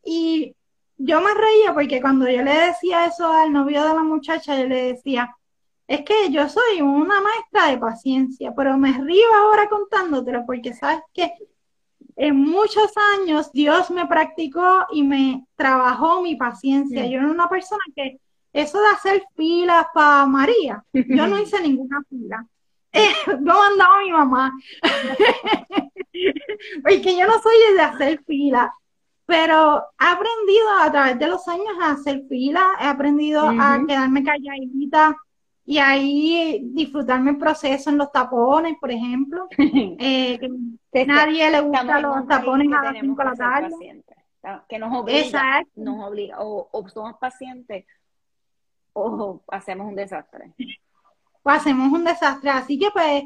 Y 0.02 0.56
yo 0.96 1.20
me 1.20 1.34
reía 1.34 1.74
porque 1.74 2.00
cuando 2.00 2.26
yo 2.30 2.42
le 2.42 2.68
decía 2.68 3.04
eso 3.04 3.30
al 3.30 3.52
novio 3.52 3.82
de 3.86 3.94
la 3.94 4.02
muchacha, 4.02 4.58
yo 4.58 4.66
le 4.68 4.94
decía, 4.94 5.36
es 5.86 6.00
que 6.02 6.30
yo 6.30 6.48
soy 6.48 6.80
una 6.80 7.20
maestra 7.20 7.70
de 7.70 7.78
paciencia, 7.78 8.52
pero 8.56 8.78
me 8.78 8.92
río 8.92 9.26
ahora 9.34 9.68
contándotelo 9.68 10.44
porque 10.46 10.72
sabes 10.72 11.00
que 11.12 11.30
en 12.16 12.36
muchos 12.36 12.92
años 13.18 13.52
Dios 13.52 13.90
me 13.90 14.06
practicó 14.06 14.86
y 14.92 15.02
me 15.02 15.44
trabajó 15.56 16.22
mi 16.22 16.36
paciencia. 16.36 17.06
Yo 17.06 17.18
era 17.18 17.30
una 17.30 17.48
persona 17.48 17.82
que 17.94 18.18
eso 18.52 18.80
de 18.80 18.88
hacer 18.88 19.24
filas 19.36 19.86
para 19.92 20.26
María, 20.26 20.82
yo 20.92 21.26
no 21.26 21.38
hice 21.38 21.60
ninguna 21.60 22.00
fila. 22.08 22.46
yo 23.26 23.40
mandaba 23.40 23.98
a 23.98 24.04
mi 24.04 24.12
mamá. 24.12 24.52
Porque 26.82 27.18
yo 27.18 27.26
no 27.26 27.42
soy 27.42 27.74
de 27.74 27.82
hacer 27.82 28.22
fila, 28.24 28.72
pero 29.26 29.82
he 30.00 30.06
aprendido 30.06 30.70
a 30.80 30.92
través 30.92 31.18
de 31.18 31.26
los 31.26 31.46
años 31.48 31.74
a 31.82 31.90
hacer 31.90 32.22
fila, 32.28 32.64
he 32.80 32.84
aprendido 32.84 33.48
a 33.48 33.80
quedarme 33.86 34.22
calladita 34.22 35.16
y 35.66 35.78
ahí 35.78 36.60
disfrutarme 36.62 37.32
el 37.32 37.38
proceso 37.38 37.90
en 37.90 37.98
los 37.98 38.12
tapones, 38.12 38.76
por 38.80 38.90
ejemplo. 38.90 39.48
Eh, 39.98 40.38
que 40.92 41.06
nadie 41.06 41.50
le 41.50 41.60
gusta 41.60 42.00
los 42.00 42.26
tapones 42.28 42.68
a 42.72 42.84
las 42.84 43.00
5 43.00 43.16
de 43.16 43.24
la 43.24 43.34
tarde. 43.34 44.04
Que 44.68 44.78
nos 44.78 44.94
obliga, 44.94 45.64
nos 45.74 46.06
obliga, 46.06 46.40
o, 46.40 46.68
o 46.70 46.88
somos 46.88 47.16
pacientes 47.18 47.86
o 48.94 49.42
hacemos 49.48 49.88
un 49.88 49.96
desastre. 49.96 50.52
O 51.42 51.50
hacemos 51.50 51.92
un 51.92 52.04
desastre. 52.04 52.50
Así 52.50 52.78
que 52.78 52.90
pues, 52.90 53.24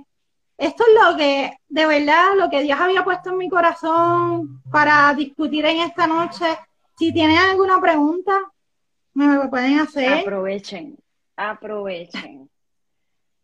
esto 0.56 0.84
es 0.88 1.10
lo 1.10 1.16
que, 1.16 1.52
de 1.68 1.86
verdad, 1.86 2.34
lo 2.36 2.50
que 2.50 2.62
Dios 2.62 2.80
había 2.80 3.04
puesto 3.04 3.30
en 3.30 3.38
mi 3.38 3.48
corazón 3.48 4.62
para 4.70 5.14
discutir 5.14 5.64
en 5.66 5.80
esta 5.80 6.06
noche. 6.06 6.46
Si 6.98 7.12
tienen 7.12 7.38
alguna 7.38 7.80
pregunta, 7.80 8.32
me 9.14 9.26
lo 9.26 9.48
pueden 9.48 9.78
hacer. 9.78 10.20
Aprovechen, 10.20 10.98
aprovechen. 11.38 12.50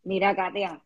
Mira, 0.03 0.35
Katia, 0.35 0.83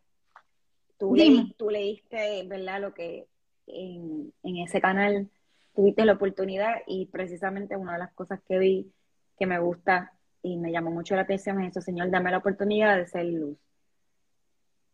tú, 0.98 1.16
tú 1.56 1.70
leíste, 1.70 2.44
¿verdad? 2.46 2.82
Lo 2.82 2.94
que 2.94 3.26
en, 3.66 4.32
en 4.42 4.56
ese 4.58 4.80
canal 4.80 5.28
tuviste 5.74 6.04
la 6.04 6.12
oportunidad 6.12 6.82
y 6.86 7.06
precisamente 7.06 7.76
una 7.76 7.94
de 7.94 8.00
las 8.00 8.12
cosas 8.12 8.40
que 8.46 8.58
vi 8.58 8.92
que 9.38 9.46
me 9.46 9.58
gusta 9.58 10.12
y 10.42 10.56
me 10.56 10.70
llamó 10.70 10.90
mucho 10.90 11.14
la 11.14 11.22
atención 11.22 11.60
es 11.62 11.70
eso, 11.70 11.80
Señor, 11.80 12.10
dame 12.10 12.30
la 12.30 12.38
oportunidad 12.38 12.96
de 12.96 13.06
ser 13.06 13.26
luz. 13.26 13.56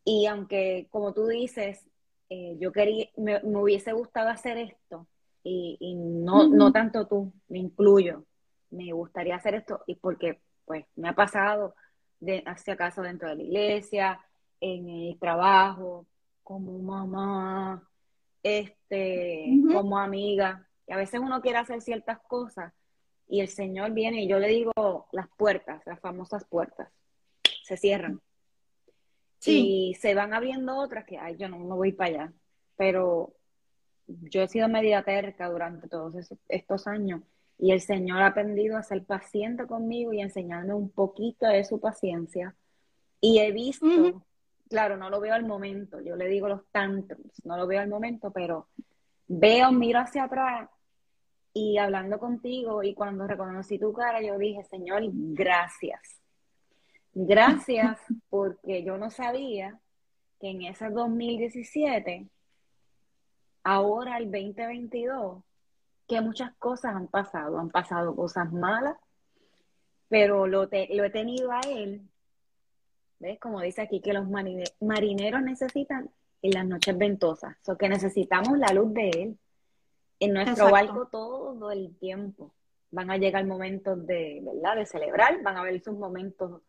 Y 0.04 0.26
aunque, 0.26 0.86
como 0.90 1.12
tú 1.12 1.26
dices, 1.26 1.84
eh, 2.28 2.56
yo 2.58 2.72
quería, 2.72 3.06
me, 3.16 3.40
hubiese 3.42 3.92
gustado 3.92 4.28
hacer 4.28 4.58
esto, 4.58 5.06
y, 5.46 5.94
no, 5.94 6.48
no 6.48 6.72
tanto 6.72 7.06
tú, 7.06 7.30
me 7.48 7.58
incluyo, 7.58 8.24
me 8.70 8.90
gustaría 8.92 9.36
hacer 9.36 9.54
esto, 9.54 9.82
y 9.86 9.96
porque 9.96 10.40
pues 10.64 10.86
me 10.96 11.10
ha 11.10 11.12
pasado 11.12 11.74
de 12.24 12.42
hacia 12.46 12.74
acaso 12.74 13.02
dentro 13.02 13.28
de 13.28 13.36
la 13.36 13.42
iglesia, 13.42 14.20
en 14.60 14.88
el 14.88 15.18
trabajo, 15.18 16.06
como 16.42 16.78
mamá, 16.78 17.88
este, 18.42 19.46
como 19.72 19.98
amiga, 19.98 20.68
y 20.86 20.92
a 20.92 20.96
veces 20.96 21.20
uno 21.20 21.40
quiere 21.40 21.58
hacer 21.58 21.80
ciertas 21.80 22.18
cosas 22.20 22.72
y 23.28 23.40
el 23.40 23.48
Señor 23.48 23.92
viene 23.92 24.22
y 24.22 24.28
yo 24.28 24.38
le 24.38 24.48
digo 24.48 25.08
las 25.12 25.28
puertas, 25.36 25.82
las 25.86 26.00
famosas 26.00 26.44
puertas, 26.44 26.88
se 27.62 27.76
cierran. 27.76 28.20
Y 29.46 29.94
se 30.00 30.14
van 30.14 30.32
abriendo 30.32 30.76
otras 30.76 31.04
que, 31.04 31.18
ay, 31.18 31.36
yo 31.36 31.48
no, 31.48 31.58
no 31.58 31.76
voy 31.76 31.92
para 31.92 32.08
allá. 32.08 32.32
Pero 32.76 33.34
yo 34.06 34.42
he 34.42 34.48
sido 34.48 34.68
media 34.68 35.02
terca 35.02 35.50
durante 35.50 35.86
todos 35.86 36.14
estos 36.48 36.86
años 36.86 37.20
y 37.58 37.72
el 37.72 37.80
Señor 37.80 38.22
ha 38.22 38.28
aprendido 38.28 38.76
a 38.76 38.82
ser 38.82 39.04
paciente 39.04 39.66
conmigo 39.66 40.12
y 40.12 40.20
enseñarme 40.20 40.74
un 40.74 40.90
poquito 40.90 41.46
de 41.46 41.64
su 41.64 41.80
paciencia. 41.80 42.54
Y 43.20 43.38
he 43.38 43.52
visto, 43.52 44.24
claro, 44.68 44.96
no 44.96 45.08
lo 45.08 45.20
veo 45.20 45.34
al 45.34 45.46
momento, 45.46 46.00
yo 46.00 46.16
le 46.16 46.28
digo 46.28 46.48
los 46.48 46.66
tantrums, 46.70 47.44
no 47.44 47.56
lo 47.56 47.66
veo 47.66 47.80
al 47.80 47.88
momento, 47.88 48.30
pero 48.30 48.68
veo, 49.26 49.72
miro 49.72 50.00
hacia 50.00 50.24
atrás 50.24 50.68
y 51.54 51.78
hablando 51.78 52.18
contigo 52.18 52.82
y 52.82 52.94
cuando 52.94 53.26
reconocí 53.26 53.78
tu 53.78 53.92
cara, 53.92 54.20
yo 54.20 54.36
dije, 54.36 54.64
Señor, 54.64 55.02
gracias. 55.12 56.20
Gracias 57.14 57.98
porque 58.28 58.82
yo 58.82 58.98
no 58.98 59.10
sabía 59.10 59.78
que 60.40 60.50
en 60.50 60.62
ese 60.62 60.90
2017, 60.90 62.28
ahora 63.62 64.18
el 64.18 64.30
2022, 64.30 65.42
que 66.06 66.20
muchas 66.20 66.54
cosas 66.56 66.94
han 66.94 67.08
pasado. 67.08 67.58
Han 67.58 67.70
pasado 67.70 68.14
cosas 68.14 68.52
malas, 68.52 68.96
pero 70.08 70.46
lo, 70.46 70.64
lo 70.64 71.04
he 71.04 71.10
tenido 71.10 71.52
a 71.52 71.60
Él. 71.60 72.02
¿Ves? 73.18 73.38
Como 73.40 73.60
dice 73.60 73.82
aquí, 73.82 74.00
que 74.00 74.12
los 74.12 74.28
marineros 74.80 75.42
necesitan 75.42 76.10
en 76.42 76.50
las 76.50 76.66
noches 76.66 76.96
ventosas. 76.96 77.56
O 77.68 77.76
que 77.76 77.88
necesitamos 77.88 78.58
la 78.58 78.72
luz 78.72 78.92
de 78.92 79.10
Él 79.10 79.38
en 80.20 80.32
nuestro 80.34 80.70
barco 80.70 81.06
todo 81.06 81.70
el 81.70 81.96
tiempo. 81.96 82.54
Van 82.90 83.10
a 83.10 83.16
llegar 83.16 83.44
momentos 83.46 84.06
de, 84.06 84.40
¿verdad? 84.42 84.76
De 84.76 84.86
celebrar, 84.86 85.42
van 85.42 85.56
a 85.56 85.60
haber 85.60 85.82
sus 85.82 85.96
momentos 85.96 86.62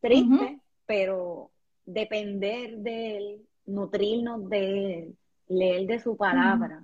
tristes, 0.00 0.58
pero 0.86 1.50
depender 1.84 2.78
de 2.78 3.16
él, 3.16 3.48
nutrirnos 3.66 4.48
de 4.48 4.94
él, 4.98 5.16
leer 5.48 5.86
de 5.86 5.98
su 5.98 6.16
palabra, 6.16 6.82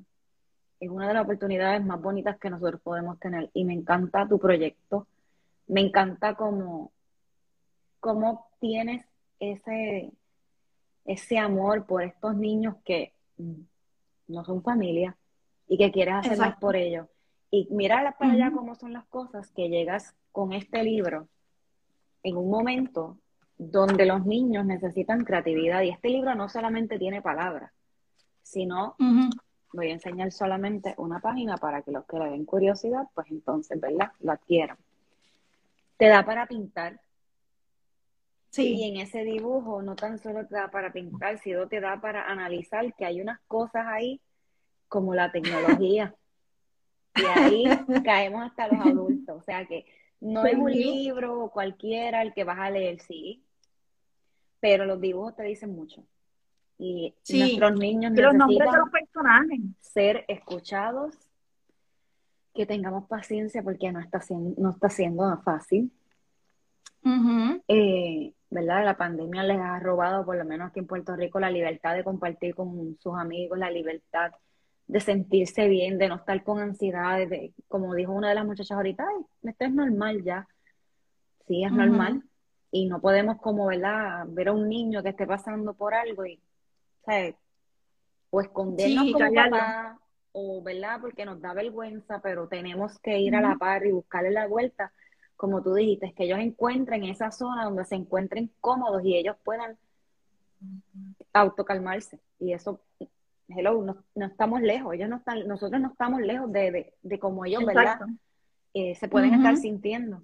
es 0.80 0.88
una 0.88 1.08
de 1.08 1.14
las 1.14 1.24
oportunidades 1.24 1.84
más 1.84 2.00
bonitas 2.00 2.38
que 2.38 2.50
nosotros 2.50 2.80
podemos 2.80 3.18
tener. 3.18 3.50
Y 3.54 3.64
me 3.64 3.72
encanta 3.72 4.28
tu 4.28 4.38
proyecto, 4.38 5.06
me 5.66 5.80
encanta 5.80 6.34
cómo, 6.34 6.92
cómo 8.00 8.48
tienes 8.60 9.04
ese, 9.40 10.10
ese 11.04 11.38
amor 11.38 11.86
por 11.86 12.02
estos 12.02 12.36
niños 12.36 12.76
que 12.84 13.12
no 14.26 14.44
son 14.44 14.62
familia, 14.62 15.16
y 15.68 15.76
que 15.76 15.92
quieres 15.92 16.14
hacer 16.14 16.38
más 16.38 16.56
por 16.56 16.74
ellos. 16.76 17.06
Y 17.50 17.68
mira 17.70 18.16
para 18.18 18.32
allá 18.32 18.50
cómo 18.50 18.74
son 18.74 18.92
las 18.92 19.06
cosas 19.06 19.50
que 19.52 19.68
llegas 19.68 20.14
con 20.32 20.52
este 20.52 20.82
libro 20.82 21.28
en 22.22 22.36
un 22.36 22.50
momento 22.50 23.18
donde 23.56 24.06
los 24.06 24.24
niños 24.26 24.64
necesitan 24.64 25.24
creatividad. 25.24 25.82
Y 25.82 25.90
este 25.90 26.08
libro 26.08 26.34
no 26.34 26.48
solamente 26.48 26.98
tiene 26.98 27.22
palabras, 27.22 27.72
sino 28.42 28.96
voy 29.72 29.88
a 29.90 29.92
enseñar 29.92 30.32
solamente 30.32 30.94
una 30.96 31.20
página 31.20 31.56
para 31.56 31.82
que 31.82 31.92
los 31.92 32.04
que 32.06 32.18
le 32.18 32.30
den 32.30 32.44
curiosidad, 32.44 33.04
pues 33.14 33.30
entonces, 33.30 33.80
¿verdad? 33.80 34.12
Lo 34.20 34.32
adquieran. 34.32 34.78
Te 35.96 36.08
da 36.08 36.24
para 36.24 36.46
pintar. 36.46 37.00
Sí. 38.50 38.74
Y 38.74 38.84
en 38.84 38.96
ese 38.96 39.24
dibujo 39.24 39.82
no 39.82 39.94
tan 39.94 40.18
solo 40.18 40.46
te 40.46 40.54
da 40.54 40.70
para 40.70 40.92
pintar, 40.92 41.38
sino 41.38 41.68
te 41.68 41.80
da 41.80 42.00
para 42.00 42.24
analizar 42.30 42.94
que 42.94 43.04
hay 43.04 43.20
unas 43.20 43.40
cosas 43.40 43.86
ahí 43.86 44.20
como 44.88 45.14
la 45.14 45.30
tecnología. 45.30 46.14
Y 47.14 47.24
ahí 47.24 47.64
caemos 48.04 48.42
hasta 48.42 48.68
los 48.68 48.86
adultos. 48.86 49.36
O 49.36 49.42
sea 49.42 49.66
que 49.66 49.84
no 50.20 50.46
es 50.46 50.54
un 50.54 50.72
libro 50.72 51.50
cualquiera 51.52 52.22
el 52.22 52.32
que 52.32 52.44
vas 52.44 52.58
a 52.58 52.70
leer, 52.70 53.00
sí, 53.00 53.44
pero 54.60 54.84
los 54.84 55.00
dibujos 55.00 55.36
te 55.36 55.44
dicen 55.44 55.74
mucho. 55.74 56.04
Y 56.78 57.12
nuestros 57.28 57.78
niños 57.78 58.12
necesitan 58.12 59.74
ser 59.80 60.24
escuchados, 60.28 61.16
que 62.54 62.66
tengamos 62.66 63.06
paciencia 63.06 63.62
porque 63.62 63.92
no 63.92 64.00
está 64.00 64.20
siendo, 64.20 64.60
no 64.60 64.70
está 64.70 64.88
siendo 64.88 65.40
fácil. 65.42 65.92
Eh, 67.68 68.32
¿Verdad? 68.50 68.84
La 68.84 68.96
pandemia 68.96 69.42
les 69.42 69.58
ha 69.58 69.78
robado, 69.78 70.24
por 70.24 70.36
lo 70.36 70.44
menos 70.44 70.68
aquí 70.68 70.80
en 70.80 70.86
Puerto 70.86 71.14
Rico, 71.16 71.38
la 71.38 71.50
libertad 71.50 71.94
de 71.94 72.04
compartir 72.04 72.54
con 72.54 72.96
sus 72.98 73.14
amigos, 73.16 73.58
la 73.58 73.70
libertad 73.70 74.32
de 74.86 75.00
sentirse 75.00 75.68
bien, 75.68 75.98
de 75.98 76.08
no 76.08 76.16
estar 76.16 76.42
con 76.42 76.60
ansiedad, 76.60 77.18
de, 77.18 77.52
como 77.68 77.94
dijo 77.94 78.12
una 78.12 78.30
de 78.30 78.34
las 78.36 78.46
muchachas 78.46 78.76
ahorita, 78.76 79.04
esto 79.42 79.64
es 79.64 79.72
normal 79.72 80.22
ya. 80.24 80.48
Sí, 81.46 81.62
es 81.64 81.72
normal. 81.72 82.22
Y 82.70 82.86
no 82.86 83.00
podemos 83.00 83.38
como, 83.38 83.66
¿verdad? 83.66 84.24
Ver 84.28 84.48
a 84.48 84.52
un 84.52 84.68
niño 84.68 85.02
que 85.02 85.10
esté 85.10 85.26
pasando 85.26 85.74
por 85.74 85.94
algo 85.94 86.24
y, 86.24 86.40
¿sabes? 87.08 87.34
O 88.30 88.40
escondernos 88.40 89.12
como 89.12 89.34
papá, 89.34 89.98
o, 90.32 90.62
¿verdad? 90.62 91.00
Porque 91.00 91.24
nos 91.24 91.40
da 91.40 91.54
vergüenza, 91.54 92.20
pero 92.20 92.46
tenemos 92.48 92.98
que 92.98 93.18
ir 93.18 93.34
a 93.34 93.40
la 93.40 93.56
par 93.56 93.86
y 93.86 93.92
buscarle 93.92 94.30
la 94.30 94.46
vuelta, 94.46 94.92
como 95.36 95.62
tú 95.62 95.74
dijiste, 95.74 96.12
que 96.12 96.24
ellos 96.24 96.38
encuentren 96.38 97.04
esa 97.04 97.30
zona 97.30 97.64
donde 97.64 97.84
se 97.84 97.94
encuentren 97.94 98.50
cómodos 98.60 99.02
y 99.04 99.16
ellos 99.16 99.36
puedan 99.42 99.78
autocalmarse. 101.32 102.20
Y 102.38 102.52
eso 102.52 102.80
hello, 103.48 103.82
no, 103.82 104.26
estamos 104.26 104.60
lejos, 104.60 104.94
ellos 104.94 105.08
no 105.08 105.16
están, 105.16 105.46
nosotros 105.48 105.80
no 105.80 105.88
estamos 105.88 106.20
lejos 106.20 106.52
de, 106.52 106.92
de, 107.00 107.18
como 107.18 107.44
ellos, 107.44 107.64
¿verdad? 107.64 108.00
Eh, 108.74 108.94
se 108.94 109.08
pueden 109.08 109.34
estar 109.34 109.56
sintiendo. 109.56 110.22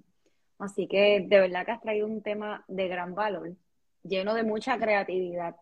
Así 0.59 0.87
que 0.87 1.25
de 1.27 1.39
verdad 1.39 1.65
que 1.65 1.71
has 1.71 1.81
traído 1.81 2.07
un 2.07 2.21
tema 2.21 2.63
de 2.67 2.87
gran 2.87 3.15
valor, 3.15 3.55
lleno 4.03 4.35
de 4.35 4.43
mucha 4.43 4.77
creatividad. 4.77 5.55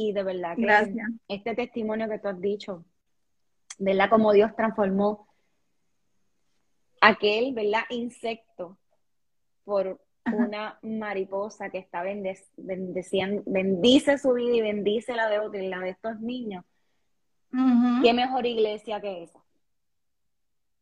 Y 0.00 0.12
de 0.12 0.22
verdad 0.22 0.54
que 0.56 0.94
este 1.26 1.56
testimonio 1.56 2.08
que 2.08 2.20
tú 2.20 2.28
has 2.28 2.40
dicho, 2.40 2.84
¿verdad? 3.78 4.08
Como 4.08 4.32
Dios 4.32 4.54
transformó 4.54 5.26
aquel, 7.00 7.52
¿verdad? 7.52 7.82
Insecto 7.90 8.78
por 9.64 10.00
una 10.24 10.78
mariposa 10.82 11.70
que 11.70 11.78
está 11.78 12.04
bendeciendo, 12.56 13.42
bendice 13.46 14.18
su 14.18 14.34
vida 14.34 14.54
y 14.56 14.60
bendice 14.60 15.16
la 15.16 15.28
de 15.28 15.40
otros 15.40 15.62
y 15.62 15.66
la 15.66 15.80
de 15.80 15.90
estos 15.90 16.20
niños 16.20 16.64
¿Qué 18.02 18.12
mejor 18.12 18.46
iglesia 18.46 19.00
que 19.00 19.24
esa? 19.24 19.38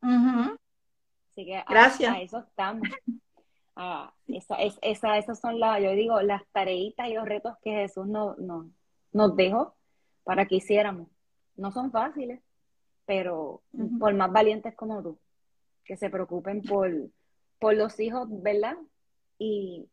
Así 0.02 1.44
que 1.46 1.64
Gracias. 1.68 2.14
A, 2.14 2.20
eso 2.20 2.38
estamos. 2.40 2.88
Ah, 3.78 4.12
esa, 4.26 4.54
es, 4.56 4.78
esa, 4.80 5.18
esas 5.18 5.38
son 5.38 5.60
las, 5.60 5.82
yo 5.82 5.90
digo, 5.90 6.20
las 6.22 6.42
tareitas 6.50 7.08
y 7.08 7.12
los 7.12 7.26
retos 7.26 7.58
que 7.62 7.72
Jesús 7.72 8.06
nos, 8.06 8.38
nos 9.12 9.36
dejó 9.36 9.74
para 10.24 10.46
que 10.46 10.56
hiciéramos. 10.56 11.08
No 11.56 11.72
son 11.72 11.90
fáciles, 11.90 12.40
pero 13.06 13.62
por 13.98 14.12
más 14.14 14.30
valientes 14.32 14.74
como 14.74 15.02
tú, 15.02 15.18
que 15.84 15.96
se 15.96 16.10
preocupen 16.10 16.62
por, 16.62 16.90
por 17.58 17.74
los 17.74 17.98
hijos, 18.00 18.28
¿verdad? 18.42 18.76
Y, 19.38 19.88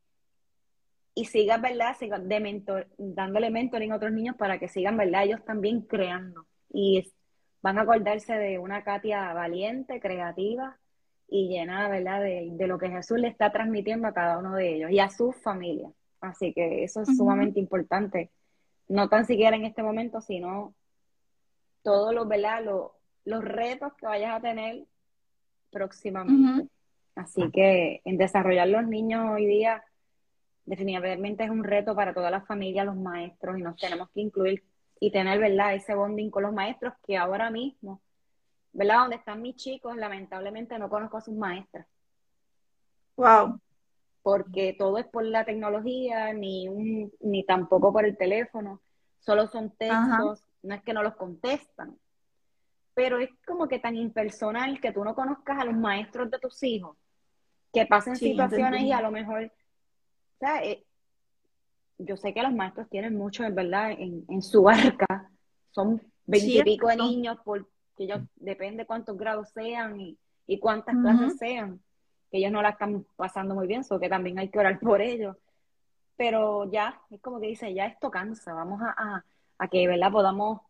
y 1.16 1.26
sigan, 1.26 1.62
¿verdad? 1.62 1.96
De 2.22 2.40
mentor, 2.40 2.88
dándole 2.98 3.50
mentoring 3.50 3.92
a 3.92 3.98
otros 3.98 4.12
niños 4.12 4.36
para 4.36 4.58
que 4.60 4.68
sigan, 4.68 4.98
¿verdad? 4.98 5.24
Ellos 5.24 5.46
también 5.46 5.82
creando. 5.82 6.46
Y 6.70 7.14
van 7.62 7.78
a 7.78 7.82
acordarse 7.82 8.34
de 8.34 8.60
una 8.60 8.84
Katia 8.84 9.34
valiente, 9.34 10.00
creativa 10.00 10.78
y 11.30 11.48
llena, 11.50 11.88
¿verdad? 11.88 12.22
De, 12.22 12.50
de, 12.52 12.68
lo 12.68 12.78
que 12.78 12.90
Jesús 12.90 13.20
le 13.20 13.28
está 13.28 13.52
transmitiendo 13.52 14.08
a 14.08 14.14
cada 14.14 14.40
uno 14.40 14.56
de 14.56 14.76
ellos 14.76 14.92
y 14.92 15.00
a 15.00 15.10
su 15.10 15.32
familia. 15.32 15.92
Así 16.20 16.54
que 16.54 16.84
eso 16.84 17.02
es 17.02 17.16
sumamente 17.16 17.60
importante. 17.60 18.32
No 18.88 19.10
tan 19.10 19.26
siquiera 19.26 19.56
en 19.56 19.66
este 19.66 19.84
momento, 19.84 20.22
sino 20.22 20.74
todos 21.84 22.14
los, 22.14 22.28
¿verdad? 22.28 22.64
Los, 22.64 22.92
los 23.26 23.44
retos 23.44 23.94
que 23.94 24.06
vayas 24.06 24.36
a 24.36 24.42
tener 24.42 24.86
próximamente. 25.72 26.70
Así 27.16 27.50
que 27.52 28.02
en 28.06 28.18
desarrollar 28.18 28.68
los 28.68 28.88
niños 28.88 29.30
hoy 29.32 29.46
día 29.46 29.84
definitivamente 30.66 31.44
es 31.44 31.50
un 31.50 31.64
reto 31.64 31.96
para 31.96 32.14
todas 32.14 32.32
las 32.32 32.48
familias, 32.48 32.86
los 32.86 32.96
maestros, 32.96 33.60
y 33.60 33.62
nos 33.62 33.78
tenemos 33.78 34.10
que 34.12 34.22
incluir 34.22 34.64
y 35.00 35.12
tener, 35.12 35.40
¿verdad?, 35.40 35.76
ese 35.76 35.94
bonding 35.94 36.30
con 36.30 36.44
los 36.44 36.54
maestros 36.54 36.94
que 37.06 37.18
ahora 37.18 37.50
mismo, 37.52 38.02
¿verdad?, 38.72 39.00
donde 39.00 39.18
están 39.18 39.42
mis 39.42 39.58
chicos, 39.58 39.96
lamentablemente 39.98 40.80
no 40.80 40.90
conozco 40.90 41.18
a 41.18 41.22
sus 41.22 41.36
maestras. 41.36 41.86
Wow. 43.18 43.60
Porque 44.24 44.76
todo 44.78 44.98
es 44.98 45.06
por 45.06 45.26
la 45.26 45.46
tecnología, 45.46 46.34
ni, 46.34 46.68
ni 47.20 47.44
tampoco 47.44 47.92
por 47.94 48.06
el 48.06 48.18
teléfono, 48.18 48.82
solo 49.20 49.48
son 49.48 49.72
textos, 49.72 50.44
no 50.64 50.76
es 50.76 50.82
que 50.82 50.94
no 50.94 51.04
los 51.04 51.16
contestan. 51.16 51.98
Pero 52.94 53.20
es 53.20 53.30
como 53.46 53.68
que 53.68 53.80
tan 53.80 53.96
impersonal 53.96 54.80
que 54.80 54.92
tú 54.92 55.04
no 55.04 55.14
conozcas 55.14 55.60
a 55.60 55.66
los 55.66 55.76
maestros 55.76 56.32
de 56.32 56.40
tus 56.40 56.64
hijos, 56.64 56.98
que 57.74 57.86
pasen 57.86 58.16
situaciones 58.16 58.84
y 58.84 58.92
a 58.92 59.02
lo 59.02 59.12
mejor 59.12 59.52
eh, 60.64 60.84
yo 61.98 62.18
sé 62.18 62.34
que 62.34 62.44
los 62.44 62.54
maestros 62.54 62.90
tienen 62.90 63.16
mucho, 63.16 63.44
en 63.44 63.56
verdad, 63.56 63.92
en, 63.92 64.42
su 64.42 64.68
arca. 64.68 65.30
Son 65.72 66.02
veintipico 66.26 66.88
de 66.88 66.98
niños, 66.98 67.38
porque 67.44 67.70
ellos, 67.98 68.22
depende 68.36 68.86
cuántos 68.86 69.18
grados 69.18 69.50
sean 69.50 70.00
y, 70.00 70.60
cuántas 70.60 70.96
clases 70.96 71.38
sean, 71.38 71.82
que 72.34 72.40
ellos 72.40 72.52
no 72.52 72.64
la 72.64 72.70
están 72.70 73.06
pasando 73.16 73.54
muy 73.54 73.68
bien, 73.68 73.84
so 73.84 74.00
que 74.00 74.10
también 74.10 74.40
hay 74.40 74.50
que 74.50 74.58
orar 74.58 74.80
por 74.80 75.04
ellos. 75.04 75.38
Pero 76.18 76.68
ya, 76.72 77.00
es 77.12 77.22
como 77.22 77.40
que 77.40 77.46
dice, 77.46 77.72
ya 77.76 77.86
esto 77.86 78.10
cansa, 78.10 78.54
vamos 78.54 78.82
a, 78.82 79.24
a, 79.60 79.68
que, 79.68 79.88
¿verdad? 79.88 80.12
Podamos 80.12 80.62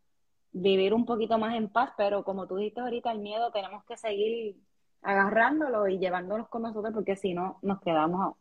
vivir 0.51 0.93
un 0.93 1.05
poquito 1.05 1.37
más 1.37 1.55
en 1.55 1.69
paz, 1.69 1.91
pero 1.95 2.25
como 2.25 2.47
tú 2.47 2.57
dijiste 2.57 2.81
ahorita, 2.81 3.13
el 3.13 3.19
miedo 3.19 3.49
tenemos 3.53 3.85
que 3.85 3.95
seguir 3.95 4.57
agarrándolo 5.01 5.87
y 5.87 5.99
llevándolos 5.99 6.49
con 6.49 6.63
nosotros 6.63 6.93
porque 6.93 7.15
si 7.15 7.33
no 7.33 7.59
nos 7.61 7.79
quedamos 7.79 8.35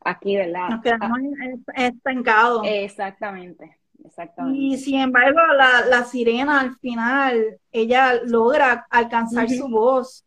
aquí, 0.00 0.36
¿verdad? 0.36 0.70
Nos 0.70 0.80
quedamos 0.80 1.18
ah. 1.20 1.72
estancados. 1.76 2.62
Exactamente, 2.64 3.78
exactamente. 4.02 4.58
Y 4.58 4.78
sin 4.78 4.98
embargo, 4.98 5.40
la, 5.58 6.04
sirena 6.04 6.60
al 6.60 6.74
final, 6.78 7.60
ella 7.70 8.14
logra 8.24 8.86
alcanzar 8.88 9.50
su 9.50 9.68
voz. 9.68 10.24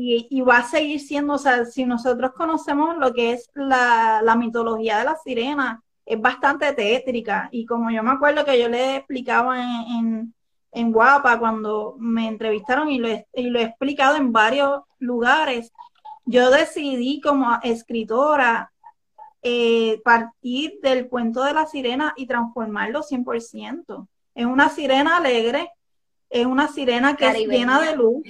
Y, 0.00 0.40
va 0.42 0.58
a 0.58 0.62
seguir 0.62 1.00
siendo, 1.00 1.34
o 1.34 1.38
sea, 1.38 1.64
si 1.64 1.84
nosotros 1.84 2.30
conocemos 2.32 2.96
lo 2.98 3.12
que 3.12 3.32
es 3.32 3.50
la, 3.54 4.36
mitología 4.38 4.98
de 4.98 5.04
la 5.04 5.16
sirena, 5.16 5.82
es 6.06 6.20
bastante 6.20 6.72
tétrica. 6.72 7.48
Y 7.50 7.66
como 7.66 7.90
yo 7.90 8.02
me 8.04 8.12
acuerdo 8.12 8.44
que 8.44 8.60
yo 8.60 8.68
le 8.68 8.96
explicaba 8.96 9.60
en, 9.60 10.32
en, 10.70 10.92
Guapa 10.92 11.40
cuando 11.40 11.96
me 11.98 12.28
entrevistaron 12.28 12.90
y 12.90 12.98
lo, 12.98 13.08
y 13.08 13.50
lo 13.50 13.58
he 13.58 13.64
explicado 13.64 14.16
en 14.16 14.30
varios 14.32 14.82
lugares, 15.00 15.72
yo 16.24 16.50
decidí 16.50 17.20
como 17.20 17.58
escritora 17.62 18.70
eh, 19.42 20.00
partir 20.04 20.78
del 20.82 21.08
cuento 21.08 21.42
de 21.42 21.54
la 21.54 21.66
sirena 21.66 22.12
y 22.16 22.26
transformarlo 22.26 23.02
100%. 23.02 24.06
Es 24.34 24.46
una 24.46 24.68
sirena 24.68 25.16
alegre, 25.16 25.70
es 26.30 26.46
una 26.46 26.68
sirena 26.68 27.16
que 27.16 27.26
es 27.26 27.48
llena 27.48 27.80
de 27.80 27.96
luz, 27.96 28.22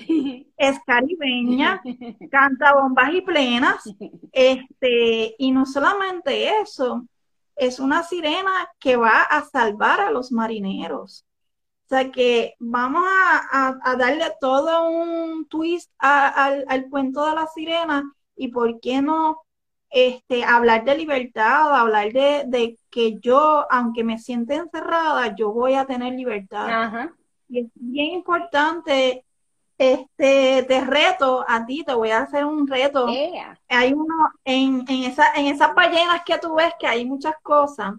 es 0.56 0.78
caribeña, 0.86 1.82
canta 2.30 2.74
bombas 2.74 3.12
y 3.12 3.20
plenas, 3.22 3.94
este, 4.32 5.34
y 5.38 5.50
no 5.50 5.66
solamente 5.66 6.60
eso, 6.60 7.06
es 7.56 7.80
una 7.80 8.02
sirena 8.04 8.52
que 8.78 8.96
va 8.96 9.22
a 9.22 9.44
salvar 9.44 10.00
a 10.00 10.10
los 10.10 10.30
marineros. 10.30 11.24
O 11.86 11.88
sea 11.88 12.12
que 12.12 12.54
vamos 12.58 13.02
a, 13.06 13.96
darle 13.96 14.26
todo 14.40 14.90
un 14.90 15.48
twist 15.48 15.90
al, 15.98 16.86
cuento 16.90 17.26
de 17.26 17.34
la 17.34 17.46
sirena 17.46 18.12
y 18.36 18.48
por 18.48 18.78
qué 18.78 19.00
no 19.00 19.40
este, 19.88 20.44
hablar 20.44 20.84
de 20.84 20.98
libertad, 20.98 21.74
hablar 21.74 22.12
de, 22.12 22.78
que 22.90 23.18
yo, 23.20 23.66
aunque 23.70 24.04
me 24.04 24.18
siente 24.18 24.54
encerrada, 24.54 25.34
yo 25.34 25.50
voy 25.50 25.74
a 25.74 25.86
tener 25.86 26.12
libertad. 26.12 27.10
Y 27.48 27.60
es 27.60 27.66
bien 27.74 28.12
importante, 28.12 29.24
este, 29.78 30.64
te 30.64 30.80
reto 30.84 31.44
a 31.46 31.64
ti, 31.64 31.84
te 31.84 31.94
voy 31.94 32.10
a 32.10 32.22
hacer 32.22 32.44
un 32.44 32.66
reto. 32.66 33.06
Hay 33.68 33.92
uno, 33.92 34.14
en, 34.44 34.84
en, 34.88 35.04
esa, 35.04 35.32
en 35.34 35.46
esas 35.46 35.74
ballenas 35.74 36.22
que 36.26 36.38
tú 36.38 36.54
ves 36.56 36.72
que 36.78 36.86
hay 36.86 37.04
muchas 37.04 37.34
cosas, 37.42 37.94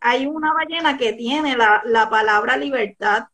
hay 0.00 0.26
una 0.26 0.52
ballena 0.52 0.98
que 0.98 1.12
tiene 1.12 1.56
la, 1.56 1.82
la 1.84 2.10
palabra 2.10 2.56
libertad. 2.56 3.28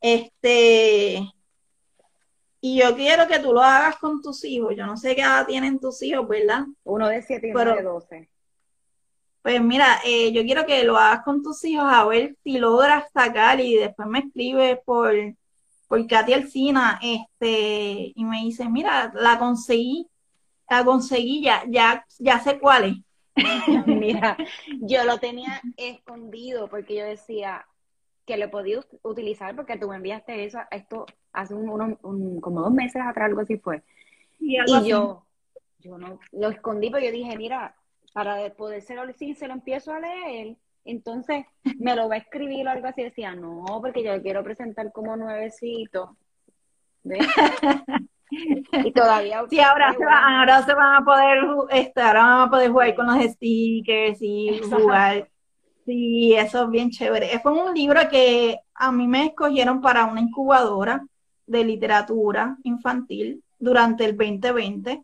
Este, 0.00 1.22
y 2.60 2.78
yo 2.78 2.94
quiero 2.94 3.26
que 3.26 3.38
tú 3.38 3.52
lo 3.52 3.62
hagas 3.62 3.96
con 3.96 4.20
tus 4.20 4.44
hijos. 4.44 4.74
Yo 4.76 4.86
no 4.86 4.96
sé 4.96 5.14
qué 5.14 5.22
edad 5.22 5.46
tienen 5.46 5.78
tus 5.78 6.02
hijos, 6.02 6.28
¿verdad? 6.28 6.64
Uno 6.84 7.08
de 7.08 7.22
siete 7.22 7.48
y 7.48 7.50
uno 7.52 7.74
de 7.74 7.82
doce. 7.82 8.30
Pues 9.42 9.62
mira, 9.62 10.00
eh, 10.04 10.32
yo 10.32 10.42
quiero 10.42 10.66
que 10.66 10.84
lo 10.84 10.98
hagas 10.98 11.22
con 11.24 11.42
tus 11.42 11.64
hijos 11.64 11.86
a 11.86 12.04
ver 12.04 12.36
si 12.44 12.58
logras 12.58 13.10
sacar 13.12 13.60
y 13.60 13.76
después 13.76 14.06
me 14.06 14.18
escribes 14.18 14.78
por, 14.84 15.14
por 15.88 16.06
Katy 16.06 16.34
Alcina, 16.34 17.00
este, 17.02 18.12
y 18.14 18.24
me 18.24 18.42
dice, 18.42 18.68
mira, 18.68 19.12
la 19.14 19.38
conseguí, 19.38 20.06
la 20.68 20.84
conseguí, 20.84 21.42
ya, 21.42 21.64
ya, 21.68 22.06
ya 22.18 22.38
sé 22.40 22.58
cuál 22.58 22.84
es. 22.84 22.96
Mira, 23.86 24.36
yo 24.80 25.04
lo 25.04 25.18
tenía 25.18 25.62
escondido 25.76 26.68
porque 26.68 26.96
yo 26.96 27.04
decía 27.04 27.66
que 28.26 28.36
lo 28.36 28.50
podía 28.50 28.80
utilizar 29.02 29.56
porque 29.56 29.78
tú 29.78 29.88
me 29.88 29.96
enviaste 29.96 30.44
eso, 30.44 30.58
esto 30.70 31.06
hace 31.32 31.54
un, 31.54 32.40
como 32.40 32.60
dos 32.60 32.72
meses 32.72 33.02
atrás, 33.02 33.26
algo 33.26 33.40
así 33.40 33.56
fue. 33.56 33.82
Y, 34.38 34.56
yo, 34.86 35.24
yo 35.78 35.98
no 35.98 36.18
lo 36.32 36.50
escondí, 36.50 36.90
pero 36.90 37.04
yo 37.04 37.12
dije, 37.12 37.36
mira, 37.36 37.74
para 38.12 38.52
poder 38.54 38.82
ser 38.82 38.98
si 39.14 39.34
se 39.34 39.46
lo 39.46 39.54
empiezo 39.54 39.92
a 39.92 40.00
leer, 40.00 40.56
entonces 40.84 41.46
me 41.78 41.94
lo 41.94 42.08
va 42.08 42.16
a 42.16 42.18
escribir 42.18 42.66
o 42.66 42.70
algo 42.70 42.86
así. 42.86 43.02
Decía, 43.02 43.34
no, 43.34 43.64
porque 43.80 44.02
yo 44.02 44.14
lo 44.14 44.22
quiero 44.22 44.42
presentar 44.42 44.92
como 44.92 45.16
nuevecito. 45.16 46.16
y 48.84 48.92
todavía 48.92 49.42
sí 49.48 49.58
ahora 49.58 49.94
se, 49.94 50.04
ahora 50.04 50.62
se 50.62 50.74
van 50.74 51.02
a 51.02 51.04
poder 51.04 51.38
estar 51.70 52.14
ahora 52.16 52.36
van 52.36 52.40
a 52.48 52.50
poder 52.50 52.70
jugar 52.70 52.94
con 52.94 53.06
los 53.06 53.24
stickers 53.24 54.18
y 54.20 54.60
jugar. 54.70 55.28
Sí 55.84 56.34
eso 56.34 56.64
es 56.64 56.70
bien 56.70 56.90
chévere. 56.90 57.38
Fue 57.40 57.52
un 57.52 57.74
libro 57.74 58.00
que 58.10 58.58
a 58.74 58.92
mí 58.92 59.08
me 59.08 59.26
escogieron 59.26 59.80
para 59.80 60.04
una 60.04 60.20
incubadora 60.20 61.04
de 61.46 61.64
literatura 61.64 62.56
infantil 62.62 63.42
durante 63.58 64.04
el 64.04 64.16
2020 64.16 65.02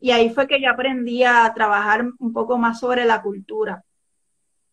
y 0.00 0.10
ahí 0.10 0.30
fue 0.30 0.46
que 0.46 0.60
yo 0.60 0.70
aprendí 0.70 1.24
a 1.24 1.52
trabajar 1.54 2.04
un 2.18 2.32
poco 2.32 2.58
más 2.58 2.80
sobre 2.80 3.04
la 3.04 3.22
cultura. 3.22 3.84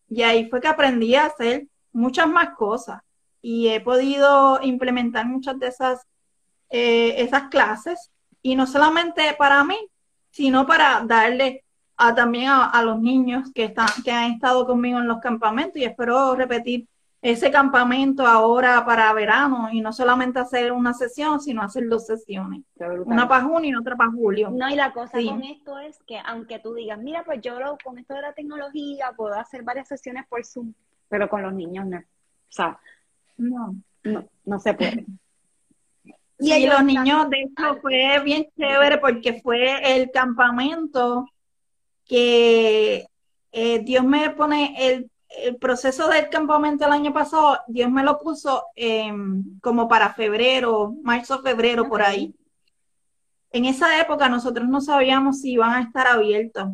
Y 0.10 0.24
ahí 0.24 0.50
fue 0.50 0.60
que 0.60 0.68
aprendí 0.68 1.16
a 1.16 1.26
hacer 1.26 1.68
muchas 1.92 2.28
más 2.28 2.56
cosas. 2.56 3.02
Y 3.42 3.68
he 3.70 3.80
podido 3.80 4.60
implementar 4.62 5.26
muchas 5.26 5.60
de 5.60 5.68
esas 5.68 6.02
eh, 6.70 7.22
esas 7.22 7.44
clases. 7.50 8.12
Y 8.42 8.56
no 8.56 8.68
solamente 8.68 9.36
para 9.38 9.64
mí 9.64 9.78
sino 10.32 10.66
para 10.66 11.04
darle 11.06 11.64
a, 11.98 12.14
también 12.14 12.50
a, 12.50 12.66
a, 12.70 12.84
los 12.84 13.02
niños 13.02 13.52
que 13.54 13.66
están 13.66 13.88
que 14.04 14.12
han 14.12 14.32
estado 14.32 14.66
conmigo 14.66 15.00
en 15.00 15.08
los 15.08 15.20
campamentos. 15.20 15.78
Y 15.78 15.86
espero 15.86 16.36
repetir 16.36 16.88
ese 17.22 17.52
campamento 17.52 18.26
ahora 18.26 18.86
para 18.86 19.12
verano 19.14 19.70
y 19.72 19.82
no 19.82 19.92
solamente 19.92 20.40
hacer 20.40 20.72
una 20.72 20.94
sesión, 20.94 21.42
sino 21.42 21.62
hacer 21.62 21.88
dos 21.90 22.06
sesiones. 22.06 22.62
Una 23.06 23.28
para 23.28 23.44
junio 23.44 23.72
y 23.72 23.76
otra 23.76 23.96
para 23.98 24.12
julio. 24.12 24.50
No, 24.50 24.70
y 24.70 24.76
la 24.76 24.94
cosa 24.94 25.18
con 25.22 25.44
esto 25.44 25.78
es 25.80 26.00
que 26.08 26.18
aunque 26.26 26.60
tú 26.60 26.74
digas, 26.74 26.98
mira, 26.98 27.24
pues 27.26 27.42
yo 27.42 27.60
lo, 27.60 27.78
con 27.84 27.98
esto 27.98 28.14
de 28.14 28.22
la 28.22 28.34
tecnología 28.34 29.12
puedo 29.18 29.34
hacer 29.34 29.64
varias 29.64 29.90
sesiones 29.90 30.26
por 30.30 30.46
Zoom, 30.46 30.74
pero 31.10 31.30
con 31.30 31.42
los 31.42 31.54
niños 31.54 31.86
no. 31.86 31.98
O 31.98 32.52
sea, 32.52 32.80
No. 33.38 33.76
no, 34.04 34.26
no 34.46 34.60
se 34.60 34.74
puede. 34.74 35.06
Y 36.42 36.68
los 36.68 36.84
niños, 36.86 37.30
de 37.30 37.42
hecho, 37.42 37.82
fue 37.82 38.18
bien 38.24 38.48
chévere 38.58 38.98
porque 39.00 39.42
fue 39.42 39.94
el 39.94 40.10
campamento 40.10 41.26
que 42.06 43.06
eh, 43.52 43.80
Dios 43.80 44.06
me 44.06 44.30
pone 44.30 44.74
el, 44.78 45.12
el 45.30 45.58
proceso 45.58 46.08
del 46.10 46.30
campamento 46.30 46.86
el 46.86 46.92
año 46.94 47.14
pasado, 47.14 47.60
Dios 47.68 47.92
me 47.92 48.04
lo 48.04 48.20
puso 48.20 48.66
em, 48.76 49.60
como 49.62 49.88
para 49.88 50.14
febrero, 50.14 50.94
marzo, 51.04 51.42
febrero, 51.42 51.88
por 51.90 52.02
ahí. 52.02 52.36
En 53.52 53.66
esa 53.66 54.00
época 54.02 54.30
nosotros 54.30 54.68
no 54.68 54.82
sabíamos 54.82 55.42
si 55.42 55.54
iban 55.54 55.72
a 55.74 55.82
estar 55.82 56.08
abiertos, 56.08 56.68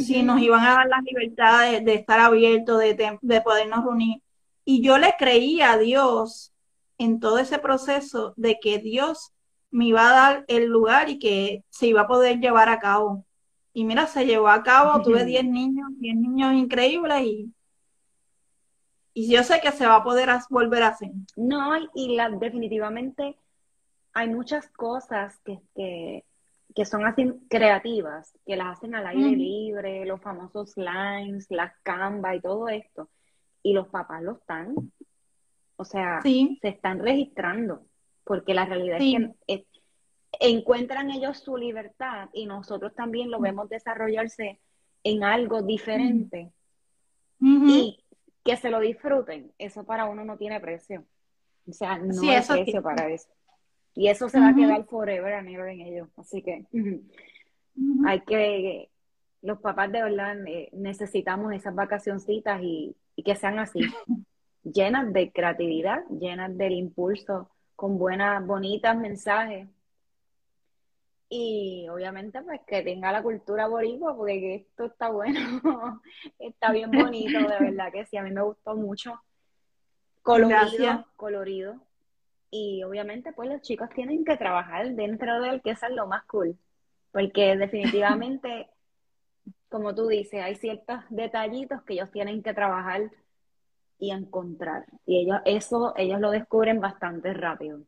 si 0.00 0.22
nos 0.22 0.40
iban 0.42 0.62
a 0.64 0.74
dar 0.74 0.86
la 0.88 1.00
libertad 1.00 1.70
de, 1.70 1.80
de 1.80 1.94
estar 1.94 2.20
abiertos, 2.20 2.78
de, 2.80 2.94
de- 2.94 3.18
de 3.22 3.40
podernos 3.40 3.84
reunir. 3.84 4.22
Y 4.64 4.82
yo 4.82 4.98
le 4.98 5.14
creía 5.18 5.72
a 5.72 5.78
Dios 5.78 6.52
en 6.98 7.20
todo 7.20 7.38
ese 7.38 7.58
proceso 7.58 8.34
de 8.36 8.58
que 8.60 8.78
Dios 8.78 9.32
me 9.70 9.86
iba 9.86 10.08
a 10.10 10.12
dar 10.12 10.44
el 10.48 10.66
lugar 10.66 11.08
y 11.08 11.18
que 11.18 11.64
se 11.70 11.86
iba 11.86 12.02
a 12.02 12.08
poder 12.08 12.38
llevar 12.40 12.68
a 12.68 12.78
cabo. 12.80 13.24
Y 13.72 13.84
mira, 13.84 14.06
se 14.06 14.26
llevó 14.26 14.48
a 14.48 14.62
cabo, 14.62 15.02
tuve 15.02 15.24
10 15.24 15.44
niños, 15.44 15.88
10 15.98 16.16
niños 16.16 16.54
increíbles 16.54 17.22
y, 17.24 17.54
y 19.20 19.30
yo 19.34 19.42
sé 19.42 19.60
que 19.60 19.72
se 19.72 19.86
va 19.86 19.96
a 19.96 20.04
poder 20.04 20.28
volver 20.50 20.82
a 20.84 20.88
hacer. 20.88 21.10
No, 21.36 21.72
y- 21.94 22.14
la, 22.14 22.30
definitivamente 22.30 23.36
hay 24.12 24.28
muchas 24.28 24.68
cosas 24.68 25.38
que, 25.44 25.58
que, 25.74 26.24
que 26.74 26.84
son 26.84 27.04
así 27.04 27.32
creativas, 27.48 28.32
que 28.46 28.56
las 28.56 28.76
hacen 28.78 28.94
al 28.94 29.06
aire 29.08 29.30
libre, 29.30 30.04
los 30.06 30.20
famosos 30.20 30.74
lines, 30.76 31.46
las 31.50 31.72
Canva 31.82 32.34
y 32.36 32.40
todo 32.40 32.68
esto, 32.68 33.08
y 33.62 33.72
los 33.72 33.88
papás 33.88 34.22
lo 34.22 34.32
están, 34.32 34.74
o 35.76 35.84
sea, 35.84 36.20
Sí, 36.22 36.58
se 36.62 36.68
están 36.68 37.00
registrando, 37.00 37.82
porque 38.24 38.54
la 38.54 38.66
realidad 38.66 38.98
Sí. 38.98 39.16
es 39.16 39.22
que 39.26 39.54
eh, 39.54 39.66
encuentran 40.40 41.10
ellos 41.10 41.38
su 41.38 41.56
libertad 41.56 42.28
y 42.32 42.46
nosotros 42.46 42.94
también 42.94 43.30
lo 43.30 43.40
vemos 43.40 43.68
desarrollarse 43.68 44.60
en 45.02 45.24
algo 45.24 45.62
diferente. 45.62 46.52
Y 47.40 48.04
que 48.48 48.56
se 48.56 48.70
lo 48.70 48.80
disfruten, 48.80 49.52
eso 49.58 49.84
para 49.84 50.06
uno 50.06 50.24
no 50.24 50.38
tiene 50.38 50.58
precio. 50.58 51.04
O 51.68 51.72
sea, 51.72 51.98
no 51.98 52.14
Sí, 52.14 52.30
hay 52.30 52.36
eso 52.36 52.54
precio 52.54 52.82
para 52.82 53.06
eso. 53.10 53.28
Y 53.94 54.08
eso 54.08 54.30
se 54.30 54.40
va 54.40 54.48
a 54.48 54.54
quedar 54.54 54.84
forever 54.86 55.34
and 55.34 55.48
ever 55.50 55.68
en 55.68 55.80
ellos. 55.82 56.08
Así 56.16 56.40
que 56.40 56.64
hay 58.06 58.20
que, 58.20 58.88
los 59.42 59.58
papás 59.60 59.92
de 59.92 60.02
verdad 60.02 60.34
eh, 60.46 60.70
necesitamos 60.72 61.52
esas 61.52 61.74
vacacioncitas 61.74 62.62
y, 62.62 62.96
y 63.16 63.22
que 63.22 63.36
sean 63.36 63.58
así, 63.58 63.80
llenas 64.62 65.12
de 65.12 65.30
creatividad, 65.30 66.04
llenas 66.08 66.56
del 66.56 66.72
impulso, 66.72 67.50
con 67.76 67.98
buenas, 67.98 68.46
bonitas 68.46 68.96
mensajes. 68.96 69.68
Y 71.30 71.86
obviamente 71.90 72.40
pues 72.42 72.60
que 72.66 72.82
tenga 72.82 73.12
la 73.12 73.22
cultura 73.22 73.66
boricua, 73.66 74.16
porque 74.16 74.54
esto 74.54 74.86
está 74.86 75.10
bueno, 75.10 75.38
está 76.38 76.72
bien 76.72 76.90
bonito, 76.90 77.38
de 77.38 77.46
verdad 77.60 77.92
que 77.92 78.06
sí, 78.06 78.16
a 78.16 78.22
mí 78.22 78.30
me 78.30 78.42
gustó 78.42 78.74
mucho. 78.74 79.20
Colorido, 80.22 80.48
Gracias. 80.48 81.06
colorido. 81.16 81.76
Y 82.50 82.82
obviamente 82.82 83.32
pues 83.32 83.50
los 83.50 83.60
chicos 83.60 83.90
tienen 83.90 84.24
que 84.24 84.36
trabajar 84.38 84.88
dentro 84.94 85.40
del 85.42 85.60
que 85.60 85.70
eso 85.70 85.86
es 85.86 85.92
lo 85.92 86.06
más 86.06 86.24
cool, 86.24 86.56
porque 87.12 87.56
definitivamente, 87.58 88.70
como 89.68 89.94
tú 89.94 90.06
dices, 90.08 90.42
hay 90.42 90.54
ciertos 90.54 91.00
detallitos 91.10 91.82
que 91.82 91.94
ellos 91.94 92.10
tienen 92.10 92.42
que 92.42 92.54
trabajar 92.54 93.10
y 93.98 94.12
encontrar. 94.12 94.86
Y 95.04 95.20
ellos, 95.20 95.40
eso 95.44 95.92
ellos 95.96 96.20
lo 96.20 96.30
descubren 96.30 96.80
bastante 96.80 97.34
rápido. 97.34 97.80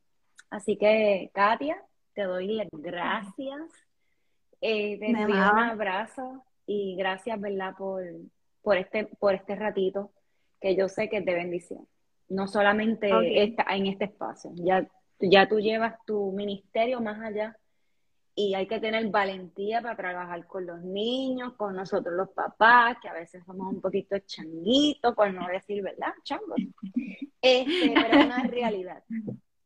Así 0.51 0.77
que, 0.77 1.31
Katia, 1.33 1.83
te 2.15 2.23
doy 2.23 2.55
las 2.55 2.69
gracias. 2.73 3.61
Eh, 4.61 4.99
te 4.99 5.07
envío 5.11 5.35
un 5.53 5.59
abrazo 5.59 6.45
y 6.67 6.97
gracias, 6.97 7.41
¿verdad? 7.41 7.75
Por, 7.79 8.03
por 8.63 8.77
este, 8.77 9.07
por 9.19 9.35
este 9.35 9.55
ratito 9.57 10.11
que 10.61 10.77
yo 10.77 10.89
sé 10.89 11.09
que 11.09 11.19
es 11.19 11.25
de 11.25 11.35
bendición. 11.35 11.87
No 12.29 12.47
solamente 12.47 13.13
Ok. 13.13 13.25
esta- 13.27 13.67
en 13.75 13.87
este 13.87 14.05
espacio. 14.05 14.51
Ya, 14.57 14.87
ya 15.19 15.49
tú 15.49 15.59
llevas 15.59 15.95
tu 16.07 16.33
ministerio 16.33 17.01
más 17.01 17.19
allá 17.21 17.57
y 18.35 18.55
hay 18.55 18.67
que 18.67 18.79
tener 18.81 19.09
valentía 19.11 19.81
para 19.83 19.97
trabajar 19.97 20.47
con 20.47 20.65
los 20.67 20.81
niños, 20.83 21.55
con 21.55 21.75
nosotros 21.75 22.15
los 22.15 22.29
papás, 22.31 22.97
que 23.03 23.09
a 23.09 23.13
veces 23.15 23.43
somos 23.45 23.73
un 23.73 23.81
poquito 23.81 24.17
changuitos, 24.21 25.15
por 25.15 25.33
no 25.33 25.47
decir, 25.49 25.83
¿verdad? 25.83 26.13
Changos. 26.23 26.57
Este, 27.43 27.95
pero 27.95 28.19
es 28.19 28.27
una 28.27 28.43
realidad. 28.45 29.03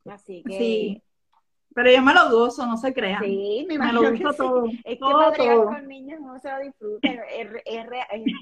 Así 0.05 0.45
que 0.47 0.57
Sí. 0.59 1.03
Pero 1.75 1.91
yo 1.91 2.03
me 2.03 2.15
lo 2.15 2.31
gozo, 2.31 2.67
no 2.67 2.77
se 2.77 2.95
crean. 2.95 3.23
sí, 3.23 3.67
me 3.69 3.79
Me 3.79 3.93
lo 3.93 4.01
que 4.13 4.17
sí. 4.19 4.25
todo. 4.37 4.67
Es 4.67 4.83
que 4.85 4.97
todo, 4.99 5.65
con 5.67 5.89
niños 5.89 6.21
no 6.21 6.39
se 6.39 6.51
lo 6.51 6.59
disfruta. 6.61 7.09
Es, 7.09 7.19
es 7.67 7.87
re- 7.87 8.07
es- 8.13 8.33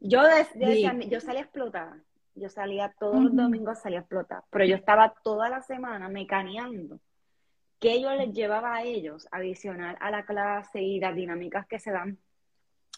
yo, 0.00 0.22
Sí. 0.54 0.86
yo 1.08 1.20
salía 1.20 1.40
a 1.40 1.44
explotar. 1.44 1.92
Yo 2.34 2.48
salía 2.48 2.94
todos 2.98 3.16
los 3.22 3.32
Ujú. 3.32 3.42
domingos 3.42 3.78
salía 3.80 3.98
a 3.98 4.02
explotar. 4.02 4.42
Pero 4.50 4.64
yo 4.64 4.76
estaba 4.76 5.12
toda 5.22 5.48
la 5.50 5.60
semana 5.62 6.08
mecaneando. 6.08 6.98
¿Qué 7.80 8.00
yo 8.00 8.10
les 8.14 8.32
llevaba 8.32 8.74
a 8.76 8.82
ellos 8.82 9.28
adicional 9.30 9.96
a 10.00 10.10
la 10.10 10.24
clase 10.24 10.80
y 10.80 11.00
las 11.00 11.14
dinámicas 11.14 11.66
que 11.66 11.78
se 11.78 11.90
dan 11.90 12.18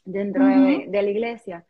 dentro 0.05 0.45
de, 0.47 0.86
de 0.88 1.03
la 1.03 1.11
iglesia? 1.11 1.66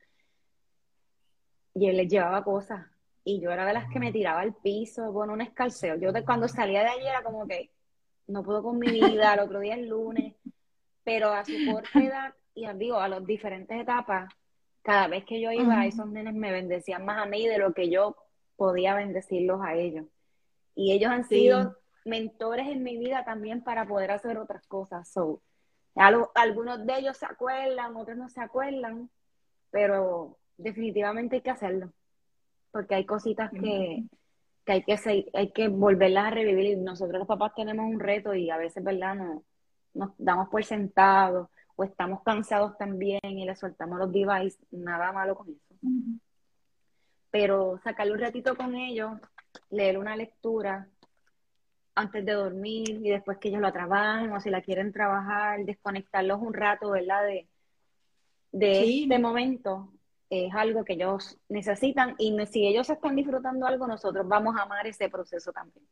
Y 1.75 1.89
él 1.89 1.97
les 1.97 2.09
llevaba 2.09 2.45
cosas. 2.45 2.87
Y 3.25 3.41
yo 3.41 3.51
era 3.53 3.65
de 3.65 3.73
las 3.73 3.89
que 3.89 4.01
me 4.01 4.13
tiraba 4.13 4.41
al 4.41 4.55
piso 4.55 5.13
con 5.13 5.31
un 5.31 5.41
escalceo. 5.41 5.97
Yo 5.97 6.13
de, 6.13 6.25
cuando 6.25 6.49
salía 6.49 6.81
de 6.83 6.89
allí 6.91 7.07
era 7.07 7.23
como 7.23 7.47
que 7.47 7.71
no 8.27 8.43
puedo 8.43 8.63
con 8.63 8.79
mi 8.79 8.89
vida, 8.89 9.35
el 9.35 9.41
otro 9.41 9.61
día 9.61 9.77
es 9.77 9.87
lunes. 9.87 10.35
Pero 11.05 11.31
a 11.31 11.45
su 11.45 11.63
corta 11.65 12.03
edad, 12.03 12.35
y 12.55 12.67
digo, 12.75 12.97
a 12.99 13.09
las 13.09 13.25
diferentes 13.27 13.81
etapas, 13.81 14.33
cada 14.83 15.09
vez 15.09 15.25
que 15.25 15.41
yo 15.41 15.51
iba, 15.53 15.79
Ujú. 15.79 15.89
esos 15.89 16.09
nenes 16.09 16.35
me 16.35 16.53
bendecían 16.53 17.05
más 17.05 17.19
a 17.19 17.27
mí 17.27 17.47
de 17.47 17.59
lo 17.59 17.73
que 17.73 17.91
yo 17.91 18.17
podía 18.57 18.95
bendecirlos 18.95 19.61
a 19.63 19.75
ellos. 19.75 20.07
Y 20.75 20.93
ellos 20.93 21.11
han 21.11 21.25
Sí. 21.25 21.37
sido 21.37 21.77
mentores 22.05 22.67
en 22.69 22.83
mi 22.83 22.97
vida 22.99 23.25
también 23.25 23.63
para 23.63 23.87
poder 23.87 24.11
hacer 24.11 24.39
otras 24.39 24.67
cosas. 24.67 25.09
So, 25.09 25.41
al- 25.95 26.29
algunos 26.35 26.85
de 26.87 26.99
ellos 26.99 27.17
se 27.17 27.27
acuerdan, 27.27 27.97
otros 27.97 28.17
no 28.17 28.29
se 28.29 28.41
acuerdan, 28.41 29.11
pero 29.71 30.39
definitivamente 30.57 31.37
hay 31.37 31.43
que 31.43 31.51
hacerlo. 31.51 31.93
Porque 32.73 32.95
hay 32.97 33.05
cositas 33.07 33.51
que, 33.53 34.03
que 34.65 34.73
hay 34.73 34.83
que 34.83 34.97
se- 34.97 35.27
hay 35.35 35.53
que 35.53 35.69
volverlas 35.69 36.27
a 36.27 36.31
revivir. 36.31 36.65
Y 36.73 36.77
nosotros 36.77 37.19
los 37.21 37.29
papás 37.29 37.53
tenemos 37.55 37.87
un 37.87 38.01
reto 38.01 38.35
y 38.35 38.51
a 38.51 38.57
veces, 38.57 38.83
¿verdad? 38.83 39.15
No, 39.15 39.45
nos 39.95 40.11
damos 40.19 40.49
por 40.49 40.65
sentados 40.65 41.49
o 41.77 41.85
estamos 41.85 42.23
cansados 42.23 42.77
también 42.79 43.21
y 43.25 43.45
le 43.45 43.55
soltamos 43.55 43.99
los 43.99 44.11
devices. 44.11 44.59
Nada 44.71 45.13
malo 45.13 45.35
con 45.37 45.49
eso. 45.51 45.75
Pero 47.31 47.79
sacarle 47.83 48.13
un 48.13 48.19
ratito 48.21 48.55
con 48.57 48.75
ellos, 48.75 49.13
leer 49.71 49.99
una 49.99 50.17
lectura 50.17 50.89
antes 51.95 52.25
de 52.25 52.33
dormir 52.33 52.89
y 53.05 53.11
después 53.11 53.39
que 53.39 53.49
ellos 53.49 53.61
la 53.61 53.73
trabajen 53.73 54.33
o 54.33 54.41
si 54.41 54.51
la 54.51 54.63
quieren 54.63 54.93
trabajar, 54.93 55.65
desconectarlos 55.65 56.41
un 56.41 56.53
rato, 56.55 56.91
¿verdad? 56.91 57.25
De, 57.27 57.49
de 58.53 58.75
Sí. 58.83 59.03
este 59.05 59.19
momento 59.19 59.93
es 60.33 60.55
algo 60.55 60.85
que 60.85 60.95
ellos 60.95 61.39
necesitan 61.49 62.15
y 62.19 62.35
si 62.47 62.67
ellos 62.67 62.89
están 62.89 63.17
disfrutando 63.17 63.67
algo, 63.67 63.87
nosotros 63.87 64.27
vamos 64.27 64.57
a 64.57 64.63
amar 64.63 64.87
ese 64.87 65.11
proceso 65.11 65.53
también. 65.53 65.87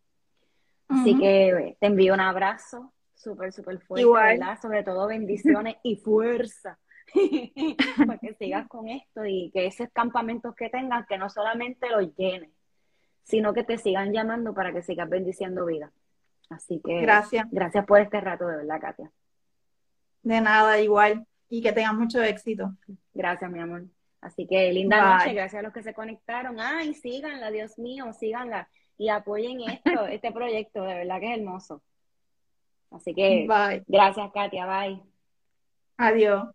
Así 0.89 1.17
que 1.19 1.49
eh, 1.49 1.77
te 1.79 1.87
envío 1.87 2.15
un 2.15 2.21
abrazo 2.21 2.93
súper, 3.15 3.53
súper 3.53 3.81
fuerte, 3.81 4.03
Igual. 4.03 4.39
¿verdad? 4.39 4.59
Sobre 4.61 4.83
todo 4.83 5.07
bendiciones 5.07 5.77
y 5.83 5.97
fuerza 5.97 6.79
para 8.07 8.19
que 8.19 8.35
sigas 8.35 8.67
con 8.67 8.89
esto 8.89 9.25
y 9.27 9.51
que 9.53 9.67
esos 9.67 9.89
campamentos 9.93 10.55
que 10.57 10.71
tengas, 10.71 11.07
que 11.07 11.19
no 11.19 11.29
solamente 11.29 11.91
los 11.91 12.15
llenes, 12.17 12.51
sino 13.23 13.53
que 13.53 13.63
te 13.63 13.79
sigan 13.79 14.13
llamando 14.13 14.55
para 14.55 14.73
que 14.73 14.83
sigas 14.83 15.09
bendiciendo 15.09 15.67
vida. 15.67 15.93
Así 16.49 16.81
que 16.85 17.03
Gracias. 17.03 17.47
gracias 17.51 17.85
por 17.85 18.01
este 18.01 18.21
rato, 18.21 18.47
de 18.47 18.57
verdad, 18.57 18.81
Katia. 18.81 19.13
De 20.23 20.41
nada, 20.41 20.81
igual. 20.81 21.27
Y 21.49 21.63
que 21.63 21.73
tengan 21.73 21.99
mucho 21.99 22.23
éxito. 22.23 22.75
Gracias, 23.13 23.51
mi 23.51 23.61
amor. 23.61 23.85
Así 24.21 24.47
que 24.47 24.73
linda 24.73 25.01
Bye. 25.01 25.15
noche, 25.15 25.35
gracias 25.35 25.61
a 25.61 25.63
los 25.63 25.73
que 25.73 25.83
se 25.83 25.95
conectaron. 25.95 26.61
Ay, 26.61 26.95
síganla, 26.95 27.51
Dios 27.51 27.79
mío, 27.79 28.13
síganla 28.13 28.69
y 28.99 29.09
apoyen 29.09 29.61
esto, 29.63 30.07
este 30.09 30.31
proyecto, 30.33 30.83
de 30.83 30.95
verdad 30.95 31.21
que 31.21 31.33
es 31.33 31.39
hermoso. 31.39 31.83
Así 32.91 33.15
que 33.15 33.47
Bye. 33.49 33.85
gracias, 33.87 34.31
Katia, 34.33 34.67
bye. 34.67 35.01
Adiós. 35.97 36.49